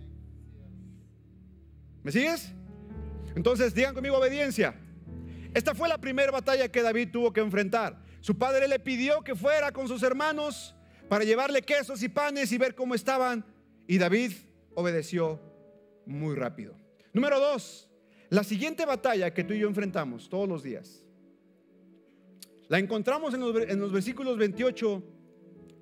¿Me 2.02 2.12
sigues? 2.12 2.52
Entonces 3.34 3.74
digan 3.74 3.94
conmigo 3.94 4.18
obediencia. 4.18 4.74
Esta 5.54 5.74
fue 5.74 5.88
la 5.88 5.96
primera 5.96 6.30
batalla 6.30 6.68
que 6.68 6.82
David 6.82 7.08
tuvo 7.10 7.32
que 7.32 7.40
enfrentar. 7.40 8.02
Su 8.20 8.36
padre 8.36 8.68
le 8.68 8.78
pidió 8.78 9.22
que 9.22 9.34
fuera 9.34 9.72
con 9.72 9.88
sus 9.88 10.02
hermanos 10.02 10.76
para 11.08 11.24
llevarle 11.24 11.62
quesos 11.62 12.02
y 12.02 12.10
panes 12.10 12.52
y 12.52 12.58
ver 12.58 12.74
cómo 12.74 12.94
estaban. 12.94 13.42
Y 13.86 13.96
David 13.96 14.32
obedeció 14.74 15.40
muy 16.04 16.34
rápido. 16.34 16.76
Número 17.14 17.40
dos, 17.40 17.88
la 18.28 18.44
siguiente 18.44 18.84
batalla 18.84 19.32
que 19.32 19.42
tú 19.42 19.54
y 19.54 19.60
yo 19.60 19.68
enfrentamos 19.68 20.28
todos 20.28 20.46
los 20.46 20.62
días. 20.62 21.02
La 22.68 22.78
encontramos 22.78 23.32
en 23.32 23.40
los, 23.80 23.90
versículos 23.90 24.36
28 24.36 25.15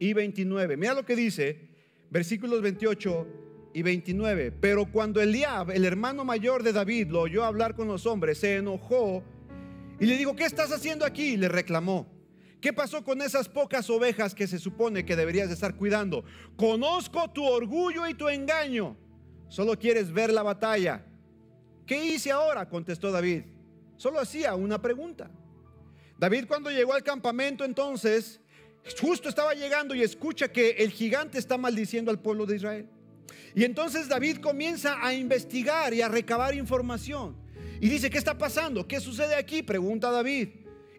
y 0.05 0.13
29. 0.13 0.77
Mira 0.77 0.93
lo 0.93 1.07
que 1.07 1.17
dice, 1.17 1.69
versículos 2.11 2.61
28 2.61 3.27
y 3.73 3.83
29. 3.83 4.53
Pero 4.53 4.91
cuando 4.93 5.23
Eliab, 5.23 5.71
el 5.71 5.87
hermano 5.87 6.27
mayor 6.27 6.63
de 6.63 6.75
David, 6.75 7.09
lo 7.09 7.23
oyó 7.23 7.43
hablar 7.43 7.75
con 7.75 7.89
los 7.89 8.05
hombres, 8.05 8.39
se 8.39 8.57
enojó 8.57 9.25
y 9.99 10.05
le 10.05 10.19
dijo, 10.19 10.37
¿qué 10.37 10.45
estás 10.45 10.73
haciendo 10.73 11.07
aquí? 11.07 11.39
Le 11.39 11.49
reclamó. 11.49 12.07
¿Qué 12.61 12.75
pasó 12.75 13.03
con 13.03 13.23
esas 13.23 13.49
pocas 13.49 13.89
ovejas 13.89 14.35
que 14.35 14.47
se 14.47 14.59
supone 14.59 15.07
que 15.07 15.17
deberías 15.17 15.49
de 15.49 15.55
estar 15.55 15.75
cuidando? 15.75 16.25
Conozco 16.57 17.31
tu 17.31 17.43
orgullo 17.43 18.07
y 18.07 18.13
tu 18.13 18.29
engaño. 18.29 18.99
Solo 19.49 19.79
quieres 19.79 20.13
ver 20.13 20.31
la 20.33 20.43
batalla. 20.43 21.03
¿Qué 21.87 22.05
hice 22.05 22.31
ahora? 22.31 22.69
contestó 22.69 23.11
David. 23.11 23.45
Solo 23.97 24.21
hacía 24.21 24.55
una 24.55 24.83
pregunta. 24.83 25.31
David 26.19 26.45
cuando 26.47 26.71
llegó 26.71 26.93
al 26.93 27.03
campamento 27.03 27.65
entonces 27.65 28.41
Justo 29.01 29.29
estaba 29.29 29.55
llegando 29.55 29.95
y 29.95 30.03
escucha 30.03 30.53
que 30.53 30.71
el 30.71 30.91
gigante 30.91 31.39
está 31.39 31.57
maldiciendo 31.57 32.11
al 32.11 32.21
pueblo 32.21 32.47
de 32.47 32.57
Israel. 32.57 32.89
Y 33.55 33.65
entonces 33.65 34.09
David 34.09 34.39
comienza 34.39 34.99
a 35.01 35.15
investigar 35.15 35.95
y 35.95 36.03
a 36.03 36.09
recabar 36.09 36.55
información. 36.55 37.37
Y 37.81 37.89
dice, 37.89 38.11
¿qué 38.11 38.19
está 38.19 38.37
pasando? 38.37 38.87
¿Qué 38.87 39.01
sucede 39.01 39.35
aquí? 39.35 39.63
Pregunta 39.63 40.11
David. 40.11 40.49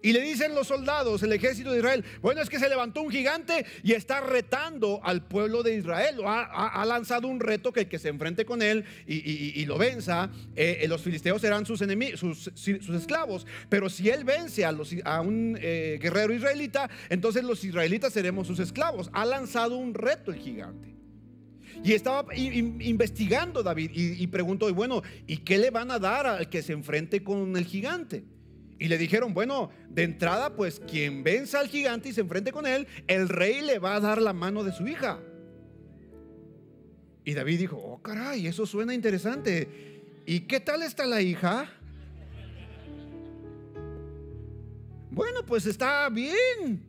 Y 0.06 0.14
le 0.14 0.22
dicen 0.22 0.54
los 0.54 0.68
soldados, 0.68 1.24
el 1.24 1.34
ejército 1.34 1.72
de 1.72 1.80
Israel, 1.80 2.06
bueno, 2.22 2.40
es 2.40 2.48
que 2.48 2.60
se 2.60 2.70
levantó 2.70 3.02
un 3.02 3.10
gigante 3.10 3.66
y 3.82 3.94
está 3.94 4.22
retando 4.22 5.00
al 5.04 5.26
pueblo 5.26 5.64
de 5.64 5.78
Israel. 5.78 6.18
Ha, 6.24 6.86
lanzado 6.86 7.28
un 7.28 7.40
reto 7.40 7.74
que 7.74 7.80
el 7.80 7.88
que 7.88 7.98
se 7.98 8.10
enfrente 8.10 8.46
con 8.46 8.62
él 8.62 8.86
y, 9.08 9.66
lo 9.66 9.80
venza, 9.80 10.30
eh, 10.56 10.78
eh, 10.82 10.88
los 10.88 11.02
filisteos 11.02 11.42
serán 11.42 11.66
sus, 11.66 11.82
enemigos, 11.82 12.20
sus, 12.20 12.90
esclavos. 12.90 13.48
Pero 13.68 13.90
si 13.90 14.08
él 14.12 14.26
vence 14.26 14.64
a, 14.64 15.22
un 15.22 15.58
eh, 15.60 15.98
guerrero 16.00 16.36
israelita, 16.36 16.88
entonces 17.10 17.44
los 17.44 17.64
israelitas 17.64 18.14
seremos 18.14 18.46
sus 18.46 18.60
esclavos. 18.60 19.10
Ha 19.12 19.26
lanzado 19.26 19.76
un 19.76 19.96
reto 19.96 20.32
el 20.32 20.38
gigante. 20.38 20.94
Y 21.84 21.94
estaba 21.94 22.32
investigando 22.36 23.64
David 23.64 23.90
y, 23.92 24.22
y 24.22 24.28
preguntó, 24.28 24.72
bueno, 24.72 25.02
¿y 25.26 25.38
qué 25.38 25.58
le 25.58 25.72
van 25.72 25.90
a 25.90 25.98
dar 25.98 26.28
al 26.28 26.48
que 26.48 26.62
se 26.62 26.74
enfrente 26.74 27.24
con 27.24 27.58
el 27.58 27.66
gigante? 27.66 28.35
Y 28.78 28.88
le 28.88 28.98
dijeron, 28.98 29.34
bueno, 29.34 29.70
de 29.90 30.04
entrada, 30.04 30.54
pues 30.56 30.80
quien 30.80 31.24
venza 31.24 31.60
al 31.60 31.70
gigante 31.70 32.10
y 32.10 32.14
se 32.14 32.22
enfrente 32.22 32.52
con 32.52 32.66
él, 32.66 32.88
el 33.08 33.30
rey 33.30 33.62
le 33.62 33.80
va 33.80 33.96
a 33.96 34.00
dar 34.00 34.22
la 34.22 34.34
mano 34.34 34.64
de 34.64 34.74
su 34.74 34.88
hija. 34.88 35.20
Y 37.24 37.34
David 37.34 37.60
dijo, 37.60 37.78
oh 37.78 38.02
caray, 38.02 38.48
eso 38.48 38.66
suena 38.66 38.94
interesante. 38.94 39.96
¿Y 40.26 40.42
qué 40.42 40.60
tal 40.60 40.84
está 40.84 41.06
la 41.06 41.22
hija? 41.22 41.70
Bueno, 45.10 45.46
pues 45.46 45.66
está 45.66 46.10
bien. 46.10 46.84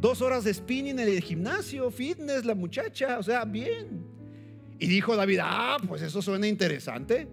Dos 0.00 0.22
horas 0.22 0.44
de 0.44 0.54
spinning 0.54 0.98
en 0.98 1.08
el 1.08 1.20
gimnasio, 1.20 1.90
fitness, 1.90 2.44
la 2.44 2.54
muchacha, 2.54 3.18
o 3.18 3.22
sea, 3.22 3.44
bien. 3.44 4.04
Y 4.78 4.86
dijo 4.86 5.16
David, 5.16 5.40
ah, 5.42 5.78
pues 5.88 6.02
eso 6.02 6.22
suena 6.22 6.46
interesante. 6.46 7.26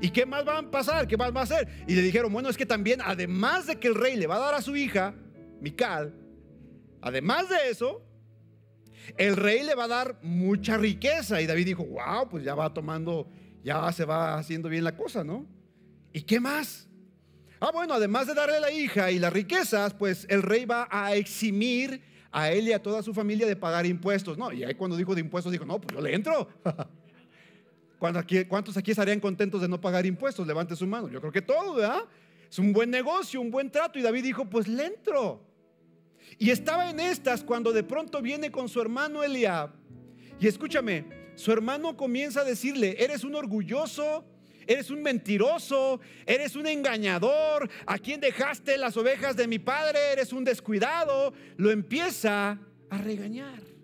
¿Y 0.00 0.10
qué 0.10 0.26
más 0.26 0.46
va 0.46 0.58
a 0.58 0.70
pasar? 0.70 1.06
¿Qué 1.06 1.16
más 1.16 1.34
va 1.34 1.40
a 1.40 1.44
hacer? 1.44 1.68
Y 1.86 1.94
le 1.94 2.02
dijeron, 2.02 2.32
bueno, 2.32 2.48
es 2.48 2.56
que 2.56 2.66
también, 2.66 3.00
además 3.02 3.66
de 3.66 3.76
que 3.76 3.88
el 3.88 3.94
rey 3.94 4.16
le 4.16 4.26
va 4.26 4.36
a 4.36 4.40
dar 4.40 4.54
a 4.54 4.62
su 4.62 4.76
hija, 4.76 5.14
Mical, 5.60 6.14
además 7.00 7.48
de 7.48 7.70
eso, 7.70 8.02
el 9.16 9.36
rey 9.36 9.62
le 9.62 9.74
va 9.74 9.84
a 9.84 9.88
dar 9.88 10.18
mucha 10.22 10.76
riqueza. 10.76 11.40
Y 11.40 11.46
David 11.46 11.66
dijo, 11.66 11.84
wow, 11.84 12.28
pues 12.28 12.44
ya 12.44 12.54
va 12.54 12.72
tomando, 12.74 13.30
ya 13.62 13.90
se 13.92 14.04
va 14.04 14.38
haciendo 14.38 14.68
bien 14.68 14.84
la 14.84 14.96
cosa, 14.96 15.24
¿no? 15.24 15.46
¿Y 16.12 16.22
qué 16.22 16.40
más? 16.40 16.88
Ah, 17.60 17.70
bueno, 17.72 17.94
además 17.94 18.26
de 18.26 18.34
darle 18.34 18.60
la 18.60 18.70
hija 18.70 19.10
y 19.10 19.18
las 19.18 19.32
riquezas, 19.32 19.94
pues 19.94 20.26
el 20.28 20.42
rey 20.42 20.66
va 20.66 20.88
a 20.90 21.14
eximir 21.14 22.02
a 22.30 22.50
él 22.50 22.68
y 22.68 22.72
a 22.72 22.82
toda 22.82 23.02
su 23.02 23.14
familia 23.14 23.46
de 23.46 23.56
pagar 23.56 23.86
impuestos. 23.86 24.36
No, 24.36 24.52
y 24.52 24.62
ahí 24.62 24.74
cuando 24.74 24.96
dijo 24.96 25.14
de 25.14 25.22
impuestos, 25.22 25.52
dijo, 25.52 25.64
no, 25.64 25.80
pues 25.80 25.96
yo 25.96 26.02
le 26.02 26.14
entro. 26.14 26.48
¿Cuántos 27.98 28.76
aquí 28.76 28.90
estarían 28.90 29.20
contentos 29.20 29.60
de 29.60 29.68
no 29.68 29.80
pagar 29.80 30.04
impuestos? 30.06 30.46
Levante 30.46 30.76
su 30.76 30.86
mano. 30.86 31.08
Yo 31.08 31.20
creo 31.20 31.32
que 31.32 31.42
todo, 31.42 31.74
¿verdad? 31.74 32.02
Es 32.50 32.58
un 32.58 32.72
buen 32.72 32.90
negocio, 32.90 33.40
un 33.40 33.50
buen 33.50 33.70
trato. 33.70 33.98
Y 33.98 34.02
David 34.02 34.22
dijo, 34.22 34.44
pues 34.44 34.68
le 34.68 34.84
entro. 34.84 35.42
Y 36.38 36.50
estaba 36.50 36.90
en 36.90 37.00
estas 37.00 37.42
cuando 37.42 37.72
de 37.72 37.82
pronto 37.82 38.20
viene 38.20 38.50
con 38.50 38.68
su 38.68 38.80
hermano 38.80 39.24
Eliab. 39.24 39.70
Y 40.38 40.46
escúchame, 40.46 41.04
su 41.34 41.52
hermano 41.52 41.96
comienza 41.96 42.40
a 42.40 42.44
decirle, 42.44 42.96
eres 43.02 43.24
un 43.24 43.34
orgulloso, 43.34 44.24
eres 44.66 44.90
un 44.90 45.02
mentiroso, 45.02 46.00
eres 46.26 46.56
un 46.56 46.66
engañador, 46.66 47.70
a 47.86 47.98
quién 47.98 48.20
dejaste 48.20 48.76
las 48.76 48.96
ovejas 48.96 49.36
de 49.36 49.46
mi 49.46 49.58
padre, 49.58 49.98
eres 50.12 50.32
un 50.32 50.44
descuidado. 50.44 51.32
Lo 51.56 51.70
empieza 51.70 52.58
a 52.90 52.98
regañar. 52.98 53.75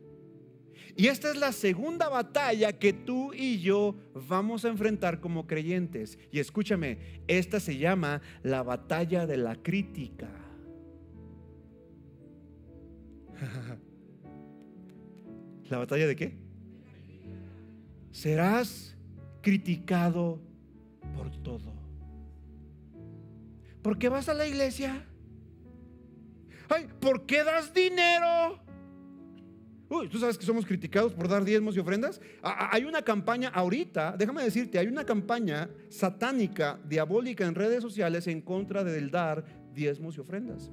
Y 0.95 1.07
esta 1.07 1.31
es 1.31 1.37
la 1.37 1.53
segunda 1.53 2.09
batalla 2.09 2.73
que 2.73 2.93
tú 2.93 3.33
y 3.33 3.61
yo 3.61 3.95
vamos 4.29 4.65
a 4.65 4.69
enfrentar 4.69 5.21
como 5.21 5.47
creyentes. 5.47 6.19
Y 6.31 6.39
escúchame, 6.39 6.99
esta 7.29 7.61
se 7.61 7.79
llama 7.79 8.21
la 8.43 8.63
batalla 8.63 9.27
de 9.27 9.39
la 9.39 9.57
crítica. 9.57 10.29
¿La 15.71 15.79
batalla 15.79 16.07
de 16.07 16.17
qué? 16.17 16.37
Serás 18.11 18.95
criticado 19.41 20.39
por 21.17 21.31
todo. 21.43 21.73
¿Por 23.81 23.99
qué 23.99 24.11
vas 24.11 24.29
a 24.29 24.35
la 24.35 24.47
iglesia? 24.47 25.07
Ay, 26.69 26.87
¿por 27.01 27.27
qué 27.27 27.43
das 27.43 27.73
dinero? 27.75 28.61
Uy, 29.93 30.09
¿tú 30.09 30.19
sabes 30.19 30.39
que 30.39 30.47
somos 30.47 30.65
criticados 30.65 31.13
por 31.13 31.29
dar 31.29 31.45
diezmos 31.45 31.77
y 31.77 31.79
ofrendas? 31.79 32.19
Hay 32.43 32.85
una 32.85 33.03
campaña 33.03 33.51
ahorita, 33.51 34.17
déjame 34.17 34.43
decirte, 34.43 34.79
hay 34.79 34.87
una 34.87 35.05
campaña 35.05 35.69
satánica, 35.91 36.81
diabólica 36.89 37.45
en 37.45 37.55
redes 37.55 37.83
sociales 37.83 38.27
en 38.27 38.41
contra 38.41 38.85
del 38.85 39.11
dar 39.11 39.45
diezmos 39.75 40.17
y 40.17 40.21
ofrendas. 40.21 40.71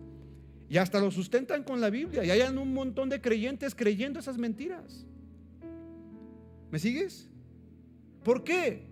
Y 0.69 0.77
hasta 0.77 1.01
lo 1.01 1.11
sustentan 1.11 1.63
con 1.63 1.81
la 1.81 1.89
Biblia. 1.89 2.23
Y 2.23 2.31
hay 2.31 2.39
un 2.43 2.73
montón 2.73 3.09
de 3.09 3.19
creyentes 3.19 3.75
creyendo 3.75 4.19
esas 4.19 4.37
mentiras. 4.37 5.05
¿Me 6.71 6.79
sigues? 6.79 7.27
¿Por 8.23 8.45
qué? 8.45 8.87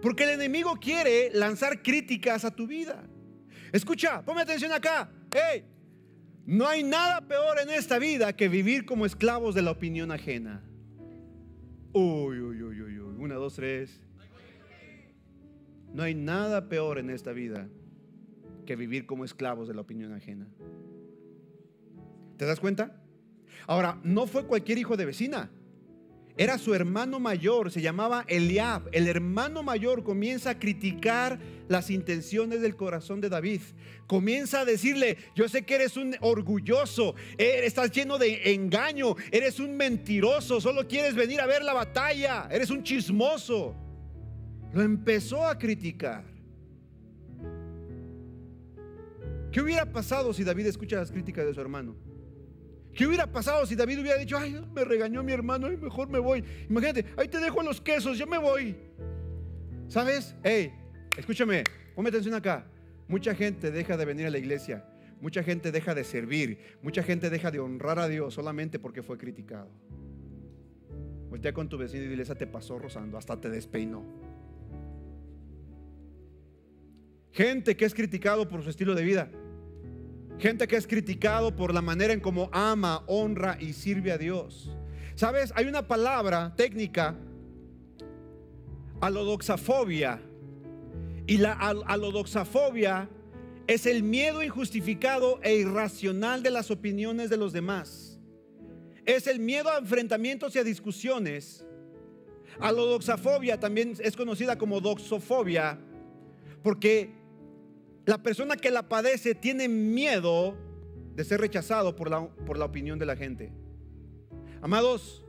Porque 0.00 0.24
el 0.24 0.30
enemigo 0.30 0.78
quiere 0.80 1.32
lanzar 1.34 1.82
críticas 1.82 2.46
a 2.46 2.50
tu 2.50 2.66
vida. 2.66 3.04
Escucha, 3.72 4.24
ponme 4.24 4.40
atención 4.40 4.72
acá. 4.72 5.10
Hey, 5.30 5.66
no 6.50 6.66
hay 6.66 6.82
nada 6.82 7.20
peor 7.28 7.60
en 7.62 7.70
esta 7.70 8.00
vida 8.00 8.32
que 8.32 8.48
vivir 8.48 8.84
como 8.84 9.06
esclavos 9.06 9.54
de 9.54 9.62
la 9.62 9.70
opinión 9.70 10.10
ajena. 10.10 10.60
Uy, 11.92 12.40
uy, 12.40 12.60
uy, 12.60 12.82
uy, 12.82 12.98
uy. 12.98 13.16
Una, 13.20 13.36
dos, 13.36 13.54
tres. 13.54 14.00
No 15.94 16.02
hay 16.02 16.16
nada 16.16 16.68
peor 16.68 16.98
en 16.98 17.08
esta 17.10 17.30
vida 17.30 17.68
que 18.66 18.74
vivir 18.74 19.06
como 19.06 19.24
esclavos 19.24 19.68
de 19.68 19.74
la 19.74 19.82
opinión 19.82 20.12
ajena. 20.12 20.48
¿Te 22.36 22.46
das 22.46 22.58
cuenta? 22.58 23.00
Ahora, 23.68 24.00
no 24.02 24.26
fue 24.26 24.44
cualquier 24.44 24.78
hijo 24.78 24.96
de 24.96 25.04
vecina. 25.04 25.50
Era 26.40 26.56
su 26.56 26.74
hermano 26.74 27.20
mayor, 27.20 27.70
se 27.70 27.82
llamaba 27.82 28.24
Eliab. 28.26 28.88
El 28.92 29.08
hermano 29.08 29.62
mayor 29.62 30.02
comienza 30.02 30.48
a 30.48 30.58
criticar 30.58 31.38
las 31.68 31.90
intenciones 31.90 32.62
del 32.62 32.76
corazón 32.76 33.20
de 33.20 33.28
David. 33.28 33.60
Comienza 34.06 34.60
a 34.60 34.64
decirle, 34.64 35.18
yo 35.34 35.50
sé 35.50 35.66
que 35.66 35.74
eres 35.74 35.98
un 35.98 36.16
orgulloso, 36.22 37.14
eh, 37.36 37.60
estás 37.64 37.90
lleno 37.90 38.16
de 38.16 38.54
engaño, 38.54 39.16
eres 39.30 39.60
un 39.60 39.76
mentiroso, 39.76 40.62
solo 40.62 40.88
quieres 40.88 41.14
venir 41.14 41.42
a 41.42 41.46
ver 41.46 41.62
la 41.62 41.74
batalla, 41.74 42.48
eres 42.50 42.70
un 42.70 42.82
chismoso. 42.84 43.74
Lo 44.72 44.80
empezó 44.80 45.46
a 45.46 45.58
criticar. 45.58 46.24
¿Qué 49.52 49.60
hubiera 49.60 49.84
pasado 49.92 50.32
si 50.32 50.42
David 50.42 50.68
escucha 50.68 50.96
las 50.96 51.12
críticas 51.12 51.44
de 51.44 51.52
su 51.52 51.60
hermano? 51.60 52.09
¿Qué 52.94 53.06
hubiera 53.06 53.26
pasado 53.26 53.64
si 53.66 53.76
David 53.76 54.00
hubiera 54.00 54.18
dicho, 54.18 54.36
ay, 54.36 54.60
me 54.74 54.84
regañó 54.84 55.22
mi 55.22 55.32
hermano 55.32 55.70
y 55.72 55.76
mejor 55.76 56.08
me 56.08 56.18
voy? 56.18 56.44
Imagínate, 56.68 57.06
ahí 57.16 57.28
te 57.28 57.38
dejo 57.38 57.62
los 57.62 57.80
quesos, 57.80 58.18
yo 58.18 58.26
me 58.26 58.38
voy. 58.38 58.76
¿Sabes? 59.88 60.34
Hey, 60.42 60.72
escúchame, 61.16 61.64
ponme 61.94 62.08
atención 62.08 62.34
acá. 62.34 62.66
Mucha 63.08 63.34
gente 63.34 63.70
deja 63.70 63.96
de 63.96 64.04
venir 64.04 64.26
a 64.26 64.30
la 64.30 64.38
iglesia, 64.38 64.84
mucha 65.20 65.42
gente 65.42 65.72
deja 65.72 65.94
de 65.94 66.04
servir, 66.04 66.78
mucha 66.82 67.02
gente 67.02 67.28
deja 67.30 67.50
de 67.50 67.58
honrar 67.58 67.98
a 67.98 68.08
Dios 68.08 68.34
solamente 68.34 68.78
porque 68.78 69.02
fue 69.02 69.18
criticado. 69.18 69.68
Voltea 71.28 71.52
con 71.52 71.68
tu 71.68 71.78
vecino 71.78 72.04
y 72.04 72.08
dile, 72.08 72.22
esa 72.22 72.34
te 72.34 72.46
pasó 72.46 72.78
rozando, 72.78 73.16
hasta 73.18 73.40
te 73.40 73.50
despeinó. 73.50 74.04
Gente 77.32 77.76
que 77.76 77.84
es 77.84 77.94
criticado 77.94 78.48
por 78.48 78.62
su 78.62 78.70
estilo 78.70 78.94
de 78.94 79.04
vida. 79.04 79.30
Gente 80.40 80.66
que 80.66 80.76
es 80.76 80.86
criticado 80.86 81.54
por 81.54 81.74
la 81.74 81.82
manera 81.82 82.14
en 82.14 82.20
cómo 82.20 82.48
ama, 82.50 83.04
honra 83.06 83.58
y 83.60 83.74
sirve 83.74 84.10
a 84.10 84.16
Dios. 84.16 84.70
¿Sabes? 85.14 85.52
Hay 85.54 85.66
una 85.66 85.86
palabra 85.86 86.54
técnica, 86.56 87.14
alodoxafobia. 89.02 90.18
Y 91.26 91.36
la 91.36 91.52
alodoxafobia 91.52 93.06
es 93.66 93.84
el 93.84 94.02
miedo 94.02 94.42
injustificado 94.42 95.40
e 95.42 95.56
irracional 95.56 96.42
de 96.42 96.50
las 96.50 96.70
opiniones 96.70 97.28
de 97.28 97.36
los 97.36 97.52
demás. 97.52 98.18
Es 99.04 99.26
el 99.26 99.40
miedo 99.40 99.68
a 99.68 99.76
enfrentamientos 99.76 100.56
y 100.56 100.58
a 100.58 100.64
discusiones. 100.64 101.66
Alodoxafobia 102.60 103.60
también 103.60 103.92
es 104.00 104.16
conocida 104.16 104.56
como 104.56 104.80
doxofobia 104.80 105.78
porque 106.62 107.19
la 108.10 108.18
persona 108.18 108.56
que 108.56 108.72
la 108.72 108.88
padece 108.88 109.36
tiene 109.36 109.68
miedo 109.68 110.56
de 111.14 111.24
ser 111.24 111.40
rechazado 111.40 111.94
por 111.94 112.10
la, 112.10 112.26
por 112.44 112.58
la 112.58 112.64
opinión 112.64 112.98
de 112.98 113.06
la 113.06 113.14
gente. 113.14 113.52
Amados, 114.60 115.24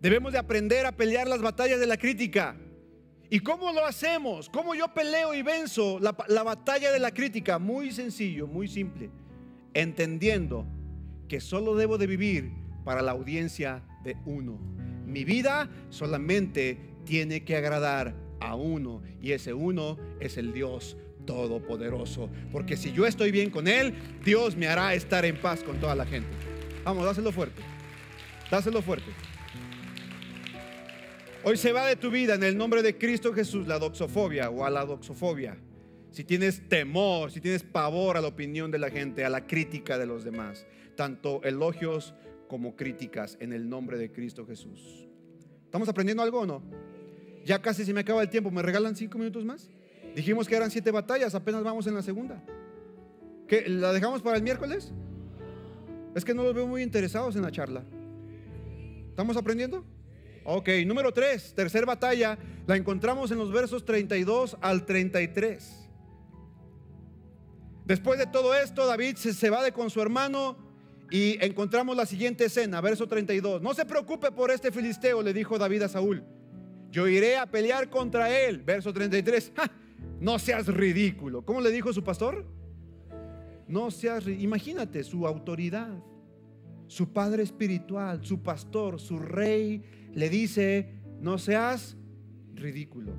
debemos 0.00 0.32
de 0.32 0.38
aprender 0.38 0.86
a 0.86 0.92
pelear 0.92 1.26
las 1.26 1.42
batallas 1.42 1.80
de 1.80 1.88
la 1.88 1.96
crítica. 1.96 2.56
¿Y 3.30 3.40
cómo 3.40 3.72
lo 3.72 3.84
hacemos? 3.84 4.48
¿Cómo 4.48 4.76
yo 4.76 4.94
peleo 4.94 5.34
y 5.34 5.42
venzo 5.42 5.98
la, 5.98 6.16
la 6.28 6.44
batalla 6.44 6.92
de 6.92 7.00
la 7.00 7.10
crítica? 7.10 7.58
Muy 7.58 7.90
sencillo, 7.90 8.46
muy 8.46 8.68
simple. 8.68 9.10
Entendiendo 9.74 10.64
que 11.26 11.40
solo 11.40 11.74
debo 11.74 11.98
de 11.98 12.06
vivir 12.06 12.52
para 12.84 13.02
la 13.02 13.10
audiencia 13.10 13.82
de 14.04 14.16
uno. 14.24 14.56
Mi 15.04 15.24
vida 15.24 15.68
solamente 15.88 16.78
tiene 17.04 17.44
que 17.44 17.56
agradar 17.56 18.14
a 18.38 18.54
uno 18.54 19.02
y 19.20 19.32
ese 19.32 19.52
uno 19.52 19.98
es 20.20 20.36
el 20.36 20.52
Dios 20.52 20.96
Todopoderoso. 21.30 22.28
Porque 22.50 22.76
si 22.76 22.92
yo 22.92 23.06
estoy 23.06 23.30
bien 23.30 23.50
con 23.50 23.68
Él, 23.68 23.94
Dios 24.24 24.56
me 24.56 24.66
hará 24.66 24.94
estar 24.94 25.24
en 25.24 25.36
paz 25.40 25.62
con 25.62 25.78
toda 25.78 25.94
la 25.94 26.04
gente. 26.04 26.28
Vamos, 26.84 27.04
dáselo 27.04 27.30
fuerte. 27.30 27.62
Dáselo 28.50 28.82
fuerte. 28.82 29.12
Hoy 31.44 31.56
se 31.56 31.72
va 31.72 31.86
de 31.86 31.94
tu 31.94 32.10
vida 32.10 32.34
en 32.34 32.42
el 32.42 32.56
nombre 32.58 32.82
de 32.82 32.98
Cristo 32.98 33.32
Jesús 33.32 33.68
la 33.68 33.78
doxofobia 33.78 34.50
o 34.50 34.64
a 34.64 34.70
la 34.70 34.84
doxofobia. 34.84 35.56
Si 36.10 36.24
tienes 36.24 36.68
temor, 36.68 37.30
si 37.30 37.40
tienes 37.40 37.62
pavor 37.62 38.16
a 38.16 38.20
la 38.20 38.26
opinión 38.26 38.72
de 38.72 38.78
la 38.78 38.90
gente, 38.90 39.24
a 39.24 39.30
la 39.30 39.46
crítica 39.46 39.96
de 39.96 40.06
los 40.06 40.24
demás, 40.24 40.66
tanto 40.96 41.40
elogios 41.44 42.14
como 42.48 42.74
críticas 42.74 43.38
en 43.40 43.52
el 43.52 43.68
nombre 43.68 43.96
de 43.96 44.10
Cristo 44.10 44.44
Jesús. 44.44 45.06
¿Estamos 45.64 45.88
aprendiendo 45.88 46.24
algo 46.24 46.40
o 46.40 46.46
no? 46.46 46.62
Ya 47.44 47.62
casi 47.62 47.84
se 47.84 47.94
me 47.94 48.00
acaba 48.00 48.20
el 48.20 48.28
tiempo. 48.28 48.50
¿Me 48.50 48.62
regalan 48.62 48.96
cinco 48.96 49.16
minutos 49.16 49.44
más? 49.44 49.70
Dijimos 50.14 50.48
que 50.48 50.56
eran 50.56 50.70
siete 50.70 50.90
batallas, 50.90 51.34
apenas 51.34 51.62
vamos 51.62 51.86
en 51.86 51.94
la 51.94 52.02
segunda. 52.02 52.42
¿Qué, 53.46 53.68
¿La 53.68 53.92
dejamos 53.92 54.22
para 54.22 54.36
el 54.36 54.42
miércoles? 54.42 54.92
Es 56.14 56.24
que 56.24 56.34
no 56.34 56.42
los 56.42 56.54
veo 56.54 56.66
muy 56.66 56.82
interesados 56.82 57.36
en 57.36 57.42
la 57.42 57.50
charla. 57.50 57.84
¿Estamos 59.08 59.36
aprendiendo? 59.36 59.84
Ok, 60.44 60.68
número 60.86 61.12
tres, 61.12 61.54
tercera 61.54 61.86
batalla, 61.86 62.38
la 62.66 62.76
encontramos 62.76 63.30
en 63.30 63.38
los 63.38 63.52
versos 63.52 63.84
32 63.84 64.56
al 64.60 64.86
33. 64.86 65.88
Después 67.84 68.18
de 68.18 68.26
todo 68.26 68.54
esto, 68.54 68.86
David 68.86 69.16
se, 69.16 69.34
se 69.34 69.50
va 69.50 69.62
de 69.62 69.72
con 69.72 69.90
su 69.90 70.00
hermano 70.00 70.56
y 71.10 71.44
encontramos 71.44 71.96
la 71.96 72.06
siguiente 72.06 72.46
escena, 72.46 72.80
verso 72.80 73.06
32. 73.06 73.62
No 73.62 73.74
se 73.74 73.84
preocupe 73.84 74.30
por 74.30 74.50
este 74.50 74.72
filisteo, 74.72 75.22
le 75.22 75.32
dijo 75.32 75.58
David 75.58 75.82
a 75.82 75.88
Saúl. 75.88 76.24
Yo 76.90 77.06
iré 77.06 77.36
a 77.36 77.46
pelear 77.46 77.88
contra 77.88 78.30
él. 78.30 78.62
Verso 78.62 78.92
33. 78.92 79.52
No 80.20 80.38
seas 80.38 80.66
ridículo. 80.66 81.44
¿Cómo 81.44 81.60
le 81.60 81.70
dijo 81.70 81.92
su 81.92 82.04
pastor? 82.04 82.44
No 83.66 83.90
seas 83.90 84.26
Imagínate 84.26 85.04
su 85.04 85.26
autoridad, 85.26 86.02
su 86.86 87.12
padre 87.12 87.42
espiritual, 87.42 88.24
su 88.24 88.42
pastor, 88.42 89.00
su 89.00 89.18
rey, 89.18 89.82
le 90.12 90.28
dice, 90.28 90.92
no 91.20 91.38
seas 91.38 91.96
ridículo. 92.54 93.12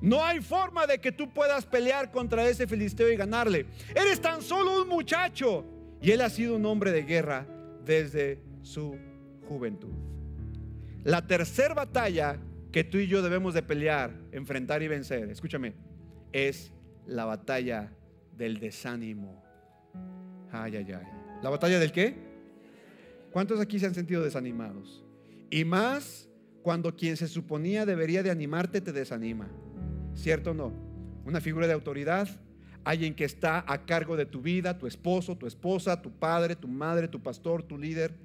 No 0.00 0.22
hay 0.22 0.40
forma 0.40 0.86
de 0.86 0.98
que 1.00 1.12
tú 1.12 1.32
puedas 1.32 1.64
pelear 1.64 2.12
contra 2.12 2.46
ese 2.46 2.66
filisteo 2.66 3.10
y 3.10 3.16
ganarle. 3.16 3.64
Eres 3.94 4.20
tan 4.20 4.42
solo 4.42 4.82
un 4.82 4.88
muchacho. 4.88 5.64
Y 6.02 6.10
él 6.10 6.20
ha 6.20 6.28
sido 6.28 6.56
un 6.56 6.66
hombre 6.66 6.92
de 6.92 7.04
guerra 7.04 7.46
desde 7.86 8.42
su 8.60 8.98
juventud. 9.48 9.94
La 11.04 11.26
tercera 11.26 11.72
batalla 11.72 12.38
que 12.74 12.82
tú 12.82 12.98
y 12.98 13.06
yo 13.06 13.22
debemos 13.22 13.54
de 13.54 13.62
pelear, 13.62 14.10
enfrentar 14.32 14.82
y 14.82 14.88
vencer, 14.88 15.30
escúchame, 15.30 15.74
es 16.32 16.72
la 17.06 17.24
batalla 17.24 17.92
del 18.36 18.58
desánimo. 18.58 19.44
Ay, 20.50 20.74
ay, 20.74 20.86
ay. 20.90 21.06
¿La 21.40 21.50
batalla 21.50 21.78
del 21.78 21.92
qué? 21.92 22.16
¿Cuántos 23.30 23.60
aquí 23.60 23.78
se 23.78 23.86
han 23.86 23.94
sentido 23.94 24.24
desanimados? 24.24 25.04
Y 25.50 25.64
más 25.64 26.28
cuando 26.64 26.96
quien 26.96 27.16
se 27.16 27.28
suponía 27.28 27.86
debería 27.86 28.24
de 28.24 28.32
animarte 28.32 28.80
te 28.80 28.90
desanima. 28.90 29.48
¿Cierto 30.14 30.50
o 30.50 30.54
no? 30.54 30.72
Una 31.24 31.40
figura 31.40 31.68
de 31.68 31.74
autoridad, 31.74 32.28
alguien 32.82 33.14
que 33.14 33.24
está 33.24 33.64
a 33.68 33.86
cargo 33.86 34.16
de 34.16 34.26
tu 34.26 34.42
vida, 34.42 34.78
tu 34.78 34.88
esposo, 34.88 35.38
tu 35.38 35.46
esposa, 35.46 36.02
tu 36.02 36.10
padre, 36.10 36.56
tu 36.56 36.66
madre, 36.66 37.06
tu 37.06 37.22
pastor, 37.22 37.62
tu 37.62 37.78
líder. 37.78 38.16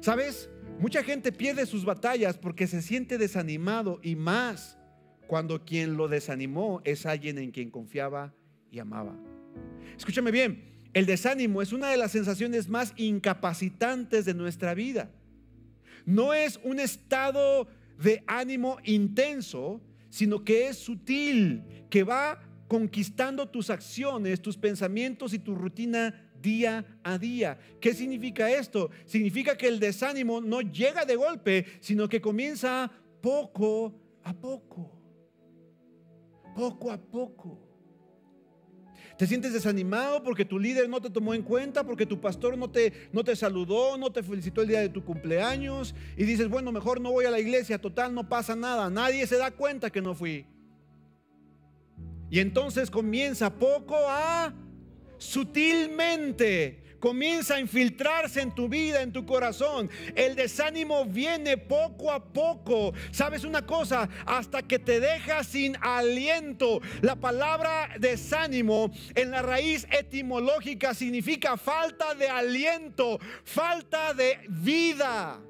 ¿Sabes? 0.00 0.48
Mucha 0.78 1.02
gente 1.02 1.32
pierde 1.32 1.64
sus 1.64 1.84
batallas 1.86 2.36
porque 2.36 2.66
se 2.66 2.82
siente 2.82 3.16
desanimado 3.16 3.98
y 4.02 4.14
más 4.14 4.78
cuando 5.26 5.64
quien 5.64 5.96
lo 5.96 6.06
desanimó 6.06 6.82
es 6.84 7.06
alguien 7.06 7.38
en 7.38 7.50
quien 7.50 7.70
confiaba 7.70 8.34
y 8.70 8.78
amaba. 8.78 9.16
Escúchame 9.96 10.30
bien, 10.30 10.76
el 10.92 11.06
desánimo 11.06 11.62
es 11.62 11.72
una 11.72 11.88
de 11.88 11.96
las 11.96 12.12
sensaciones 12.12 12.68
más 12.68 12.92
incapacitantes 12.96 14.26
de 14.26 14.34
nuestra 14.34 14.74
vida. 14.74 15.10
No 16.04 16.34
es 16.34 16.60
un 16.62 16.78
estado 16.78 17.68
de 17.98 18.22
ánimo 18.26 18.76
intenso, 18.84 19.80
sino 20.10 20.44
que 20.44 20.68
es 20.68 20.76
sutil, 20.76 21.86
que 21.88 22.04
va 22.04 22.42
conquistando 22.68 23.48
tus 23.48 23.70
acciones, 23.70 24.42
tus 24.42 24.56
pensamientos 24.58 25.32
y 25.32 25.38
tu 25.38 25.54
rutina 25.54 26.25
día 26.46 26.84
a 27.02 27.18
día. 27.18 27.58
¿Qué 27.80 27.92
significa 27.92 28.48
esto? 28.48 28.90
Significa 29.04 29.56
que 29.56 29.66
el 29.66 29.80
desánimo 29.80 30.40
no 30.40 30.60
llega 30.60 31.04
de 31.04 31.16
golpe, 31.16 31.66
sino 31.80 32.08
que 32.08 32.20
comienza 32.20 32.90
poco 33.20 33.92
a 34.22 34.32
poco. 34.32 34.92
Poco 36.54 36.92
a 36.92 36.98
poco. 36.98 37.66
Te 39.18 39.26
sientes 39.26 39.52
desanimado 39.52 40.22
porque 40.22 40.44
tu 40.44 40.58
líder 40.58 40.88
no 40.88 41.00
te 41.00 41.10
tomó 41.10 41.34
en 41.34 41.42
cuenta, 41.42 41.84
porque 41.84 42.06
tu 42.06 42.20
pastor 42.20 42.56
no 42.56 42.70
te, 42.70 42.92
no 43.12 43.24
te 43.24 43.34
saludó, 43.34 43.98
no 43.98 44.12
te 44.12 44.22
felicitó 44.22 44.62
el 44.62 44.68
día 44.68 44.80
de 44.80 44.90
tu 44.90 45.04
cumpleaños 45.04 45.94
y 46.16 46.24
dices, 46.24 46.48
bueno, 46.48 46.70
mejor 46.70 47.00
no 47.00 47.10
voy 47.10 47.24
a 47.24 47.30
la 47.30 47.40
iglesia, 47.40 47.80
total, 47.80 48.14
no 48.14 48.28
pasa 48.28 48.54
nada, 48.54 48.88
nadie 48.90 49.26
se 49.26 49.38
da 49.38 49.50
cuenta 49.50 49.90
que 49.90 50.02
no 50.02 50.14
fui. 50.14 50.46
Y 52.30 52.40
entonces 52.40 52.90
comienza 52.90 53.50
poco 53.50 53.96
a 54.06 54.54
sutilmente 55.18 56.86
comienza 57.06 57.54
a 57.54 57.60
infiltrarse 57.60 58.40
en 58.40 58.54
tu 58.54 58.68
vida, 58.68 59.02
en 59.02 59.12
tu 59.12 59.24
corazón. 59.24 59.88
El 60.14 60.34
desánimo 60.34 61.04
viene 61.04 61.56
poco 61.56 62.10
a 62.10 62.32
poco. 62.32 62.92
¿Sabes 63.12 63.44
una 63.44 63.64
cosa? 63.64 64.08
Hasta 64.24 64.62
que 64.62 64.78
te 64.78 64.98
deja 64.98 65.44
sin 65.44 65.76
aliento. 65.80 66.80
La 67.02 67.16
palabra 67.16 67.90
desánimo 67.98 68.90
en 69.14 69.30
la 69.30 69.42
raíz 69.42 69.86
etimológica 69.90 70.94
significa 70.94 71.56
falta 71.56 72.14
de 72.14 72.28
aliento, 72.28 73.18
falta 73.44 74.12
de 74.14 74.38
vida. 74.48 75.40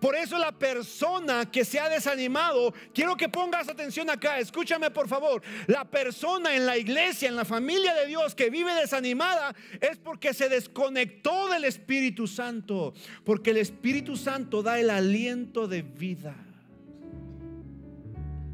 Por 0.00 0.14
eso 0.14 0.38
la 0.38 0.52
persona 0.52 1.50
que 1.50 1.64
se 1.64 1.78
ha 1.78 1.88
desanimado, 1.88 2.74
quiero 2.92 3.16
que 3.16 3.28
pongas 3.28 3.68
atención 3.68 4.10
acá, 4.10 4.38
escúchame 4.38 4.90
por 4.90 5.08
favor, 5.08 5.42
la 5.66 5.84
persona 5.84 6.54
en 6.54 6.66
la 6.66 6.76
iglesia, 6.76 7.28
en 7.28 7.36
la 7.36 7.44
familia 7.44 7.94
de 7.94 8.06
Dios 8.06 8.34
que 8.34 8.50
vive 8.50 8.74
desanimada 8.74 9.54
es 9.80 9.96
porque 9.98 10.34
se 10.34 10.48
desconectó 10.48 11.48
del 11.48 11.64
Espíritu 11.64 12.26
Santo, 12.26 12.94
porque 13.24 13.50
el 13.50 13.58
Espíritu 13.58 14.16
Santo 14.16 14.62
da 14.62 14.78
el 14.78 14.90
aliento 14.90 15.66
de 15.68 15.82
vida. 15.82 16.34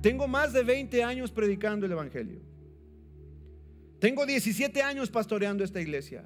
Tengo 0.00 0.26
más 0.26 0.52
de 0.52 0.62
20 0.62 1.04
años 1.04 1.30
predicando 1.30 1.86
el 1.86 1.92
Evangelio. 1.92 2.40
Tengo 3.98 4.24
17 4.24 4.82
años 4.82 5.10
pastoreando 5.10 5.62
esta 5.62 5.80
iglesia. 5.80 6.24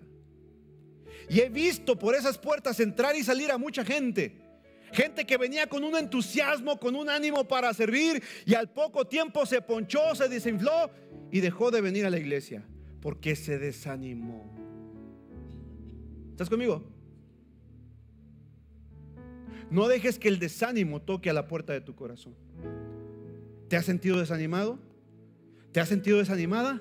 Y 1.29 1.41
he 1.41 1.49
visto 1.49 1.99
por 1.99 2.15
esas 2.15 2.39
puertas 2.39 2.79
entrar 2.79 3.17
y 3.17 3.25
salir 3.25 3.51
a 3.51 3.59
mucha 3.59 3.85
gente. 3.85 4.44
Gente 4.93 5.25
que 5.25 5.37
venía 5.37 5.67
con 5.67 5.83
un 5.85 5.97
entusiasmo, 5.97 6.79
con 6.79 6.95
un 6.95 7.09
ánimo 7.09 7.45
para 7.47 7.73
servir 7.75 8.23
y 8.47 8.55
al 8.55 8.71
poco 8.71 9.07
tiempo 9.07 9.47
se 9.47 9.61
ponchó, 9.61 10.15
se 10.15 10.29
desinfló 10.29 10.91
y 11.31 11.41
dejó 11.41 11.71
de 11.71 11.81
venir 11.81 12.07
a 12.07 12.11
la 12.11 12.19
iglesia 12.19 12.65
porque 13.01 13.37
se 13.37 13.59
desanimó. 13.59 14.45
¿Estás 16.31 16.49
conmigo? 16.49 16.85
No 19.71 19.89
dejes 19.89 20.19
que 20.19 20.29
el 20.29 20.39
desánimo 20.39 21.03
toque 21.03 21.31
a 21.31 21.33
la 21.33 21.49
puerta 21.49 21.73
de 21.73 21.81
tu 21.81 21.95
corazón. 21.95 22.35
¿Te 23.69 23.77
has 23.77 23.85
sentido 23.85 24.19
desanimado? 24.19 24.79
¿Te 25.73 25.81
has 25.81 25.89
sentido 25.89 26.19
desanimada? 26.19 26.81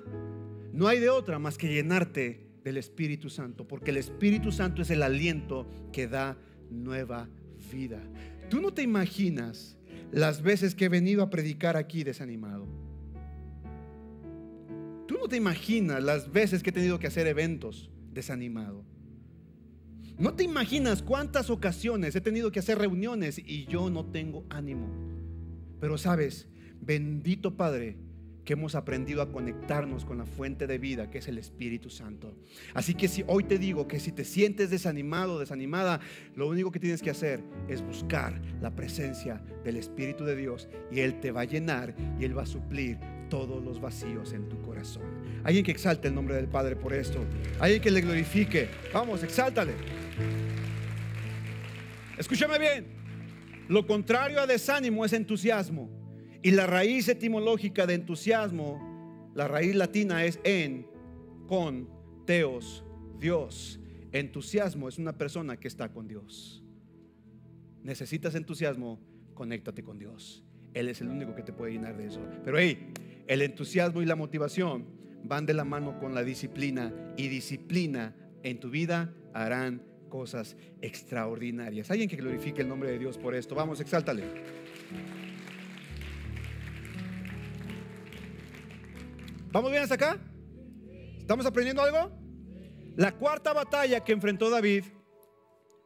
No 0.71 0.87
hay 0.87 0.99
de 0.99 1.09
otra 1.09 1.39
más 1.39 1.57
que 1.57 1.73
llenarte 1.73 2.47
del 2.63 2.77
Espíritu 2.77 3.29
Santo, 3.29 3.67
porque 3.67 3.91
el 3.91 3.97
Espíritu 3.97 4.51
Santo 4.51 4.81
es 4.81 4.89
el 4.91 5.03
aliento 5.03 5.67
que 5.91 6.07
da 6.07 6.37
nueva 6.69 7.25
vida. 7.25 7.42
Tú 8.49 8.61
no 8.61 8.73
te 8.73 8.83
imaginas 8.83 9.77
las 10.11 10.41
veces 10.41 10.75
que 10.75 10.85
he 10.85 10.89
venido 10.89 11.23
a 11.23 11.29
predicar 11.29 11.75
aquí 11.75 12.03
desanimado. 12.03 12.67
Tú 15.07 15.15
no 15.15 15.27
te 15.27 15.37
imaginas 15.37 16.01
las 16.03 16.31
veces 16.31 16.61
que 16.61 16.69
he 16.69 16.73
tenido 16.73 16.99
que 16.99 17.07
hacer 17.07 17.27
eventos 17.27 17.89
desanimado. 18.11 18.85
No 20.17 20.35
te 20.35 20.43
imaginas 20.43 21.01
cuántas 21.01 21.49
ocasiones 21.49 22.15
he 22.15 22.21
tenido 22.21 22.51
que 22.51 22.59
hacer 22.59 22.77
reuniones 22.77 23.39
y 23.39 23.65
yo 23.65 23.89
no 23.89 24.05
tengo 24.05 24.45
ánimo. 24.49 24.87
Pero 25.79 25.97
sabes, 25.97 26.47
bendito 26.79 27.57
Padre, 27.57 27.97
que 28.45 28.53
hemos 28.53 28.75
aprendido 28.75 29.21
a 29.21 29.31
conectarnos 29.31 30.05
con 30.05 30.17
la 30.17 30.25
fuente 30.25 30.67
de 30.67 30.77
vida 30.77 31.09
que 31.09 31.19
es 31.19 31.27
el 31.27 31.37
Espíritu 31.37 31.89
Santo. 31.89 32.33
Así 32.73 32.93
que 32.93 33.07
si 33.07 33.23
hoy 33.27 33.43
te 33.43 33.57
digo 33.57 33.87
que 33.87 33.99
si 33.99 34.11
te 34.11 34.25
sientes 34.25 34.69
desanimado, 34.69 35.39
desanimada, 35.39 35.99
lo 36.35 36.47
único 36.47 36.71
que 36.71 36.79
tienes 36.79 37.01
que 37.01 37.09
hacer 37.09 37.41
es 37.67 37.81
buscar 37.81 38.41
la 38.61 38.71
presencia 38.75 39.41
del 39.63 39.77
Espíritu 39.77 40.25
de 40.25 40.35
Dios 40.35 40.67
y 40.91 40.99
Él 40.99 41.19
te 41.19 41.31
va 41.31 41.41
a 41.41 41.45
llenar 41.45 41.95
y 42.19 42.25
Él 42.25 42.37
va 42.37 42.43
a 42.43 42.47
suplir 42.47 42.97
todos 43.29 43.63
los 43.63 43.81
vacíos 43.81 44.33
en 44.33 44.47
tu 44.49 44.61
corazón. 44.61 45.03
Alguien 45.43 45.65
que 45.65 45.71
exalte 45.71 46.07
el 46.07 46.15
nombre 46.15 46.35
del 46.35 46.47
Padre 46.47 46.75
por 46.75 46.93
esto. 46.93 47.19
Alguien 47.59 47.81
que 47.81 47.91
le 47.91 48.01
glorifique. 48.01 48.69
Vamos, 48.93 49.23
exáltale. 49.23 49.73
Escúchame 52.17 52.59
bien. 52.59 52.85
Lo 53.69 53.87
contrario 53.87 54.39
a 54.39 54.45
desánimo 54.45 55.03
es 55.03 55.13
entusiasmo. 55.13 56.02
Y 56.43 56.51
la 56.51 56.67
raíz 56.67 57.07
etimológica 57.07 57.87
de 57.87 57.93
entusiasmo, 57.93 59.31
la 59.33 59.47
raíz 59.47 59.75
latina 59.75 60.25
es 60.25 60.41
en, 60.43 60.85
con, 61.47 61.87
teos, 62.25 62.83
Dios. 63.17 63.79
Entusiasmo 64.11 64.89
es 64.89 64.97
una 64.97 65.17
persona 65.17 65.57
que 65.57 65.69
está 65.69 65.93
con 65.93 66.05
Dios. 66.05 66.61
Necesitas 67.81 68.35
entusiasmo, 68.35 68.99
conéctate 69.33 69.83
con 69.83 69.97
Dios. 69.97 70.43
Él 70.73 70.89
es 70.89 70.99
el 70.99 71.07
único 71.07 71.33
que 71.33 71.43
te 71.43 71.53
puede 71.53 71.71
llenar 71.71 71.95
de 71.95 72.07
eso. 72.07 72.19
Pero 72.43 72.59
hey, 72.59 72.91
el 73.27 73.41
entusiasmo 73.41 74.01
y 74.01 74.05
la 74.05 74.17
motivación 74.17 74.85
van 75.23 75.45
de 75.45 75.53
la 75.53 75.63
mano 75.63 75.97
con 75.97 76.13
la 76.13 76.25
disciplina 76.25 76.93
y 77.15 77.29
disciplina 77.29 78.17
en 78.43 78.59
tu 78.59 78.69
vida 78.69 79.13
harán 79.33 79.81
cosas 80.09 80.57
extraordinarias. 80.81 81.89
Alguien 81.89 82.09
que 82.09 82.17
glorifique 82.17 82.61
el 82.61 82.67
nombre 82.67 82.91
de 82.91 82.99
Dios 82.99 83.17
por 83.17 83.33
esto. 83.33 83.55
Vamos, 83.55 83.79
exáltale. 83.79 84.23
¿Vamos 89.53 89.69
bien 89.69 89.83
hasta 89.83 89.93
acá? 89.93 90.17
¿Estamos 91.19 91.45
aprendiendo 91.45 91.83
algo? 91.83 92.11
La 92.95 93.11
cuarta 93.11 93.53
batalla 93.53 94.03
que 94.03 94.11
enfrentó 94.11 94.49
David, 94.49 94.85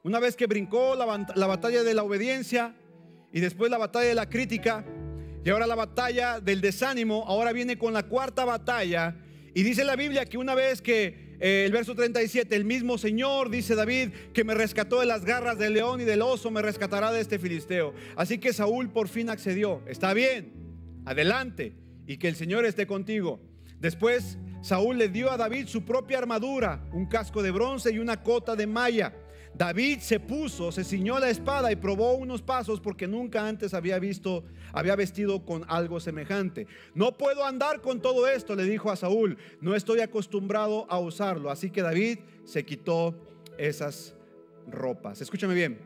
una 0.03 0.21
vez 0.21 0.37
que 0.37 0.45
brincó 0.45 0.95
la, 0.95 1.25
la, 1.35 1.47
batalla 1.47 1.83
de 1.83 1.93
la 1.93 2.03
obediencia 2.03 2.77
y 3.29 3.41
después 3.41 3.69
la 3.69 3.77
batalla 3.77 4.07
de 4.07 4.15
la 4.15 4.29
crítica 4.29 4.85
y 5.43 5.49
ahora 5.49 5.67
la 5.67 5.75
batalla 5.75 6.39
del 6.39 6.61
desánimo, 6.61 7.25
ahora 7.27 7.51
viene 7.51 7.77
con 7.77 7.91
la 7.91 8.03
cuarta 8.03 8.45
batalla 8.45 9.17
y 9.53 9.63
dice 9.63 9.83
la 9.83 9.97
Biblia 9.97 10.23
que 10.23 10.37
una 10.37 10.55
vez 10.55 10.81
que 10.81 11.35
eh, 11.41 11.65
el 11.65 11.73
verso 11.73 11.93
37, 11.93 12.55
el 12.55 12.63
mismo 12.63 12.97
Señor, 12.97 13.49
dice 13.49 13.75
David, 13.75 14.11
que 14.33 14.45
me 14.45 14.53
rescató 14.53 15.01
de 15.01 15.07
las 15.07 15.25
garras 15.25 15.57
del 15.57 15.73
león 15.73 15.99
y 15.99 16.05
del 16.05 16.21
oso, 16.21 16.51
me 16.51 16.61
rescatará 16.61 17.11
de 17.11 17.19
este 17.19 17.37
filisteo. 17.37 17.93
Así 18.15 18.37
que 18.37 18.53
Saúl 18.53 18.93
por 18.93 19.09
fin 19.09 19.29
accedió. 19.29 19.81
Está 19.87 20.13
bien, 20.13 20.53
adelante 21.03 21.73
y 22.07 22.15
que 22.15 22.29
el 22.29 22.37
Señor 22.37 22.63
esté 22.63 22.87
contigo. 22.87 23.41
Después 23.79 24.37
Saúl 24.61 24.97
le 24.97 25.09
dio 25.09 25.31
a 25.31 25.37
David 25.37 25.67
su 25.67 25.85
propia 25.85 26.17
armadura, 26.17 26.83
un 26.91 27.05
casco 27.05 27.41
de 27.41 27.51
bronce 27.51 27.91
y 27.91 27.99
una 27.99 28.21
cota 28.21 28.55
de 28.55 28.67
malla. 28.67 29.13
David 29.57 29.99
se 29.99 30.19
puso, 30.19 30.71
se 30.71 30.83
ciñó 30.83 31.17
la 31.19 31.29
espada 31.29 31.71
y 31.71 31.75
probó 31.75 32.13
unos 32.13 32.41
pasos 32.41 32.79
porque 32.79 33.07
nunca 33.07 33.47
antes 33.47 33.73
había 33.73 33.97
visto, 33.97 34.43
había 34.71 34.95
vestido 34.95 35.45
con 35.45 35.65
algo 35.67 35.99
semejante. 35.99 36.67
No 36.93 37.17
puedo 37.17 37.43
andar 37.43 37.81
con 37.81 38.01
todo 38.01 38.27
esto, 38.27 38.55
le 38.55 38.63
dijo 38.65 38.91
a 38.91 38.95
Saúl. 38.95 39.37
No 39.59 39.75
estoy 39.75 40.01
acostumbrado 40.01 40.85
a 40.89 40.99
usarlo. 40.99 41.49
Así 41.49 41.71
que 41.71 41.81
David 41.81 42.19
se 42.45 42.65
quitó 42.65 43.15
esas 43.57 44.13
ropas. 44.67 45.21
Escúchame 45.21 45.55
bien. 45.55 45.79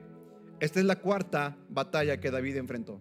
Esta 0.59 0.79
es 0.79 0.85
la 0.85 0.97
cuarta 0.97 1.57
batalla 1.69 2.19
que 2.19 2.29
David 2.29 2.57
enfrentó. 2.57 2.99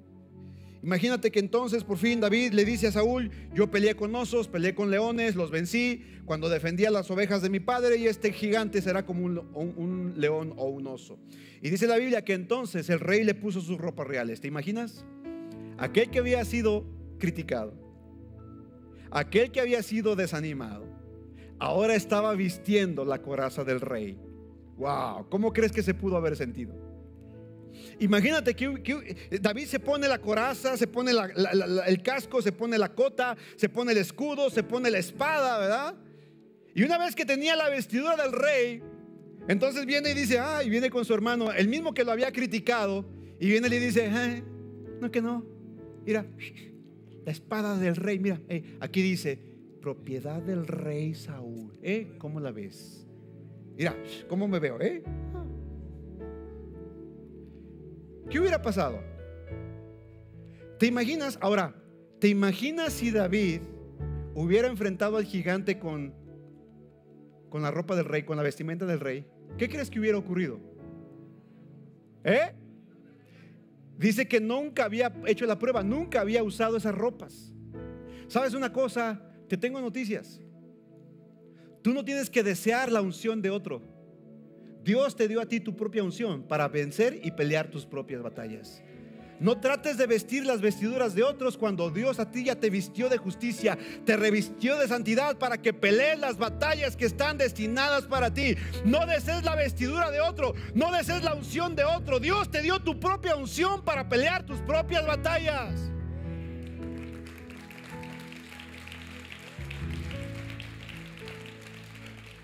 Imagínate 0.82 1.30
que 1.30 1.40
entonces 1.40 1.84
por 1.84 1.98
fin 1.98 2.20
David 2.20 2.52
le 2.52 2.64
dice 2.64 2.86
a 2.86 2.92
Saúl, 2.92 3.30
yo 3.54 3.70
peleé 3.70 3.94
con 3.94 4.14
osos, 4.14 4.48
peleé 4.48 4.74
con 4.74 4.90
leones, 4.90 5.36
los 5.36 5.50
vencí 5.50 6.02
cuando 6.24 6.48
defendía 6.48 6.90
las 6.90 7.10
ovejas 7.10 7.42
de 7.42 7.50
mi 7.50 7.60
padre 7.60 7.98
y 7.98 8.06
este 8.06 8.32
gigante 8.32 8.80
será 8.80 9.04
como 9.04 9.24
un, 9.24 10.14
león 10.16 10.54
o 10.56 10.68
un 10.68 10.86
oso. 10.86 11.18
Y 11.60 11.68
dice 11.68 11.86
la 11.86 11.98
Biblia 11.98 12.24
que 12.24 12.32
entonces 12.32 12.88
el 12.88 13.00
rey 13.00 13.24
le 13.24 13.34
puso 13.34 13.60
sus 13.60 13.76
ropas 13.76 14.06
reales. 14.06 14.40
¿Te 14.40 14.48
imaginas? 14.48 15.04
Aquel 15.76 16.10
que 16.10 16.18
había 16.18 16.44
sido 16.46 16.86
criticado, 17.18 17.74
aquel 19.10 19.50
que 19.50 19.60
había 19.60 19.82
sido 19.82 20.16
desanimado, 20.16 20.86
ahora 21.58 21.94
estaba 21.94 22.34
vistiendo 22.34 23.04
la 23.04 23.20
coraza 23.20 23.64
del 23.64 23.82
rey. 23.82 24.18
Wow, 24.78 25.28
¿cómo 25.28 25.52
crees 25.52 25.72
que 25.72 25.82
se 25.82 25.92
pudo 25.92 26.16
haber 26.16 26.36
sentido? 26.36 26.89
Imagínate 27.98 28.54
que, 28.54 29.16
David 29.40 29.66
se 29.66 29.80
pone 29.80 30.08
la 30.08 30.18
coraza, 30.18 30.76
se 30.76 30.86
pone 30.86 31.12
el 31.86 32.02
casco, 32.02 32.42
se 32.42 32.52
pone 32.52 32.78
la 32.78 32.94
cota, 32.94 33.36
se 33.56 33.68
pone 33.68 33.92
el 33.92 33.98
escudo, 33.98 34.50
se 34.50 34.62
pone 34.62 34.90
la 34.90 34.98
espada, 34.98 35.58
¿verdad? 35.58 35.94
Y 36.74 36.82
una 36.82 36.98
vez 36.98 37.14
que 37.14 37.24
tenía 37.24 37.56
la 37.56 37.68
vestidura 37.68 38.16
del 38.16 38.32
rey, 38.32 38.82
entonces 39.48 39.86
viene 39.86 40.10
y 40.10 40.14
dice, 40.14 40.38
ah, 40.38 40.62
y 40.62 40.70
viene 40.70 40.90
con 40.90 41.04
su 41.04 41.12
hermano, 41.14 41.52
el 41.52 41.68
mismo 41.68 41.92
que 41.92 42.04
lo 42.04 42.12
había 42.12 42.32
criticado, 42.32 43.04
y 43.40 43.48
viene 43.48 43.66
y 43.66 43.70
le 43.70 43.80
dice, 43.80 44.06
eh, 44.06 44.44
no 45.00 45.10
que 45.10 45.20
no, 45.20 45.44
mira, 46.04 46.26
la 47.24 47.32
espada 47.32 47.76
del 47.76 47.96
rey, 47.96 48.18
mira, 48.18 48.40
eh, 48.48 48.76
aquí 48.80 49.02
dice, 49.02 49.38
propiedad 49.80 50.42
del 50.42 50.66
rey 50.66 51.14
Saúl, 51.14 51.72
¿eh? 51.82 52.12
¿Cómo 52.18 52.38
la 52.38 52.52
ves? 52.52 53.06
Mira, 53.76 53.96
¿cómo 54.28 54.46
me 54.46 54.58
veo? 54.58 54.80
¿Eh? 54.80 55.02
¿Qué 58.30 58.38
hubiera 58.38 58.62
pasado? 58.62 59.02
¿Te 60.78 60.86
imaginas? 60.86 61.36
Ahora, 61.40 61.74
¿te 62.20 62.28
imaginas 62.28 62.92
si 62.92 63.10
David 63.10 63.60
hubiera 64.34 64.68
enfrentado 64.68 65.16
al 65.16 65.24
gigante 65.24 65.80
con, 65.80 66.14
con 67.48 67.60
la 67.62 67.72
ropa 67.72 67.96
del 67.96 68.04
rey, 68.04 68.22
con 68.22 68.36
la 68.36 68.44
vestimenta 68.44 68.86
del 68.86 69.00
rey? 69.00 69.26
¿Qué 69.58 69.68
crees 69.68 69.90
que 69.90 69.98
hubiera 69.98 70.16
ocurrido? 70.16 70.60
¿Eh? 72.22 72.52
Dice 73.98 74.28
que 74.28 74.40
nunca 74.40 74.84
había 74.84 75.12
hecho 75.26 75.44
la 75.44 75.58
prueba, 75.58 75.82
nunca 75.82 76.20
había 76.20 76.44
usado 76.44 76.76
esas 76.76 76.94
ropas. 76.94 77.52
¿Sabes 78.28 78.54
una 78.54 78.72
cosa? 78.72 79.20
Te 79.48 79.56
tengo 79.56 79.80
noticias. 79.80 80.40
Tú 81.82 81.92
no 81.92 82.04
tienes 82.04 82.30
que 82.30 82.44
desear 82.44 82.92
la 82.92 83.02
unción 83.02 83.42
de 83.42 83.50
otro. 83.50 83.82
Dios 84.82 85.14
te 85.16 85.28
dio 85.28 85.40
a 85.40 85.46
ti 85.46 85.60
tu 85.60 85.76
propia 85.76 86.02
unción 86.02 86.42
para 86.42 86.68
vencer 86.68 87.20
y 87.22 87.30
pelear 87.32 87.68
tus 87.70 87.84
propias 87.84 88.22
batallas. 88.22 88.82
No 89.40 89.58
trates 89.58 89.96
de 89.96 90.06
vestir 90.06 90.44
las 90.44 90.60
vestiduras 90.60 91.14
de 91.14 91.22
otros 91.22 91.56
cuando 91.56 91.90
Dios 91.90 92.20
a 92.20 92.30
ti 92.30 92.44
ya 92.44 92.56
te 92.56 92.68
vistió 92.68 93.08
de 93.08 93.16
justicia, 93.16 93.78
te 94.04 94.16
revistió 94.18 94.76
de 94.76 94.86
santidad 94.86 95.38
para 95.38 95.56
que 95.56 95.72
pelees 95.72 96.18
las 96.18 96.36
batallas 96.36 96.94
que 96.94 97.06
están 97.06 97.38
destinadas 97.38 98.04
para 98.04 98.34
ti. 98.34 98.54
No 98.84 99.06
desees 99.06 99.42
la 99.42 99.54
vestidura 99.54 100.10
de 100.10 100.20
otro, 100.20 100.54
no 100.74 100.92
desees 100.92 101.24
la 101.24 101.34
unción 101.34 101.74
de 101.74 101.84
otro. 101.84 102.20
Dios 102.20 102.50
te 102.50 102.60
dio 102.60 102.80
tu 102.80 103.00
propia 103.00 103.34
unción 103.34 103.82
para 103.82 104.10
pelear 104.10 104.44
tus 104.44 104.60
propias 104.60 105.06
batallas. 105.06 105.90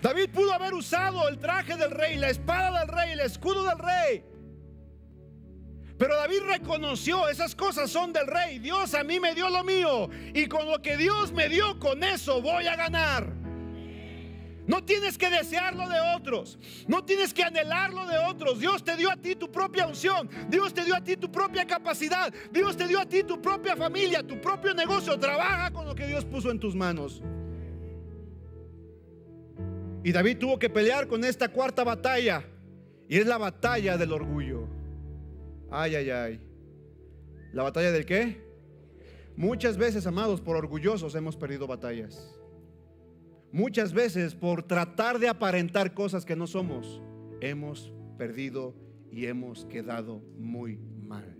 David 0.07 0.29
pudo 0.29 0.53
haber 0.53 0.73
usado 0.73 1.27
el 1.27 1.37
traje 1.37 1.75
del 1.75 1.91
rey, 1.91 2.15
la 2.15 2.29
espada 2.29 2.79
del 2.79 2.87
rey, 2.87 3.11
el 3.11 3.19
escudo 3.19 3.65
del 3.67 3.77
rey. 3.77 4.23
Pero 5.97 6.15
David 6.15 6.43
reconoció, 6.47 7.27
esas 7.27 7.53
cosas 7.53 7.91
son 7.91 8.13
del 8.13 8.25
rey. 8.25 8.59
Dios 8.59 8.93
a 8.93 9.03
mí 9.03 9.19
me 9.19 9.35
dio 9.35 9.49
lo 9.49 9.65
mío. 9.65 10.09
Y 10.33 10.45
con 10.45 10.65
lo 10.65 10.81
que 10.81 10.95
Dios 10.95 11.33
me 11.33 11.49
dio, 11.49 11.77
con 11.77 12.05
eso 12.05 12.41
voy 12.41 12.67
a 12.67 12.77
ganar. 12.77 13.33
No 14.65 14.81
tienes 14.85 15.17
que 15.17 15.29
desearlo 15.29 15.89
de 15.89 15.99
otros. 16.15 16.57
No 16.87 17.03
tienes 17.03 17.33
que 17.33 17.43
anhelarlo 17.43 18.05
de 18.05 18.17
otros. 18.17 18.61
Dios 18.61 18.85
te 18.85 18.95
dio 18.95 19.11
a 19.11 19.17
ti 19.17 19.35
tu 19.35 19.51
propia 19.51 19.87
unción. 19.87 20.29
Dios 20.47 20.73
te 20.73 20.85
dio 20.85 20.95
a 20.95 21.01
ti 21.01 21.17
tu 21.17 21.29
propia 21.29 21.67
capacidad. 21.67 22.33
Dios 22.49 22.77
te 22.77 22.87
dio 22.87 23.01
a 23.01 23.05
ti 23.05 23.23
tu 23.23 23.41
propia 23.41 23.75
familia, 23.75 24.25
tu 24.25 24.39
propio 24.39 24.73
negocio. 24.73 25.19
Trabaja 25.19 25.69
con 25.71 25.85
lo 25.85 25.93
que 25.93 26.07
Dios 26.07 26.23
puso 26.23 26.49
en 26.49 26.61
tus 26.61 26.75
manos. 26.75 27.21
Y 30.07 30.13
David 30.13 30.37
tuvo 30.37 30.57
que 30.57 30.69
pelear 30.69 31.05
con 31.09 31.25
esta 31.25 31.49
cuarta 31.49 31.83
batalla. 31.83 32.41
Y 33.09 33.17
es 33.17 33.27
la 33.27 33.37
batalla 33.37 33.97
del 33.97 34.13
orgullo. 34.13 34.65
Ay, 35.69 35.95
ay, 35.95 36.09
ay. 36.09 36.39
¿La 37.51 37.63
batalla 37.63 37.91
del 37.91 38.05
qué? 38.05 38.41
Muchas 39.35 39.77
veces, 39.77 40.07
amados, 40.07 40.39
por 40.39 40.55
orgullosos 40.55 41.13
hemos 41.15 41.35
perdido 41.35 41.67
batallas. 41.67 42.33
Muchas 43.51 43.91
veces 43.91 44.33
por 44.33 44.63
tratar 44.63 45.19
de 45.19 45.27
aparentar 45.27 45.93
cosas 45.93 46.23
que 46.23 46.37
no 46.37 46.47
somos, 46.47 47.01
hemos 47.41 47.91
perdido 48.17 48.73
y 49.11 49.25
hemos 49.25 49.65
quedado 49.65 50.19
muy 50.37 50.77
mal. 50.77 51.37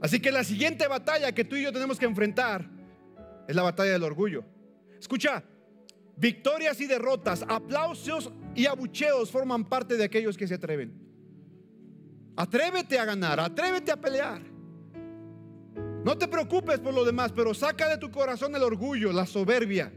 Así 0.00 0.20
que 0.20 0.30
la 0.30 0.44
siguiente 0.44 0.86
batalla 0.86 1.32
que 1.32 1.44
tú 1.44 1.56
y 1.56 1.64
yo 1.64 1.72
tenemos 1.72 1.98
que 1.98 2.06
enfrentar 2.06 2.70
es 3.48 3.56
la 3.56 3.62
batalla 3.62 3.90
del 3.90 4.04
orgullo. 4.04 4.44
Escucha, 5.00 5.42
victorias 6.16 6.80
y 6.80 6.86
derrotas, 6.86 7.44
aplausos 7.48 8.30
y 8.54 8.66
abucheos 8.66 9.30
forman 9.30 9.64
parte 9.64 9.96
de 9.96 10.04
aquellos 10.04 10.36
que 10.36 10.48
se 10.48 10.54
atreven. 10.54 10.92
Atrévete 12.36 12.98
a 12.98 13.04
ganar, 13.04 13.40
atrévete 13.40 13.92
a 13.92 13.96
pelear. 13.96 14.42
No 16.04 16.16
te 16.16 16.28
preocupes 16.28 16.78
por 16.78 16.94
lo 16.94 17.04
demás, 17.04 17.32
pero 17.32 17.52
saca 17.52 17.88
de 17.88 17.98
tu 17.98 18.10
corazón 18.10 18.54
el 18.54 18.62
orgullo, 18.62 19.12
la 19.12 19.26
soberbia. 19.26 19.92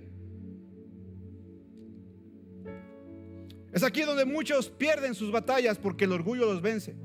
Es 3.71 3.83
aquí 3.83 4.01
donde 4.01 4.25
muchos 4.25 4.69
pierden 4.69 5.13
sus 5.13 5.31
batallas 5.31 5.77
porque 5.77 6.05
el 6.05 6.11
orgullo 6.11 6.45
los 6.45 6.61
vence. 6.61 6.95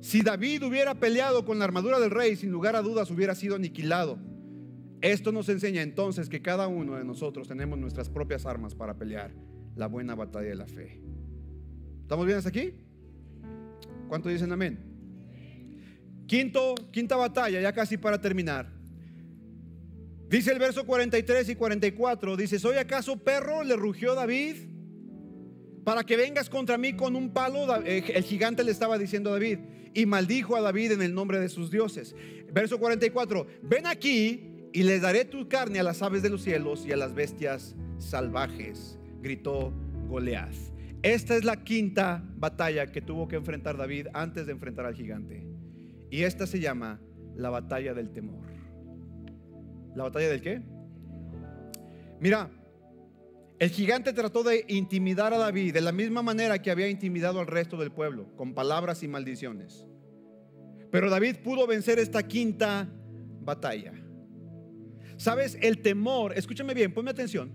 Si 0.00 0.22
David 0.22 0.64
hubiera 0.64 0.94
peleado 0.94 1.44
con 1.44 1.58
la 1.58 1.64
armadura 1.64 1.98
del 1.98 2.10
rey, 2.10 2.36
sin 2.36 2.50
lugar 2.50 2.76
a 2.76 2.82
dudas 2.82 3.10
hubiera 3.10 3.34
sido 3.34 3.56
aniquilado. 3.56 4.18
Esto 5.00 5.30
nos 5.30 5.48
enseña 5.48 5.82
entonces 5.82 6.28
que 6.28 6.42
cada 6.42 6.66
uno 6.66 6.96
de 6.96 7.04
nosotros 7.04 7.46
tenemos 7.46 7.78
nuestras 7.78 8.08
propias 8.08 8.46
armas 8.46 8.74
para 8.74 8.94
pelear 8.94 9.32
la 9.76 9.86
buena 9.86 10.14
batalla 10.14 10.48
de 10.48 10.54
la 10.56 10.66
fe. 10.66 11.00
¿Estamos 12.02 12.26
bien 12.26 12.38
hasta 12.38 12.48
aquí? 12.48 12.72
¿Cuánto 14.08 14.28
dicen 14.28 14.50
amén? 14.50 14.78
Quinto, 16.26 16.74
quinta 16.90 17.16
batalla, 17.16 17.60
ya 17.60 17.72
casi 17.72 17.96
para 17.96 18.20
terminar. 18.20 18.70
Dice 20.28 20.52
el 20.52 20.58
verso 20.58 20.84
43 20.84 21.48
y 21.48 21.54
44, 21.54 22.36
dice, 22.36 22.58
¿soy 22.58 22.76
acaso 22.76 23.16
perro? 23.16 23.62
Le 23.62 23.76
rugió 23.76 24.14
David. 24.14 24.56
Para 25.84 26.04
que 26.04 26.18
vengas 26.18 26.50
contra 26.50 26.76
mí 26.76 26.94
con 26.94 27.16
un 27.16 27.32
palo, 27.32 27.66
eh, 27.84 28.04
el 28.14 28.22
gigante 28.24 28.62
le 28.62 28.72
estaba 28.72 28.98
diciendo 28.98 29.30
a 29.30 29.34
David, 29.34 29.60
y 29.94 30.04
maldijo 30.04 30.54
a 30.56 30.60
David 30.60 30.92
en 30.92 31.02
el 31.02 31.14
nombre 31.14 31.40
de 31.40 31.48
sus 31.48 31.70
dioses. 31.70 32.14
Verso 32.52 32.78
44, 32.78 33.46
ven 33.62 33.86
aquí 33.86 34.57
y 34.72 34.82
le 34.82 35.00
daré 35.00 35.24
tu 35.24 35.48
carne 35.48 35.80
a 35.80 35.82
las 35.82 36.02
aves 36.02 36.22
de 36.22 36.30
los 36.30 36.42
cielos 36.42 36.86
y 36.86 36.92
a 36.92 36.96
las 36.96 37.14
bestias 37.14 37.74
salvajes, 37.98 38.98
gritó 39.20 39.72
Goliath. 40.08 40.54
Esta 41.02 41.36
es 41.36 41.44
la 41.44 41.62
quinta 41.62 42.24
batalla 42.36 42.86
que 42.88 43.00
tuvo 43.00 43.28
que 43.28 43.36
enfrentar 43.36 43.76
David 43.76 44.08
antes 44.14 44.46
de 44.46 44.52
enfrentar 44.52 44.84
al 44.84 44.94
gigante. 44.94 45.46
Y 46.10 46.22
esta 46.22 46.46
se 46.46 46.60
llama 46.60 47.00
la 47.36 47.50
batalla 47.50 47.94
del 47.94 48.10
temor. 48.10 48.46
¿La 49.94 50.04
batalla 50.04 50.28
del 50.28 50.40
qué? 50.40 50.62
Mira, 52.20 52.50
el 53.58 53.70
gigante 53.70 54.12
trató 54.12 54.42
de 54.42 54.64
intimidar 54.68 55.32
a 55.32 55.38
David 55.38 55.74
de 55.74 55.80
la 55.80 55.92
misma 55.92 56.22
manera 56.22 56.60
que 56.60 56.70
había 56.70 56.88
intimidado 56.88 57.40
al 57.40 57.46
resto 57.46 57.76
del 57.76 57.92
pueblo, 57.92 58.34
con 58.36 58.54
palabras 58.54 59.02
y 59.02 59.08
maldiciones. 59.08 59.86
Pero 60.90 61.10
David 61.10 61.36
pudo 61.44 61.66
vencer 61.66 61.98
esta 61.98 62.22
quinta 62.22 62.88
batalla. 63.40 63.92
Sabes, 65.18 65.58
el 65.60 65.82
temor, 65.82 66.32
escúchame 66.36 66.72
bien, 66.72 66.94
ponme 66.94 67.10
atención. 67.10 67.52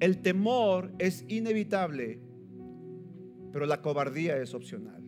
El 0.00 0.22
temor 0.22 0.94
es 0.98 1.24
inevitable 1.28 2.32
pero 3.52 3.66
la 3.66 3.82
cobardía 3.82 4.38
es 4.38 4.54
opcional. 4.54 5.02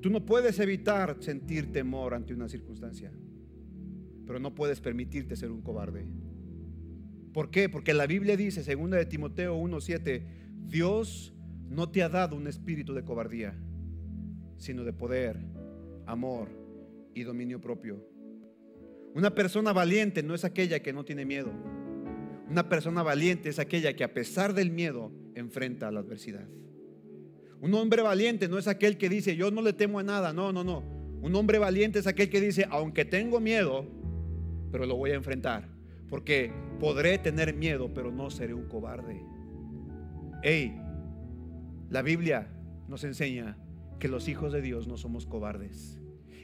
Tú 0.00 0.10
no 0.10 0.24
puedes 0.24 0.60
evitar 0.60 1.16
sentir 1.20 1.72
temor 1.72 2.14
ante 2.14 2.34
una 2.34 2.48
circunstancia, 2.48 3.10
pero 4.26 4.38
no 4.38 4.54
puedes 4.54 4.80
permitirte 4.80 5.34
ser 5.34 5.50
un 5.50 5.62
cobarde. 5.62 6.06
¿Por 7.32 7.50
qué? 7.50 7.68
Porque 7.68 7.94
la 7.94 8.06
Biblia 8.06 8.36
dice, 8.36 8.62
segunda 8.62 8.96
de 8.96 9.06
Timoteo 9.06 9.56
1:7, 9.56 10.22
Dios 10.66 11.34
no 11.68 11.90
te 11.90 12.02
ha 12.02 12.08
dado 12.08 12.36
un 12.36 12.46
espíritu 12.46 12.94
de 12.94 13.04
cobardía, 13.04 13.58
sino 14.58 14.84
de 14.84 14.92
poder, 14.92 15.38
amor 16.06 16.48
y 17.14 17.22
dominio 17.22 17.60
propio. 17.60 18.04
Una 19.14 19.34
persona 19.34 19.72
valiente 19.72 20.22
no 20.22 20.34
es 20.34 20.44
aquella 20.44 20.80
que 20.80 20.92
no 20.92 21.04
tiene 21.04 21.24
miedo. 21.24 21.50
Una 22.48 22.68
persona 22.68 23.02
valiente 23.02 23.48
es 23.48 23.58
aquella 23.58 23.94
que 23.94 24.04
a 24.04 24.14
pesar 24.14 24.54
del 24.54 24.70
miedo 24.70 25.10
enfrenta 25.34 25.88
a 25.88 25.90
la 25.90 26.00
adversidad. 26.00 26.46
Un 27.60 27.74
hombre 27.74 28.02
valiente 28.02 28.48
no 28.48 28.58
es 28.58 28.68
aquel 28.68 28.96
que 28.96 29.08
dice, 29.08 29.36
yo 29.36 29.50
no 29.50 29.62
le 29.62 29.72
temo 29.72 29.98
a 29.98 30.02
nada. 30.02 30.32
No, 30.32 30.52
no, 30.52 30.62
no. 30.62 30.82
Un 31.20 31.34
hombre 31.34 31.58
valiente 31.58 31.98
es 31.98 32.06
aquel 32.06 32.30
que 32.30 32.40
dice, 32.40 32.66
aunque 32.70 33.04
tengo 33.04 33.40
miedo, 33.40 33.86
pero 34.70 34.86
lo 34.86 34.96
voy 34.96 35.10
a 35.10 35.14
enfrentar. 35.14 35.68
Porque 36.08 36.52
podré 36.78 37.18
tener 37.18 37.54
miedo, 37.54 37.92
pero 37.92 38.12
no 38.12 38.30
seré 38.30 38.54
un 38.54 38.68
cobarde. 38.68 39.20
Hey, 40.42 40.80
la 41.90 42.02
Biblia 42.02 42.48
nos 42.86 43.02
enseña 43.04 43.58
que 43.98 44.08
los 44.08 44.28
hijos 44.28 44.52
de 44.52 44.62
Dios 44.62 44.86
no 44.86 44.96
somos 44.96 45.26
cobardes. 45.26 45.97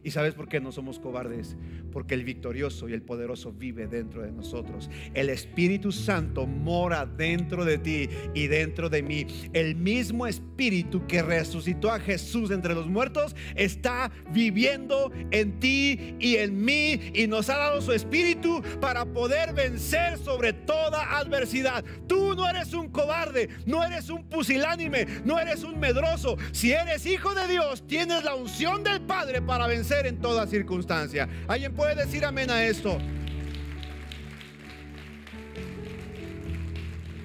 ¿Y 0.04 0.10
sabes 0.10 0.34
por 0.34 0.48
qué 0.48 0.60
no 0.60 0.70
somos 0.70 0.98
cobardes? 0.98 1.56
Porque 1.90 2.12
el 2.12 2.24
victorioso 2.24 2.90
y 2.90 2.92
el 2.92 3.00
poderoso 3.00 3.52
vive 3.52 3.86
dentro 3.86 4.20
de 4.20 4.32
nosotros. 4.32 4.90
El 5.14 5.30
Espíritu 5.30 5.92
Santo 5.92 6.46
mora 6.46 7.06
dentro 7.06 7.64
de 7.64 7.78
ti 7.78 8.10
y 8.34 8.46
dentro 8.48 8.90
de 8.90 9.02
mí. 9.02 9.26
El 9.54 9.76
mismo 9.76 10.26
Espíritu 10.26 11.06
que 11.06 11.22
resucitó 11.22 11.90
a 11.90 11.98
Jesús 11.98 12.50
entre 12.50 12.74
los 12.74 12.86
muertos 12.86 13.34
está 13.56 14.12
viviendo 14.30 15.10
en 15.30 15.58
ti 15.58 16.16
y 16.20 16.36
en 16.36 16.62
mí 16.62 17.00
y 17.14 17.26
nos 17.26 17.48
ha 17.48 17.56
dado 17.56 17.80
su 17.80 17.92
Espíritu 17.92 18.62
para 18.82 19.06
poder 19.06 19.54
vencer 19.54 20.18
sobre 20.18 20.52
toda 20.52 21.16
adversidad. 21.16 21.82
Tú 22.06 22.34
no 22.34 22.46
eres 22.46 22.74
un 22.74 22.90
cobarde, 22.90 23.48
no 23.64 23.82
eres 23.82 24.10
un 24.10 24.28
pusilánime, 24.28 25.06
no 25.24 25.40
eres 25.40 25.64
un 25.64 25.80
medroso. 25.80 26.36
Si 26.52 26.72
eres 26.72 27.06
hijo 27.06 27.34
de 27.34 27.48
Dios, 27.48 27.86
tienes 27.86 28.22
la 28.22 28.34
unción 28.34 28.84
del 28.84 29.00
Padre 29.00 29.40
para 29.40 29.66
vencer 29.66 29.93
en 30.02 30.18
toda 30.18 30.46
circunstancia. 30.46 31.28
¿Alguien 31.48 31.72
puede 31.74 31.94
decir 31.94 32.24
amén 32.24 32.50
a 32.50 32.64
esto? 32.64 32.98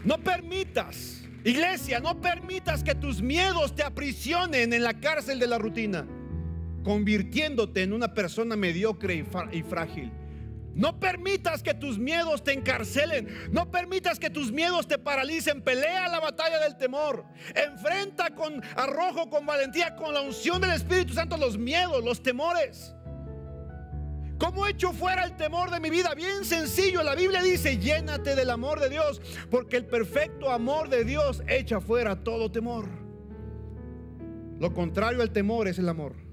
No 0.05 0.17
permitas, 0.17 1.23
iglesia, 1.43 1.99
no 1.99 2.21
permitas 2.21 2.83
que 2.83 2.95
tus 2.95 3.21
miedos 3.21 3.75
te 3.75 3.83
aprisionen 3.83 4.73
en 4.73 4.83
la 4.83 4.99
cárcel 4.99 5.39
de 5.39 5.47
la 5.47 5.57
rutina, 5.57 6.07
convirtiéndote 6.83 7.83
en 7.83 7.93
una 7.93 8.13
persona 8.13 8.55
mediocre 8.55 9.25
y 9.51 9.61
frágil. 9.63 10.11
No 10.79 10.97
permitas 10.97 11.61
que 11.61 11.73
tus 11.73 11.99
miedos 11.99 12.41
te 12.41 12.53
encarcelen. 12.53 13.51
No 13.51 13.69
permitas 13.69 14.17
que 14.17 14.29
tus 14.29 14.49
miedos 14.49 14.87
te 14.87 14.97
paralicen. 14.97 15.61
Pelea 15.61 16.07
la 16.07 16.21
batalla 16.21 16.57
del 16.57 16.77
temor. 16.77 17.25
Enfrenta 17.53 18.33
con 18.33 18.63
arrojo, 18.77 19.29
con 19.29 19.45
valentía, 19.45 19.97
con 19.97 20.13
la 20.13 20.21
unción 20.21 20.61
del 20.61 20.71
Espíritu 20.71 21.13
Santo 21.13 21.35
los 21.35 21.57
miedos, 21.57 22.01
los 22.01 22.23
temores. 22.23 22.95
¿Cómo 24.37 24.65
echo 24.67 24.93
fuera 24.93 25.25
el 25.25 25.35
temor 25.35 25.69
de 25.69 25.81
mi 25.81 25.89
vida? 25.89 26.15
Bien 26.15 26.45
sencillo, 26.45 27.03
la 27.03 27.13
Biblia 27.13 27.43
dice, 27.43 27.77
llénate 27.77 28.37
del 28.37 28.49
amor 28.49 28.79
de 28.79 28.87
Dios, 28.87 29.21
porque 29.51 29.75
el 29.75 29.85
perfecto 29.85 30.49
amor 30.49 30.87
de 30.87 31.03
Dios 31.03 31.43
echa 31.49 31.81
fuera 31.81 32.23
todo 32.23 32.49
temor. 32.49 32.87
Lo 34.57 34.73
contrario 34.73 35.23
al 35.23 35.31
temor 35.31 35.67
es 35.67 35.77
el 35.77 35.89
amor. 35.89 36.28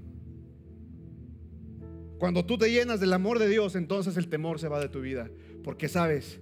Cuando 2.18 2.44
tú 2.44 2.56
te 2.56 2.70
llenas 2.70 3.00
del 3.00 3.12
amor 3.12 3.38
de 3.38 3.48
Dios, 3.48 3.76
entonces 3.76 4.16
el 4.16 4.28
temor 4.28 4.58
se 4.58 4.68
va 4.68 4.80
de 4.80 4.88
tu 4.88 5.00
vida. 5.00 5.30
Porque 5.62 5.88
sabes, 5.88 6.40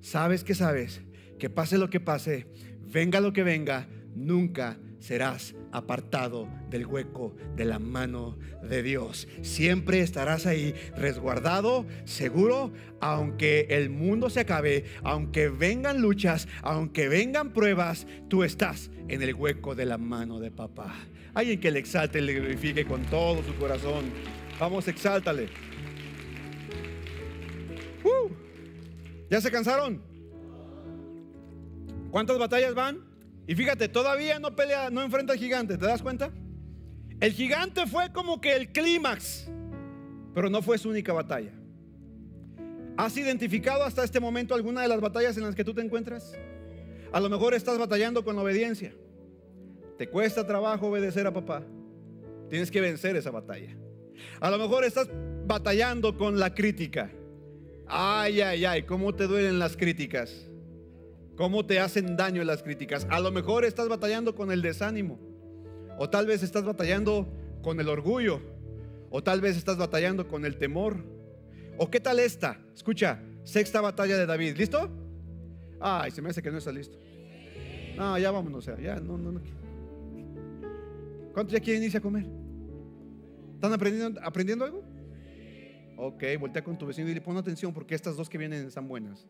sabes 0.00 0.44
que 0.44 0.54
sabes, 0.54 1.00
que 1.38 1.48
pase 1.48 1.78
lo 1.78 1.88
que 1.88 2.00
pase, 2.00 2.46
venga 2.84 3.20
lo 3.20 3.32
que 3.32 3.42
venga, 3.42 3.88
nunca 4.14 4.78
serás 4.98 5.54
apartado 5.72 6.48
del 6.70 6.86
hueco 6.86 7.36
de 7.54 7.64
la 7.64 7.78
mano 7.78 8.38
de 8.62 8.82
Dios. 8.82 9.28
Siempre 9.42 10.00
estarás 10.00 10.46
ahí 10.46 10.74
resguardado, 10.96 11.86
seguro, 12.04 12.72
aunque 13.00 13.66
el 13.70 13.90
mundo 13.90 14.30
se 14.30 14.40
acabe, 14.40 14.84
aunque 15.02 15.48
vengan 15.48 16.00
luchas, 16.00 16.48
aunque 16.62 17.08
vengan 17.08 17.52
pruebas, 17.52 18.06
tú 18.28 18.42
estás 18.42 18.90
en 19.08 19.22
el 19.22 19.34
hueco 19.34 19.74
de 19.74 19.86
la 19.86 19.98
mano 19.98 20.40
de 20.40 20.50
papá. 20.50 20.94
Alguien 21.34 21.60
que 21.60 21.70
le 21.70 21.78
exalte 21.78 22.18
y 22.18 22.22
le 22.22 22.34
glorifique 22.34 22.84
con 22.84 23.02
todo 23.02 23.42
su 23.42 23.54
corazón. 23.56 24.04
Vamos, 24.58 24.88
exáltale. 24.88 25.48
Uh, 28.02 28.30
¿Ya 29.28 29.40
se 29.40 29.50
cansaron? 29.50 30.02
¿Cuántas 32.10 32.38
batallas 32.38 32.74
van? 32.74 33.04
Y 33.46 33.54
fíjate, 33.54 33.88
todavía 33.88 34.38
no 34.38 34.56
pelea, 34.56 34.90
no 34.90 35.02
enfrenta 35.02 35.34
al 35.34 35.38
gigante, 35.38 35.76
¿te 35.76 35.84
das 35.84 36.02
cuenta? 36.02 36.30
El 37.20 37.32
gigante 37.32 37.86
fue 37.86 38.12
como 38.12 38.40
que 38.40 38.54
el 38.54 38.72
clímax, 38.72 39.48
pero 40.34 40.50
no 40.50 40.62
fue 40.62 40.78
su 40.78 40.88
única 40.88 41.12
batalla. 41.12 41.52
¿Has 42.96 43.16
identificado 43.16 43.84
hasta 43.84 44.04
este 44.04 44.20
momento 44.20 44.54
alguna 44.54 44.82
de 44.82 44.88
las 44.88 45.00
batallas 45.00 45.36
en 45.36 45.44
las 45.44 45.54
que 45.54 45.64
tú 45.64 45.74
te 45.74 45.82
encuentras? 45.82 46.32
A 47.12 47.20
lo 47.20 47.28
mejor 47.28 47.54
estás 47.54 47.78
batallando 47.78 48.24
con 48.24 48.36
la 48.36 48.42
obediencia. 48.42 48.94
Te 49.98 50.08
cuesta 50.08 50.46
trabajo 50.46 50.88
obedecer 50.88 51.26
a 51.26 51.32
papá. 51.32 51.62
Tienes 52.48 52.70
que 52.70 52.80
vencer 52.80 53.16
esa 53.16 53.30
batalla. 53.30 53.76
A 54.40 54.50
lo 54.50 54.58
mejor 54.58 54.84
estás 54.84 55.08
batallando 55.46 56.16
con 56.16 56.38
la 56.38 56.54
crítica. 56.54 57.10
Ay, 57.86 58.40
ay, 58.40 58.64
ay, 58.64 58.82
¿cómo 58.82 59.14
te 59.14 59.26
duelen 59.26 59.58
las 59.58 59.76
críticas? 59.76 60.46
¿Cómo 61.36 61.66
te 61.66 61.78
hacen 61.78 62.16
daño 62.16 62.42
las 62.44 62.62
críticas? 62.62 63.06
A 63.10 63.20
lo 63.20 63.30
mejor 63.30 63.64
estás 63.64 63.88
batallando 63.88 64.34
con 64.34 64.50
el 64.50 64.62
desánimo. 64.62 65.18
O 65.98 66.08
tal 66.10 66.26
vez 66.26 66.42
estás 66.42 66.64
batallando 66.64 67.28
con 67.62 67.78
el 67.78 67.88
orgullo. 67.88 68.40
O 69.10 69.22
tal 69.22 69.40
vez 69.40 69.56
estás 69.56 69.76
batallando 69.76 70.26
con 70.28 70.44
el 70.44 70.56
temor. 70.56 71.04
¿O 71.78 71.90
qué 71.90 72.00
tal 72.00 72.18
esta? 72.18 72.58
Escucha, 72.74 73.22
sexta 73.44 73.80
batalla 73.80 74.16
de 74.16 74.26
David. 74.26 74.56
¿Listo? 74.56 74.90
Ay, 75.78 76.10
se 76.10 76.22
me 76.22 76.30
hace 76.30 76.42
que 76.42 76.50
no 76.50 76.58
está 76.58 76.72
listo. 76.72 76.98
No, 77.96 78.18
ya 78.18 78.30
vámonos. 78.30 78.66
Ya, 78.82 78.96
no, 78.96 79.16
no, 79.18 79.32
no. 79.32 79.40
¿Cuántos 81.32 81.52
ya 81.52 81.60
quieren 81.60 81.82
irse 81.82 81.98
a 81.98 82.00
comer? 82.00 82.26
¿Están 83.56 83.72
aprendiendo, 83.72 84.20
aprendiendo 84.22 84.64
algo? 84.66 84.84
Ok, 85.96 86.22
voltea 86.38 86.62
con 86.62 86.76
tu 86.76 86.84
vecino 86.84 87.08
y 87.08 87.14
le 87.14 87.22
pon 87.22 87.38
atención 87.38 87.72
porque 87.72 87.94
estas 87.94 88.14
dos 88.14 88.28
que 88.28 88.36
vienen 88.36 88.66
están 88.66 88.86
buenas. 88.86 89.26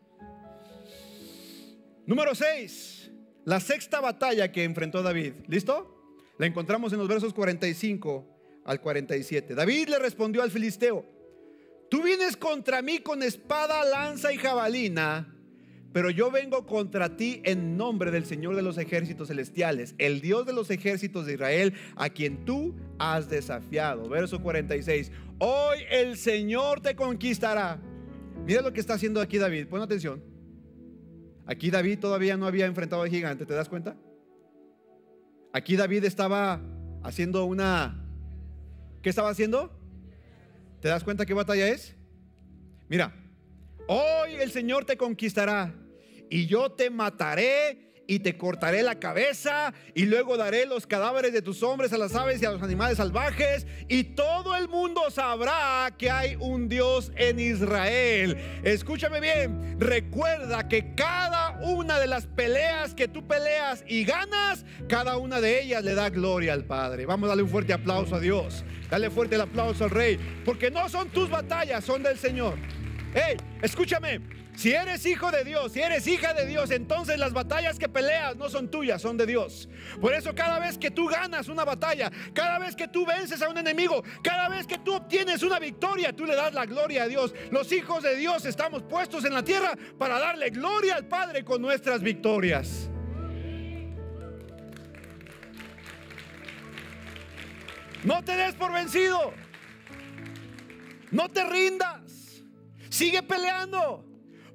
Número 2.05 2.35
6. 2.35 3.09
La 3.45 3.61
sexta 3.61 4.01
batalla 4.01 4.51
que 4.51 4.65
enfrentó 4.65 5.01
David. 5.01 5.33
¿Listo? 5.47 5.93
La 6.37 6.45
encontramos 6.45 6.91
en 6.91 6.99
los 6.99 7.07
versos 7.07 7.33
45 7.33 8.61
al 8.65 8.81
47. 8.81 9.55
David 9.55 9.87
le 9.87 9.99
respondió 9.99 10.43
al 10.43 10.51
filisteo, 10.51 11.05
tú 11.89 12.03
vienes 12.03 12.35
contra 12.35 12.81
mí 12.81 12.99
con 12.99 13.23
espada, 13.23 13.85
lanza 13.85 14.33
y 14.33 14.37
jabalina 14.37 15.36
pero 15.97 16.11
yo 16.11 16.29
vengo 16.29 16.63
contra 16.67 17.17
ti 17.17 17.41
en 17.43 17.75
nombre 17.75 18.11
del 18.11 18.23
Señor 18.23 18.55
de 18.55 18.61
los 18.61 18.77
ejércitos 18.77 19.29
celestiales, 19.29 19.95
el 19.97 20.21
Dios 20.21 20.45
de 20.45 20.53
los 20.53 20.69
ejércitos 20.69 21.25
de 21.25 21.33
Israel, 21.33 21.73
a 21.95 22.11
quien 22.11 22.45
tú 22.45 22.75
has 22.99 23.27
desafiado. 23.31 24.07
Verso 24.07 24.39
46. 24.39 25.11
Hoy 25.39 25.79
el 25.89 26.15
Señor 26.15 26.81
te 26.81 26.95
conquistará. 26.95 27.79
Mira 28.45 28.61
lo 28.61 28.71
que 28.71 28.79
está 28.79 28.93
haciendo 28.93 29.19
aquí 29.21 29.39
David. 29.39 29.69
Pon 29.69 29.81
atención. 29.81 30.23
Aquí 31.47 31.71
David 31.71 31.97
todavía 31.97 32.37
no 32.37 32.45
había 32.45 32.67
enfrentado 32.67 33.01
al 33.01 33.09
gigante, 33.09 33.47
¿te 33.47 33.55
das 33.55 33.67
cuenta? 33.67 33.97
Aquí 35.51 35.75
David 35.77 36.03
estaba 36.03 36.61
haciendo 37.01 37.45
una... 37.45 38.05
¿Qué 39.01 39.09
estaba 39.09 39.31
haciendo? 39.31 39.71
¿Te 40.79 40.89
das 40.89 41.03
cuenta 41.03 41.25
qué 41.25 41.33
batalla 41.33 41.69
es? 41.69 41.95
Mira, 42.87 43.15
Hoy 43.89 44.35
el 44.41 44.51
Señor 44.51 44.83
te 44.83 44.97
conquistará 44.97 45.73
y 46.29 46.47
yo 46.47 46.71
te 46.71 46.89
mataré 46.89 47.87
y 48.07 48.19
te 48.19 48.37
cortaré 48.37 48.81
la 48.81 48.95
cabeza 48.95 49.73
y 49.93 50.05
luego 50.05 50.37
daré 50.37 50.65
los 50.65 50.87
cadáveres 50.87 51.33
de 51.33 51.41
tus 51.41 51.61
hombres 51.61 51.91
a 51.93 51.97
las 51.97 52.15
aves 52.15 52.41
y 52.41 52.45
a 52.45 52.51
los 52.51 52.63
animales 52.63 52.97
salvajes 52.97 53.67
y 53.89 54.03
todo 54.05 54.55
el 54.55 54.69
mundo 54.69 55.11
sabrá 55.11 55.93
que 55.97 56.09
hay 56.09 56.37
un 56.39 56.69
Dios 56.69 57.11
en 57.15 57.39
Israel. 57.39 58.37
Escúchame 58.63 59.19
bien, 59.19 59.77
recuerda 59.79 60.67
que 60.67 60.95
cada 60.95 61.59
una 61.61 61.99
de 61.99 62.07
las 62.07 62.25
peleas 62.25 62.93
que 62.93 63.07
tú 63.07 63.27
peleas 63.27 63.83
y 63.87 64.05
ganas, 64.05 64.65
cada 64.87 65.17
una 65.17 65.41
de 65.41 65.61
ellas 65.61 65.83
le 65.83 65.93
da 65.93 66.09
gloria 66.09 66.53
al 66.53 66.63
Padre. 66.63 67.05
Vamos 67.05 67.27
a 67.27 67.29
darle 67.29 67.43
un 67.43 67.49
fuerte 67.49 67.73
aplauso 67.73 68.15
a 68.15 68.19
Dios. 68.19 68.63
Dale 68.89 69.09
fuerte 69.09 69.35
el 69.35 69.41
aplauso 69.41 69.83
al 69.83 69.89
Rey, 69.89 70.17
porque 70.45 70.71
no 70.71 70.87
son 70.87 71.09
tus 71.09 71.29
batallas, 71.29 71.83
son 71.83 72.03
del 72.03 72.17
Señor. 72.17 72.57
Hey, 73.13 73.35
escúchame. 73.61 74.46
Si 74.57 74.73
eres 74.73 75.05
hijo 75.05 75.29
de 75.29 75.43
Dios, 75.43 75.73
si 75.73 75.81
eres 75.81 76.07
hija 76.07 76.33
de 76.33 76.47
Dios, 76.47 76.71
entonces 76.71 77.19
las 77.19 77.31
batallas 77.31 77.77
que 77.77 77.87
peleas 77.87 78.35
no 78.37 78.49
son 78.49 78.71
tuyas, 78.71 78.99
son 78.99 79.15
de 79.15 79.27
Dios. 79.27 79.69
Por 80.01 80.15
eso 80.15 80.33
cada 80.33 80.57
vez 80.57 80.79
que 80.79 80.89
tú 80.89 81.05
ganas 81.05 81.47
una 81.47 81.63
batalla, 81.63 82.11
cada 82.33 82.57
vez 82.57 82.75
que 82.75 82.87
tú 82.87 83.05
vences 83.05 83.39
a 83.43 83.49
un 83.49 83.59
enemigo, 83.59 84.03
cada 84.23 84.49
vez 84.49 84.65
que 84.65 84.79
tú 84.79 84.95
obtienes 84.95 85.43
una 85.43 85.59
victoria, 85.59 86.11
tú 86.11 86.25
le 86.25 86.35
das 86.35 86.55
la 86.55 86.65
gloria 86.65 87.03
a 87.03 87.07
Dios. 87.07 87.35
Los 87.51 87.71
hijos 87.71 88.01
de 88.01 88.15
Dios 88.15 88.45
estamos 88.45 88.81
puestos 88.81 89.25
en 89.25 89.35
la 89.35 89.43
tierra 89.43 89.77
para 89.99 90.17
darle 90.17 90.49
gloria 90.49 90.95
al 90.95 91.05
Padre 91.05 91.45
con 91.45 91.61
nuestras 91.61 92.01
victorias. 92.01 92.89
No 98.03 98.23
te 98.23 98.35
des 98.35 98.55
por 98.55 98.73
vencido. 98.73 99.35
No 101.11 101.29
te 101.29 101.43
rindas. 101.43 102.41
Sigue 102.89 103.21
peleando, 103.21 104.06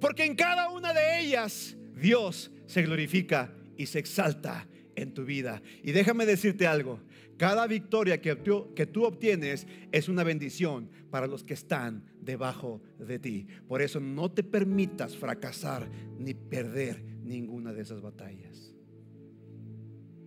porque 0.03 0.25
en 0.25 0.35
cada 0.35 0.69
una 0.69 0.93
de 0.93 1.21
ellas 1.21 1.77
Dios 1.95 2.51
se 2.67 2.83
glorifica 2.83 3.55
y 3.77 3.87
se 3.87 4.01
exalta 4.01 4.67
en 4.97 5.15
tu 5.15 5.25
vida. 5.25 5.63
Y 5.85 5.93
déjame 5.93 6.27
decirte 6.27 6.67
algo, 6.67 7.01
cada 7.37 7.69
victoria 7.69 8.21
que 8.21 8.35
tú, 8.35 8.75
que 8.75 8.85
tú, 8.85 9.05
obtienes 9.05 9.65
es 9.93 10.09
una 10.09 10.25
bendición 10.25 10.91
para 11.09 11.29
los 11.29 11.45
que 11.45 11.55
están 11.55 12.05
debajo 12.21 12.83
de 12.99 13.21
ti. 13.21 13.47
Por 13.69 13.81
eso 13.81 14.01
no 14.01 14.29
te 14.29 14.43
permitas 14.43 15.17
fracasar 15.17 15.89
ni 16.19 16.35
perder 16.35 17.01
ninguna 17.23 17.73
de 17.73 17.83
esas 17.83 18.01
batallas. 18.01 18.75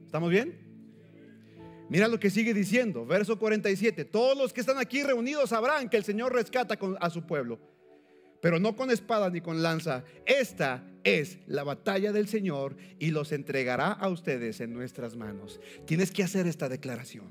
¿Estamos 0.06 0.30
bien? 0.30 0.58
Mira 1.90 2.08
lo 2.08 2.18
que 2.18 2.30
sigue 2.30 2.54
diciendo, 2.54 3.06
verso 3.06 3.38
47. 3.38 4.06
Todos 4.06 4.38
los 4.38 4.54
que 4.54 4.62
están 4.62 4.78
aquí 4.78 5.04
reunidos 5.04 5.50
sabrán 5.50 5.90
que 5.90 5.98
el 5.98 6.06
Señor 6.06 6.34
rescata 6.34 6.80
a 7.02 7.10
su 7.10 7.28
pueblo 7.28 7.75
pero 8.46 8.60
no 8.60 8.76
con 8.76 8.92
espada 8.92 9.32
ni 9.32 9.42
con 9.42 9.64
lanza. 9.64 10.04
Esta 10.24 10.84
es 11.04 11.40
la 11.48 11.64
batalla 11.64 12.12
del 12.12 12.28
Señor 12.28 12.78
y 13.00 13.10
los 13.10 13.32
entregará 13.32 13.92
a 13.92 14.08
ustedes 14.08 14.62
en 14.62 14.72
nuestras 14.72 15.16
manos. 15.16 15.60
Tienes 15.88 16.12
que 16.12 16.22
hacer 16.22 16.46
esta 16.46 16.70
declaración. 16.70 17.26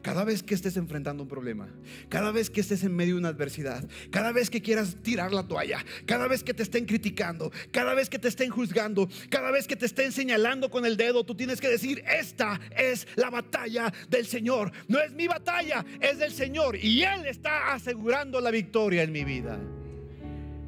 Cada 0.00 0.22
vez 0.22 0.44
que 0.44 0.54
estés 0.54 0.76
enfrentando 0.76 1.24
un 1.24 1.28
problema, 1.28 1.74
cada 2.08 2.30
vez 2.30 2.50
que 2.50 2.60
estés 2.60 2.84
en 2.84 2.94
medio 2.94 3.14
de 3.14 3.18
una 3.18 3.30
adversidad, 3.30 3.84
cada 4.12 4.30
vez 4.30 4.48
que 4.48 4.62
quieras 4.62 4.96
tirar 5.02 5.32
la 5.32 5.48
toalla, 5.48 5.84
cada 6.06 6.28
vez 6.28 6.44
que 6.44 6.54
te 6.54 6.62
estén 6.62 6.86
criticando, 6.86 7.50
cada 7.72 7.92
vez 7.94 8.08
que 8.08 8.20
te 8.20 8.28
estén 8.28 8.50
juzgando, 8.50 9.08
cada 9.30 9.50
vez 9.50 9.66
que 9.66 9.74
te 9.74 9.86
estén 9.86 10.12
señalando 10.12 10.70
con 10.70 10.86
el 10.86 10.96
dedo, 10.96 11.24
tú 11.24 11.34
tienes 11.34 11.60
que 11.60 11.66
decir, 11.66 12.04
esta 12.06 12.60
es 12.76 13.08
la 13.16 13.28
batalla 13.28 13.92
del 14.08 14.24
Señor. 14.24 14.70
No 14.86 15.00
es 15.00 15.10
mi 15.10 15.26
batalla, 15.26 15.84
es 16.00 16.20
del 16.20 16.30
Señor. 16.30 16.76
Y 16.76 17.02
Él 17.02 17.26
está 17.26 17.72
asegurando 17.74 18.40
la 18.40 18.52
victoria 18.52 19.02
en 19.02 19.10
mi 19.10 19.24
vida 19.24 19.58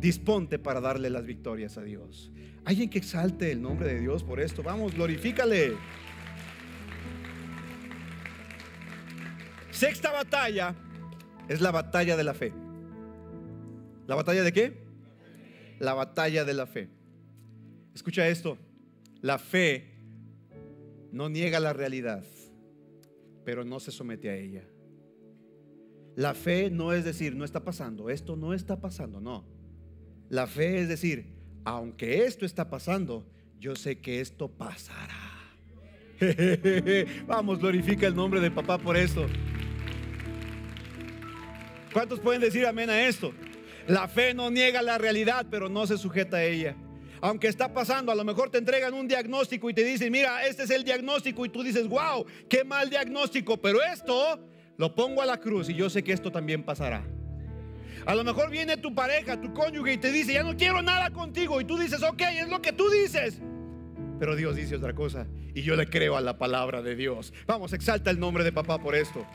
disponte 0.00 0.58
para 0.58 0.80
darle 0.80 1.10
las 1.10 1.24
victorias 1.24 1.78
a 1.78 1.82
Dios. 1.82 2.30
Alguien 2.64 2.90
que 2.90 2.98
exalte 2.98 3.52
el 3.52 3.62
nombre 3.62 3.92
de 3.92 4.00
Dios 4.00 4.24
por 4.24 4.40
esto. 4.40 4.62
Vamos, 4.62 4.94
glorifícale. 4.94 5.74
Sexta 9.70 10.10
batalla 10.10 10.74
es 11.48 11.60
la 11.60 11.70
batalla 11.70 12.16
de 12.16 12.24
la 12.24 12.34
fe. 12.34 12.52
¿La 14.06 14.14
batalla 14.14 14.42
de 14.42 14.52
qué? 14.52 14.72
La 15.78 15.94
batalla 15.94 16.44
de 16.44 16.54
la 16.54 16.66
fe. 16.66 16.88
Escucha 17.94 18.26
esto. 18.28 18.58
La 19.22 19.38
fe 19.38 19.96
no 21.12 21.28
niega 21.28 21.60
la 21.60 21.72
realidad, 21.72 22.24
pero 23.44 23.64
no 23.64 23.80
se 23.80 23.90
somete 23.90 24.28
a 24.28 24.36
ella. 24.36 24.64
La 26.14 26.34
fe 26.34 26.70
no 26.70 26.92
es 26.92 27.04
decir, 27.04 27.36
no 27.36 27.44
está 27.44 27.62
pasando, 27.62 28.08
esto 28.08 28.36
no 28.36 28.54
está 28.54 28.80
pasando, 28.80 29.20
no. 29.20 29.55
La 30.28 30.46
fe 30.46 30.80
es 30.80 30.88
decir, 30.88 31.26
aunque 31.64 32.24
esto 32.24 32.44
está 32.44 32.68
pasando, 32.68 33.26
yo 33.60 33.76
sé 33.76 33.98
que 33.98 34.20
esto 34.20 34.48
pasará. 34.48 35.26
Vamos, 37.26 37.58
glorifica 37.58 38.06
el 38.06 38.14
nombre 38.14 38.40
de 38.40 38.50
papá 38.50 38.78
por 38.78 38.96
esto. 38.96 39.26
¿Cuántos 41.92 42.20
pueden 42.20 42.40
decir 42.40 42.66
amén 42.66 42.90
a 42.90 43.06
esto? 43.06 43.32
La 43.86 44.08
fe 44.08 44.34
no 44.34 44.50
niega 44.50 44.82
la 44.82 44.98
realidad, 44.98 45.46
pero 45.50 45.68
no 45.68 45.86
se 45.86 45.96
sujeta 45.96 46.38
a 46.38 46.44
ella. 46.44 46.76
Aunque 47.20 47.48
está 47.48 47.72
pasando, 47.72 48.12
a 48.12 48.14
lo 48.14 48.24
mejor 48.24 48.50
te 48.50 48.58
entregan 48.58 48.92
un 48.94 49.08
diagnóstico 49.08 49.70
y 49.70 49.74
te 49.74 49.84
dicen, 49.84 50.12
mira, 50.12 50.46
este 50.46 50.64
es 50.64 50.70
el 50.70 50.84
diagnóstico 50.84 51.46
y 51.46 51.48
tú 51.48 51.62
dices, 51.62 51.88
wow, 51.88 52.26
qué 52.48 52.64
mal 52.64 52.90
diagnóstico, 52.90 53.56
pero 53.56 53.82
esto 53.82 54.40
lo 54.76 54.94
pongo 54.94 55.22
a 55.22 55.26
la 55.26 55.40
cruz 55.40 55.68
y 55.70 55.74
yo 55.74 55.88
sé 55.88 56.02
que 56.02 56.12
esto 56.12 56.30
también 56.30 56.62
pasará. 56.62 57.04
A 58.06 58.14
lo 58.14 58.22
mejor 58.22 58.50
viene 58.50 58.76
tu 58.76 58.94
pareja, 58.94 59.40
tu 59.40 59.52
cónyuge 59.52 59.94
y 59.94 59.98
te 59.98 60.12
dice, 60.12 60.32
ya 60.32 60.44
no 60.44 60.56
quiero 60.56 60.80
nada 60.80 61.10
contigo 61.10 61.60
y 61.60 61.64
tú 61.64 61.76
dices, 61.76 62.02
ok, 62.04 62.22
es 62.40 62.48
lo 62.48 62.62
que 62.62 62.72
tú 62.72 62.88
dices. 62.88 63.40
Pero 64.20 64.36
Dios 64.36 64.54
dice 64.54 64.76
otra 64.76 64.94
cosa 64.94 65.26
y 65.54 65.62
yo 65.62 65.74
le 65.74 65.88
creo 65.88 66.16
a 66.16 66.20
la 66.20 66.38
palabra 66.38 66.82
de 66.82 66.94
Dios. 66.94 67.34
Vamos, 67.46 67.72
exalta 67.72 68.10
el 68.10 68.20
nombre 68.20 68.44
de 68.44 68.52
papá 68.52 68.78
por 68.78 68.94
esto. 68.94 69.26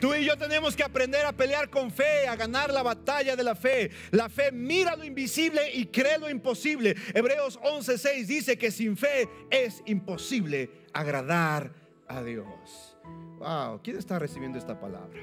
Tú 0.00 0.12
y 0.14 0.24
yo 0.24 0.36
tenemos 0.36 0.74
que 0.74 0.82
aprender 0.82 1.24
a 1.24 1.30
pelear 1.30 1.70
con 1.70 1.92
fe, 1.92 2.26
a 2.26 2.34
ganar 2.34 2.72
la 2.72 2.82
batalla 2.82 3.36
de 3.36 3.44
la 3.44 3.54
fe. 3.54 3.92
La 4.10 4.28
fe 4.28 4.50
mira 4.50 4.96
lo 4.96 5.04
invisible 5.04 5.70
y 5.72 5.86
cree 5.86 6.18
lo 6.18 6.28
imposible. 6.28 6.96
Hebreos 7.14 7.60
11:6 7.60 8.26
dice 8.26 8.58
que 8.58 8.72
sin 8.72 8.96
fe 8.96 9.28
es 9.48 9.80
imposible 9.86 10.88
agradar 10.92 11.72
a 12.08 12.20
Dios. 12.20 12.96
Wow, 13.38 13.80
¿quién 13.84 13.96
está 13.96 14.18
recibiendo 14.18 14.58
esta 14.58 14.80
palabra? 14.80 15.20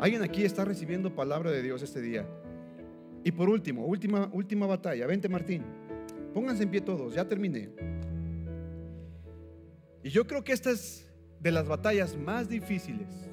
¿Alguien 0.00 0.22
aquí 0.22 0.44
está 0.44 0.64
recibiendo 0.64 1.14
palabra 1.14 1.50
de 1.50 1.62
Dios 1.62 1.82
este 1.82 2.00
día? 2.00 2.26
Y 3.22 3.30
por 3.30 3.48
último, 3.48 3.86
última, 3.86 4.28
última 4.32 4.66
batalla. 4.66 5.06
Vente 5.06 5.28
Martín. 5.28 5.62
Pónganse 6.34 6.62
en 6.62 6.70
pie 6.70 6.80
todos, 6.80 7.14
ya 7.14 7.28
terminé. 7.28 7.68
Y 10.02 10.08
yo 10.08 10.26
creo 10.26 10.42
que 10.42 10.52
esta 10.52 10.70
es 10.70 11.06
de 11.38 11.52
las 11.52 11.68
batallas 11.68 12.16
más 12.16 12.48
difíciles 12.48 13.30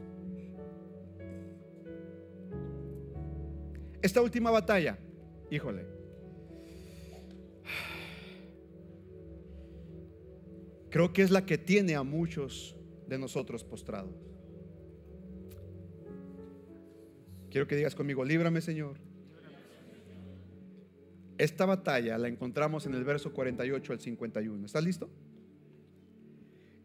Esta 4.02 4.22
última 4.22 4.52
batalla, 4.52 4.98
híjole. 5.50 5.86
Creo 10.90 11.12
que 11.12 11.24
es 11.24 11.32
la 11.32 11.46
que 11.46 11.58
tiene 11.58 11.96
a 11.96 12.04
muchos 12.04 12.76
de 13.08 13.18
nosotros 13.18 13.64
postrados. 13.64 14.27
Quiero 17.50 17.68
que 17.68 17.76
digas 17.76 17.96
conmigo, 17.96 18.24
líbrame 18.24 18.62
Señor. 18.62 18.98
Esta 21.38 21.66
batalla 21.66 22.18
la 22.18 22.28
encontramos 22.28 22.86
en 22.86 22.96
el 22.96 23.04
verso 23.04 23.32
48 23.32 23.94
al 23.94 24.00
51. 24.00 24.66
¿Estás 24.66 24.84
listo? 24.84 25.10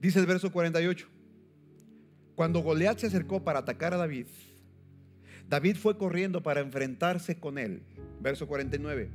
Dice 0.00 0.18
el 0.18 0.26
verso 0.26 0.52
48. 0.52 1.08
Cuando 2.34 2.60
Goliat 2.60 2.98
se 2.98 3.06
acercó 3.06 3.44
para 3.44 3.60
atacar 3.60 3.94
a 3.94 3.96
David, 3.96 4.26
David 5.48 5.76
fue 5.76 5.96
corriendo 5.96 6.42
para 6.42 6.60
enfrentarse 6.60 7.38
con 7.38 7.58
él. 7.58 7.82
Verso 8.20 8.46
49. 8.46 9.10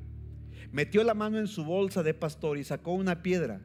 Metió 0.71 1.03
la 1.03 1.13
mano 1.13 1.39
en 1.39 1.47
su 1.47 1.63
bolsa 1.63 2.03
de 2.03 2.13
pastor 2.13 2.57
y 2.57 2.63
sacó 2.63 2.93
una 2.93 3.21
piedra. 3.21 3.61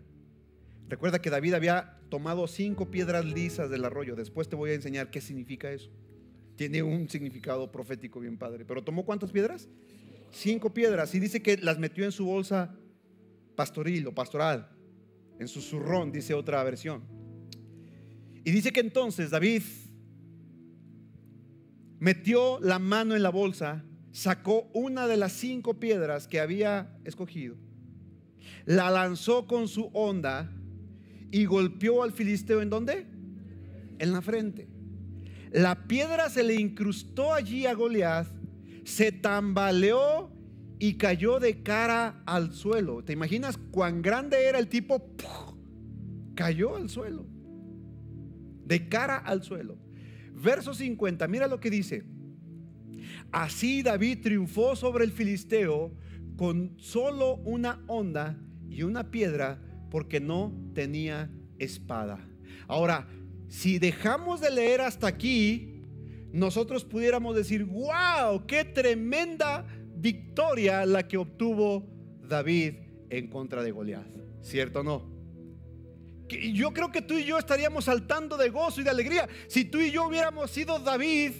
Recuerda 0.89 1.21
que 1.21 1.31
David 1.31 1.55
había 1.55 1.99
tomado 2.11 2.47
cinco 2.47 2.91
piedras 2.91 3.25
lisas 3.25 3.71
del 3.71 3.85
arroyo. 3.85 4.15
Después 4.15 4.49
te 4.49 4.57
voy 4.57 4.71
a 4.71 4.75
enseñar 4.75 5.11
qué 5.11 5.21
significa 5.21 5.71
eso. 5.73 5.91
Tiene 6.57 6.83
un 6.83 7.09
significado 7.09 7.71
profético 7.71 8.21
bien 8.21 8.37
padre. 8.37 8.65
Pero 8.65 8.83
tomó 8.83 9.05
cuántas 9.05 9.33
piedras? 9.33 9.69
Cinco 10.31 10.73
piedras. 10.73 11.15
Y 11.15 11.21
dice 11.21 11.43
que 11.43 11.57
las 11.57 11.79
metió 11.79 12.05
en 12.05 12.13
su 12.13 12.27
bolsa 12.27 12.75
pastoril 13.55 14.07
o 14.07 14.15
pastoral. 14.15 14.69
En 15.39 15.49
su 15.49 15.61
zurrón, 15.61 16.13
dice 16.13 16.35
otra 16.35 16.63
versión. 16.63 17.03
Y 18.45 18.51
dice 18.51 18.73
que 18.73 18.81
entonces 18.81 19.31
David 19.31 19.63
metió 22.01 22.59
la 22.61 22.81
mano 22.81 23.15
en 23.15 23.23
la 23.23 23.31
bolsa, 23.31 23.85
sacó 24.11 24.69
una 24.75 25.07
de 25.07 25.17
las 25.17 25.33
cinco 25.33 25.79
piedras 25.79 26.27
que 26.27 26.41
había 26.41 26.99
escogido, 27.05 27.57
la 28.67 28.91
lanzó 28.91 29.47
con 29.47 29.69
su 29.69 29.89
onda 29.93 30.53
y 31.31 31.45
golpeó 31.45 32.03
al 32.03 32.11
filisteo 32.11 32.61
en 32.61 32.71
dónde? 32.71 33.07
En 34.01 34.13
la 34.13 34.21
frente. 34.21 34.72
La 35.53 35.87
piedra 35.87 36.31
se 36.31 36.43
le 36.43 36.55
incrustó 36.55 37.35
allí 37.35 37.67
a 37.67 37.75
Goliat, 37.75 38.27
se 38.85 39.13
tambaleó 39.13 40.33
y 40.79 40.95
cayó 40.95 41.39
de 41.41 41.63
cara 41.63 42.23
al 42.25 42.53
suelo. 42.53 43.05
¿Te 43.05 43.13
imaginas 43.13 43.59
cuán 43.71 44.01
grande 44.01 44.47
era 44.47 44.59
el 44.59 44.69
tipo? 44.69 45.15
Cayó 46.35 46.77
al 46.77 46.89
suelo. 46.89 47.27
De 48.65 48.89
cara 48.89 49.19
al 49.19 49.43
suelo. 49.43 49.77
Verso 50.33 50.73
50, 50.73 51.29
mira 51.29 51.47
lo 51.47 51.61
que 51.61 51.71
dice. 51.71 52.05
Así 53.31 53.83
David 53.83 54.23
triunfó 54.23 54.75
sobre 54.75 55.05
el 55.05 55.13
filisteo 55.13 55.95
con 56.37 56.75
solo 56.79 57.37
una 57.45 57.85
onda 57.89 58.39
y 58.71 58.85
una 58.85 59.11
piedra 59.11 59.61
porque 59.91 60.19
no 60.19 60.53
tenía 60.75 61.31
espada. 61.59 62.27
Ahora, 62.67 63.07
si 63.53 63.79
dejamos 63.79 64.41
de 64.41 64.51
leer 64.51 64.81
hasta 64.81 65.07
aquí, 65.07 65.85
nosotros 66.33 66.87
pudiéramos 66.87 67.37
decir, 67.37 67.65
wow, 67.65 68.47
qué 68.47 68.65
tremenda 68.65 69.67
victoria 69.95 70.87
la 70.87 71.07
que 71.07 71.19
obtuvo 71.19 71.87
David 72.27 72.77
en 73.11 73.29
contra 73.29 73.63
de 73.63 73.71
Goliat. 73.71 74.07
¿Cierto 74.41 74.81
o 74.81 74.83
no? 74.83 75.13
yo 76.55 76.73
creo 76.73 76.91
que 76.91 77.03
tú 77.03 77.13
y 77.13 77.25
yo 77.27 77.37
estaríamos 77.37 77.85
saltando 77.85 78.39
de 78.39 78.49
gozo 78.49 78.81
y 78.81 78.85
de 78.85 78.91
alegría 78.91 79.29
si 79.49 79.67
tú 79.67 79.81
y 79.81 79.91
yo 79.91 80.07
hubiéramos 80.07 80.51
sido 80.51 80.79
David. 80.79 81.33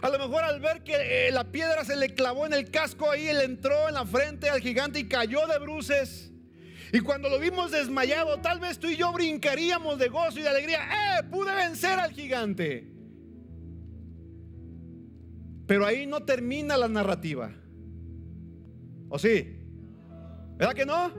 A 0.00 0.08
lo 0.08 0.18
mejor 0.18 0.42
al 0.44 0.60
ver 0.60 0.82
que 0.82 0.94
eh, 1.28 1.30
la 1.30 1.52
piedra 1.52 1.84
se 1.84 1.94
le 1.94 2.14
clavó 2.14 2.46
en 2.46 2.54
el 2.54 2.70
casco 2.70 3.10
ahí, 3.10 3.26
él 3.26 3.42
entró 3.42 3.86
en 3.86 3.94
la 3.96 4.06
frente 4.06 4.48
al 4.48 4.62
gigante 4.62 4.98
y 4.98 5.08
cayó 5.08 5.46
de 5.46 5.58
bruces. 5.58 6.29
Y 6.92 7.00
cuando 7.00 7.28
lo 7.28 7.38
vimos 7.38 7.70
desmayado, 7.70 8.40
tal 8.40 8.58
vez 8.58 8.78
tú 8.78 8.88
y 8.88 8.96
yo 8.96 9.12
brincaríamos 9.12 9.98
de 9.98 10.08
gozo 10.08 10.40
y 10.40 10.42
de 10.42 10.48
alegría. 10.48 10.80
¡Eh! 10.80 11.22
Pude 11.30 11.54
vencer 11.54 11.98
al 11.98 12.10
gigante. 12.12 12.92
Pero 15.66 15.86
ahí 15.86 16.06
no 16.06 16.24
termina 16.24 16.76
la 16.76 16.88
narrativa. 16.88 17.52
¿O 19.08 19.18
sí? 19.18 19.56
¿Verdad 20.56 20.74
que 20.74 20.86
no? 20.86 21.12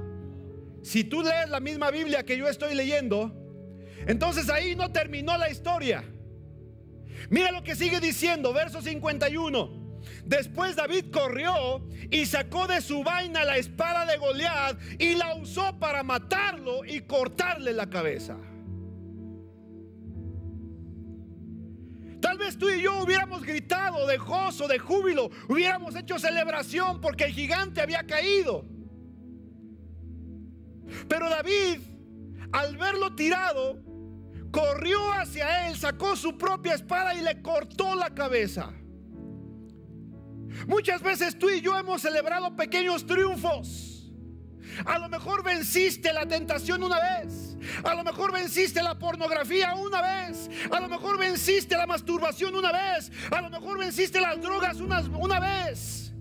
Si 0.81 1.05
tú 1.05 1.21
lees 1.21 1.49
la 1.49 1.59
misma 1.59 1.89
Biblia 1.89 2.23
que 2.23 2.37
yo 2.37 2.49
estoy 2.49 2.75
leyendo, 2.75 3.33
entonces 4.07 4.49
ahí 4.49 4.75
no 4.75 4.91
terminó 4.91 5.37
la 5.37 5.49
historia. 5.49 6.03
Mira 7.29 7.51
lo 7.51 7.63
que 7.63 7.75
sigue 7.75 7.99
diciendo, 7.99 8.51
verso 8.51 8.81
51. 8.81 9.80
Después 10.25 10.75
David 10.75 11.05
corrió 11.11 11.87
y 12.09 12.25
sacó 12.25 12.67
de 12.67 12.81
su 12.81 13.03
vaina 13.03 13.43
la 13.43 13.57
espada 13.57 14.05
de 14.05 14.17
Goliat 14.17 14.77
y 14.99 15.15
la 15.15 15.35
usó 15.35 15.77
para 15.79 16.03
matarlo 16.03 16.85
y 16.85 17.01
cortarle 17.01 17.73
la 17.73 17.89
cabeza. 17.89 18.37
Tal 22.21 22.37
vez 22.37 22.57
tú 22.57 22.69
y 22.69 22.81
yo 22.81 23.03
hubiéramos 23.03 23.41
gritado 23.41 24.05
de 24.05 24.17
gozo, 24.17 24.67
de 24.67 24.77
júbilo, 24.77 25.31
hubiéramos 25.49 25.95
hecho 25.95 26.19
celebración 26.19 27.01
porque 27.01 27.25
el 27.25 27.33
gigante 27.33 27.81
había 27.81 28.05
caído. 28.05 28.63
Pero 31.07 31.29
David, 31.29 31.79
al 32.51 32.77
verlo 32.77 33.15
tirado, 33.15 33.81
corrió 34.51 35.11
hacia 35.13 35.67
él, 35.67 35.77
sacó 35.77 36.15
su 36.15 36.37
propia 36.37 36.75
espada 36.75 37.15
y 37.15 37.21
le 37.21 37.41
cortó 37.41 37.95
la 37.95 38.13
cabeza. 38.13 38.71
Muchas 40.67 41.01
veces 41.01 41.37
tú 41.37 41.49
y 41.49 41.61
yo 41.61 41.77
hemos 41.77 42.01
celebrado 42.01 42.55
pequeños 42.55 43.05
triunfos. 43.05 43.91
A 44.85 44.97
lo 44.99 45.09
mejor 45.09 45.43
venciste 45.43 46.13
la 46.13 46.25
tentación 46.27 46.83
una 46.83 46.97
vez. 46.99 47.57
A 47.83 47.93
lo 47.93 48.03
mejor 48.03 48.31
venciste 48.31 48.81
la 48.81 48.97
pornografía 48.97 49.73
una 49.75 50.01
vez. 50.01 50.49
A 50.71 50.79
lo 50.79 50.87
mejor 50.87 51.17
venciste 51.17 51.75
la 51.75 51.87
masturbación 51.87 52.55
una 52.55 52.71
vez. 52.71 53.11
A 53.31 53.41
lo 53.41 53.49
mejor 53.49 53.77
venciste 53.79 54.21
las 54.21 54.41
drogas 54.41 54.79
una, 54.79 55.01
una 55.01 55.39
vez. 55.39 56.13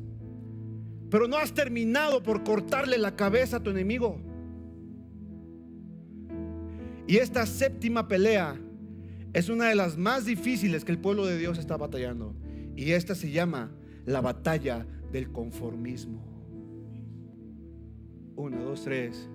Pero 1.11 1.27
no 1.27 1.37
has 1.37 1.53
terminado 1.53 2.23
por 2.23 2.45
cortarle 2.45 2.99
la 2.99 3.17
cabeza 3.17 3.57
a 3.59 3.63
tu 3.63 3.71
enemigo. 3.71 4.21
Y 7.07 7.17
esta 7.17 7.47
séptima 7.47 8.07
pelea 8.07 8.57
es 9.33 9.49
una 9.49 9.69
de 9.69 9.75
las 9.75 9.97
más 9.97 10.25
difíciles 10.25 10.85
que 10.85 10.93
el 10.93 10.99
pueblo 10.99 11.27
de 11.27 11.39
Dios 11.39 11.59
está 11.59 11.77
batallando. 11.77 12.37
Y 12.77 12.93
esta 12.93 13.15
se 13.15 13.31
llama 13.31 13.73
la 14.11 14.21
batalla 14.21 14.87
del 15.13 15.33
conformismo. 15.33 16.23
Uno, 18.37 18.63
dos, 18.65 18.85
tres. 18.85 19.29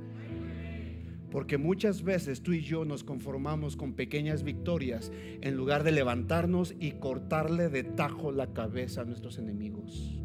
Porque 1.31 1.57
muchas 1.57 2.03
veces 2.03 2.41
tú 2.41 2.53
y 2.53 2.61
yo 2.61 2.85
nos 2.85 3.03
conformamos 3.03 3.75
con 3.75 3.91
pequeñas 3.93 4.43
victorias 4.43 5.11
en 5.41 5.57
lugar 5.57 5.83
de 5.83 5.91
levantarnos 5.91 6.73
y 6.79 6.93
cortarle 6.93 7.67
de 7.69 7.83
tajo 7.83 8.31
la 8.31 8.53
cabeza 8.53 9.01
a 9.01 9.05
nuestros 9.05 9.37
enemigos. 9.37 10.23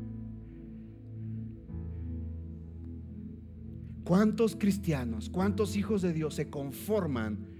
¿Cuántos 4.04 4.56
cristianos, 4.56 5.30
cuántos 5.30 5.76
hijos 5.76 6.02
de 6.02 6.12
Dios 6.12 6.34
se 6.34 6.50
conforman 6.50 7.55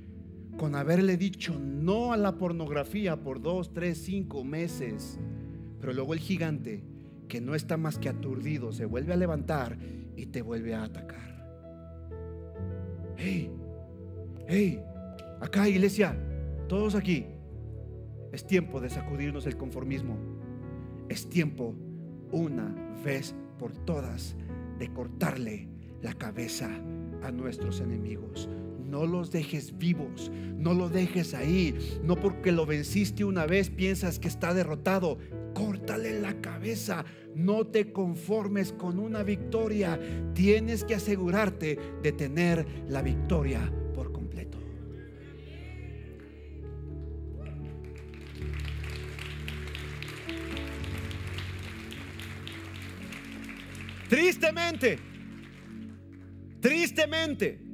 con 0.57 0.75
haberle 0.75 1.17
dicho 1.17 1.59
no 1.59 2.13
a 2.13 2.17
la 2.17 2.39
pornografía 2.39 3.21
por 3.21 3.41
dos, 3.41 3.73
tres, 3.73 3.99
cinco 3.99 4.45
meses? 4.45 5.19
Pero 5.81 5.93
luego 5.93 6.15
el 6.15 6.21
gigante, 6.21 6.83
que 7.29 7.41
no 7.41 7.55
está 7.55 7.77
más 7.77 7.99
que 7.99 8.09
aturdido, 8.09 8.73
se 8.73 8.87
vuelve 8.87 9.13
a 9.13 9.17
levantar 9.17 9.79
y 10.17 10.27
te 10.27 10.43
vuelve 10.43 10.75
a 10.75 10.85
atacar. 10.85 11.27
Hey, 13.17 13.51
hey, 14.47 14.81
acá 15.41 15.69
iglesia, 15.69 16.17
todos 16.69 16.95
aquí. 16.95 17.27
Es 18.33 18.47
tiempo 18.47 18.81
de 18.81 18.91
sacudirnos 18.91 19.47
el 19.47 19.57
conformismo. 19.57 20.17
Es 21.09 21.29
tiempo, 21.29 21.75
una 22.33 22.75
vez 23.05 23.35
por 23.59 23.73
todas, 23.73 24.37
de 24.79 24.93
cortarle 24.93 25.69
la 26.03 26.15
cabeza 26.15 26.71
a 27.23 27.31
nuestros 27.31 27.81
enemigos. 27.81 28.49
No 28.89 29.07
los 29.07 29.31
dejes 29.31 29.77
vivos, 29.79 30.31
no 30.57 30.75
lo 30.75 30.89
dejes 30.89 31.35
ahí. 31.35 31.75
No 32.03 32.17
porque 32.17 32.53
lo 32.53 32.67
venciste 32.67 33.25
una 33.25 33.47
vez 33.47 33.71
piensas 33.71 34.19
que 34.19 34.29
está 34.29 34.55
derrotado. 34.55 35.19
Córtale 35.55 36.21
la 36.21 36.41
cabeza. 36.41 37.05
No 37.35 37.67
te 37.67 37.93
conformes 37.93 38.73
con 38.73 38.99
una 38.99 39.23
victoria. 39.23 39.99
Tienes 40.35 40.85
que 40.85 40.95
asegurarte 40.95 41.79
de 42.03 42.13
tener 42.13 42.67
la 42.89 43.03
victoria 43.03 43.73
por 43.95 44.13
completo. 44.13 44.59
Tristemente, 54.09 54.99
tristemente, 56.61 57.66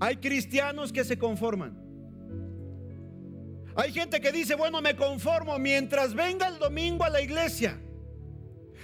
hay 0.00 0.16
cristianos 0.16 0.92
que 0.92 1.04
se 1.04 1.18
conforman. 1.18 1.78
Hay 3.76 3.92
gente 3.92 4.20
que 4.20 4.32
dice, 4.32 4.54
bueno, 4.54 4.80
me 4.80 4.96
conformo 4.96 5.58
mientras 5.58 6.14
venga 6.14 6.48
el 6.48 6.58
domingo 6.58 7.04
a 7.04 7.10
la 7.10 7.20
iglesia. 7.20 7.78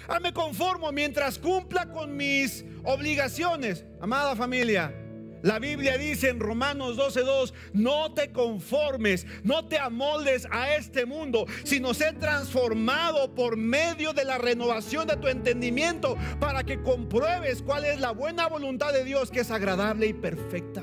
Ah, 0.06 0.20
me 0.20 0.32
conformo 0.32 0.92
mientras 0.92 1.38
cumpla 1.38 1.86
con 1.86 2.16
mis 2.16 2.64
obligaciones. 2.84 3.84
Amada 4.00 4.36
familia, 4.36 4.94
la 5.42 5.58
Biblia 5.58 5.98
dice 5.98 6.28
en 6.28 6.38
Romanos 6.38 6.96
12:2, 6.96 7.52
no 7.72 8.12
te 8.14 8.30
conformes, 8.30 9.26
no 9.42 9.66
te 9.66 9.78
amoldes 9.78 10.46
a 10.50 10.74
este 10.76 11.06
mundo, 11.06 11.46
sino 11.64 11.94
sé 11.94 12.12
transformado 12.12 13.34
por 13.34 13.56
medio 13.56 14.12
de 14.12 14.24
la 14.24 14.38
renovación 14.38 15.08
de 15.08 15.16
tu 15.16 15.28
entendimiento 15.28 16.16
para 16.40 16.62
que 16.64 16.82
compruebes 16.82 17.62
cuál 17.62 17.84
es 17.84 18.00
la 18.00 18.12
buena 18.12 18.48
voluntad 18.48 18.92
de 18.92 19.04
Dios 19.04 19.30
que 19.30 19.40
es 19.40 19.50
agradable 19.50 20.06
y 20.06 20.12
perfecta. 20.12 20.82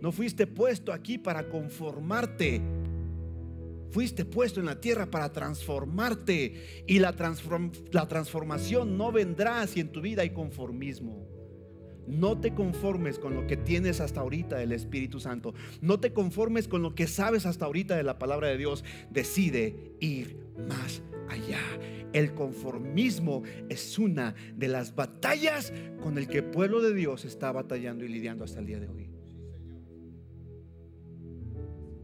No 0.00 0.12
fuiste 0.12 0.46
puesto 0.46 0.92
aquí 0.92 1.18
para 1.18 1.48
conformarte. 1.48 2.60
Fuiste 3.90 4.24
puesto 4.24 4.60
en 4.60 4.66
la 4.66 4.80
tierra 4.80 5.10
para 5.10 5.32
transformarte. 5.32 6.84
Y 6.86 6.98
la, 7.00 7.12
transformación 7.12 8.96
no 8.96 9.12
vendrá 9.12 9.66
si 9.66 9.80
en 9.80 9.92
tu 9.92 10.00
vida 10.00 10.22
hay 10.22 10.30
conformismo. 10.30 11.28
No 12.06 12.40
te 12.40 12.54
conformes 12.54 13.18
con 13.18 13.34
lo 13.34 13.46
que 13.46 13.56
tienes 13.56 14.00
hasta 14.00 14.20
ahorita 14.20 14.56
del 14.56 14.72
Espíritu 14.72 15.20
Santo. 15.20 15.54
No 15.80 16.00
te 16.00 16.12
conformes 16.12 16.66
con 16.66 16.82
lo 16.82 16.94
que 16.94 17.06
sabes 17.06 17.46
hasta 17.46 17.66
ahorita 17.66 17.96
de 17.96 18.02
la 18.02 18.18
palabra 18.18 18.48
de 18.48 18.56
Dios. 18.56 18.84
Decide 19.10 19.94
ir 20.00 20.36
más 20.68 21.02
allá. 21.28 21.60
El 22.12 22.34
conformismo 22.34 23.42
es 23.68 23.98
una 23.98 24.34
de 24.56 24.68
las 24.68 24.94
batallas 24.96 25.72
con 26.02 26.18
el 26.18 26.26
que 26.26 26.38
el 26.38 26.44
pueblo 26.44 26.80
de 26.80 26.94
Dios 26.94 27.24
está 27.24 27.52
batallando 27.52 28.04
y 28.04 28.08
lidiando 28.08 28.44
hasta 28.44 28.58
el 28.58 28.66
día 28.66 28.80
de 28.80 28.88
hoy. 28.88 29.09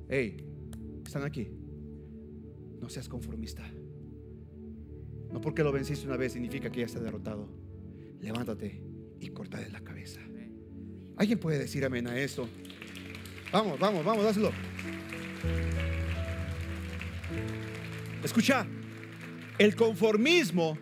Hey, 0.08 0.36
están 1.04 1.24
aquí. 1.24 1.48
No 2.80 2.88
seas 2.88 3.08
conformista. 3.08 3.62
No 5.32 5.40
porque 5.40 5.62
lo 5.62 5.72
venciste 5.72 6.06
una 6.06 6.16
vez 6.16 6.32
significa 6.32 6.70
que 6.70 6.80
ya 6.80 6.86
está 6.86 7.00
derrotado. 7.00 7.48
Levántate 8.20 8.82
y 9.20 9.28
corta 9.28 9.58
de 9.58 9.70
la 9.70 9.80
cabeza. 9.80 10.20
¿Alguien 11.16 11.38
puede 11.38 11.58
decir 11.58 11.84
amén 11.84 12.06
a 12.06 12.18
esto? 12.18 12.46
Vamos, 13.50 13.78
vamos, 13.78 14.04
vamos, 14.04 14.24
hazlo. 14.24 14.52
Escucha, 18.22 18.66
el 19.58 19.74
conformismo 19.76 20.78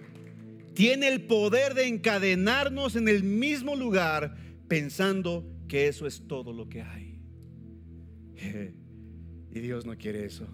tiene 0.75 1.09
el 1.09 1.23
poder 1.27 1.75
de 1.75 1.87
encadenarnos 1.87 2.97
en 2.97 3.09
el 3.09 3.23
mismo 3.23 3.77
lugar 3.77 4.37
pensando 4.67 5.47
que 5.69 5.87
eso 5.89 6.07
es 6.07 6.27
todo 6.27 6.53
lo 6.53 6.69
que 6.69 6.83
hay. 6.83 7.21
Y 9.55 9.61
Dios 9.61 9.87
no 9.87 9.97
quiere 9.97 10.27
eso. 10.27 10.49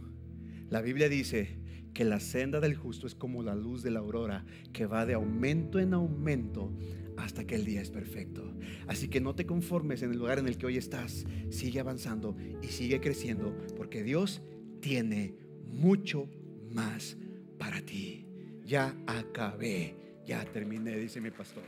La 0.68 0.82
Biblia 0.82 1.08
dice 1.08 1.58
que 1.94 2.04
la 2.04 2.20
senda 2.20 2.60
del 2.60 2.76
justo 2.76 3.06
es 3.06 3.14
como 3.14 3.42
la 3.42 3.54
luz 3.54 3.82
de 3.82 3.90
la 3.90 4.00
aurora 4.00 4.44
que 4.72 4.86
va 4.86 5.06
de 5.06 5.14
aumento 5.14 5.78
en 5.78 5.94
aumento 5.94 6.70
hasta 7.16 7.46
que 7.46 7.54
el 7.54 7.64
día 7.64 7.80
es 7.80 7.90
perfecto. 7.90 8.54
Así 8.86 9.08
que 9.08 9.20
no 9.20 9.34
te 9.34 9.46
conformes 9.46 10.02
en 10.02 10.10
el 10.10 10.18
lugar 10.18 10.38
en 10.38 10.46
el 10.46 10.58
que 10.58 10.66
hoy 10.66 10.76
estás. 10.76 11.24
Sigue 11.48 11.80
avanzando 11.80 12.36
y 12.62 12.68
sigue 12.68 13.00
creciendo 13.00 13.56
porque 13.74 14.02
Dios 14.02 14.42
tiene 14.80 15.34
mucho 15.66 16.28
más 16.70 17.16
para 17.58 17.80
ti. 17.80 18.26
Ya 18.66 18.94
acabé, 19.06 19.96
ya 20.26 20.44
terminé, 20.44 20.96
dice 20.98 21.20
mi 21.22 21.30
pastor. 21.30 21.64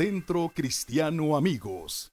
Centro 0.00 0.48
Cristiano 0.48 1.36
Amigos. 1.36 2.10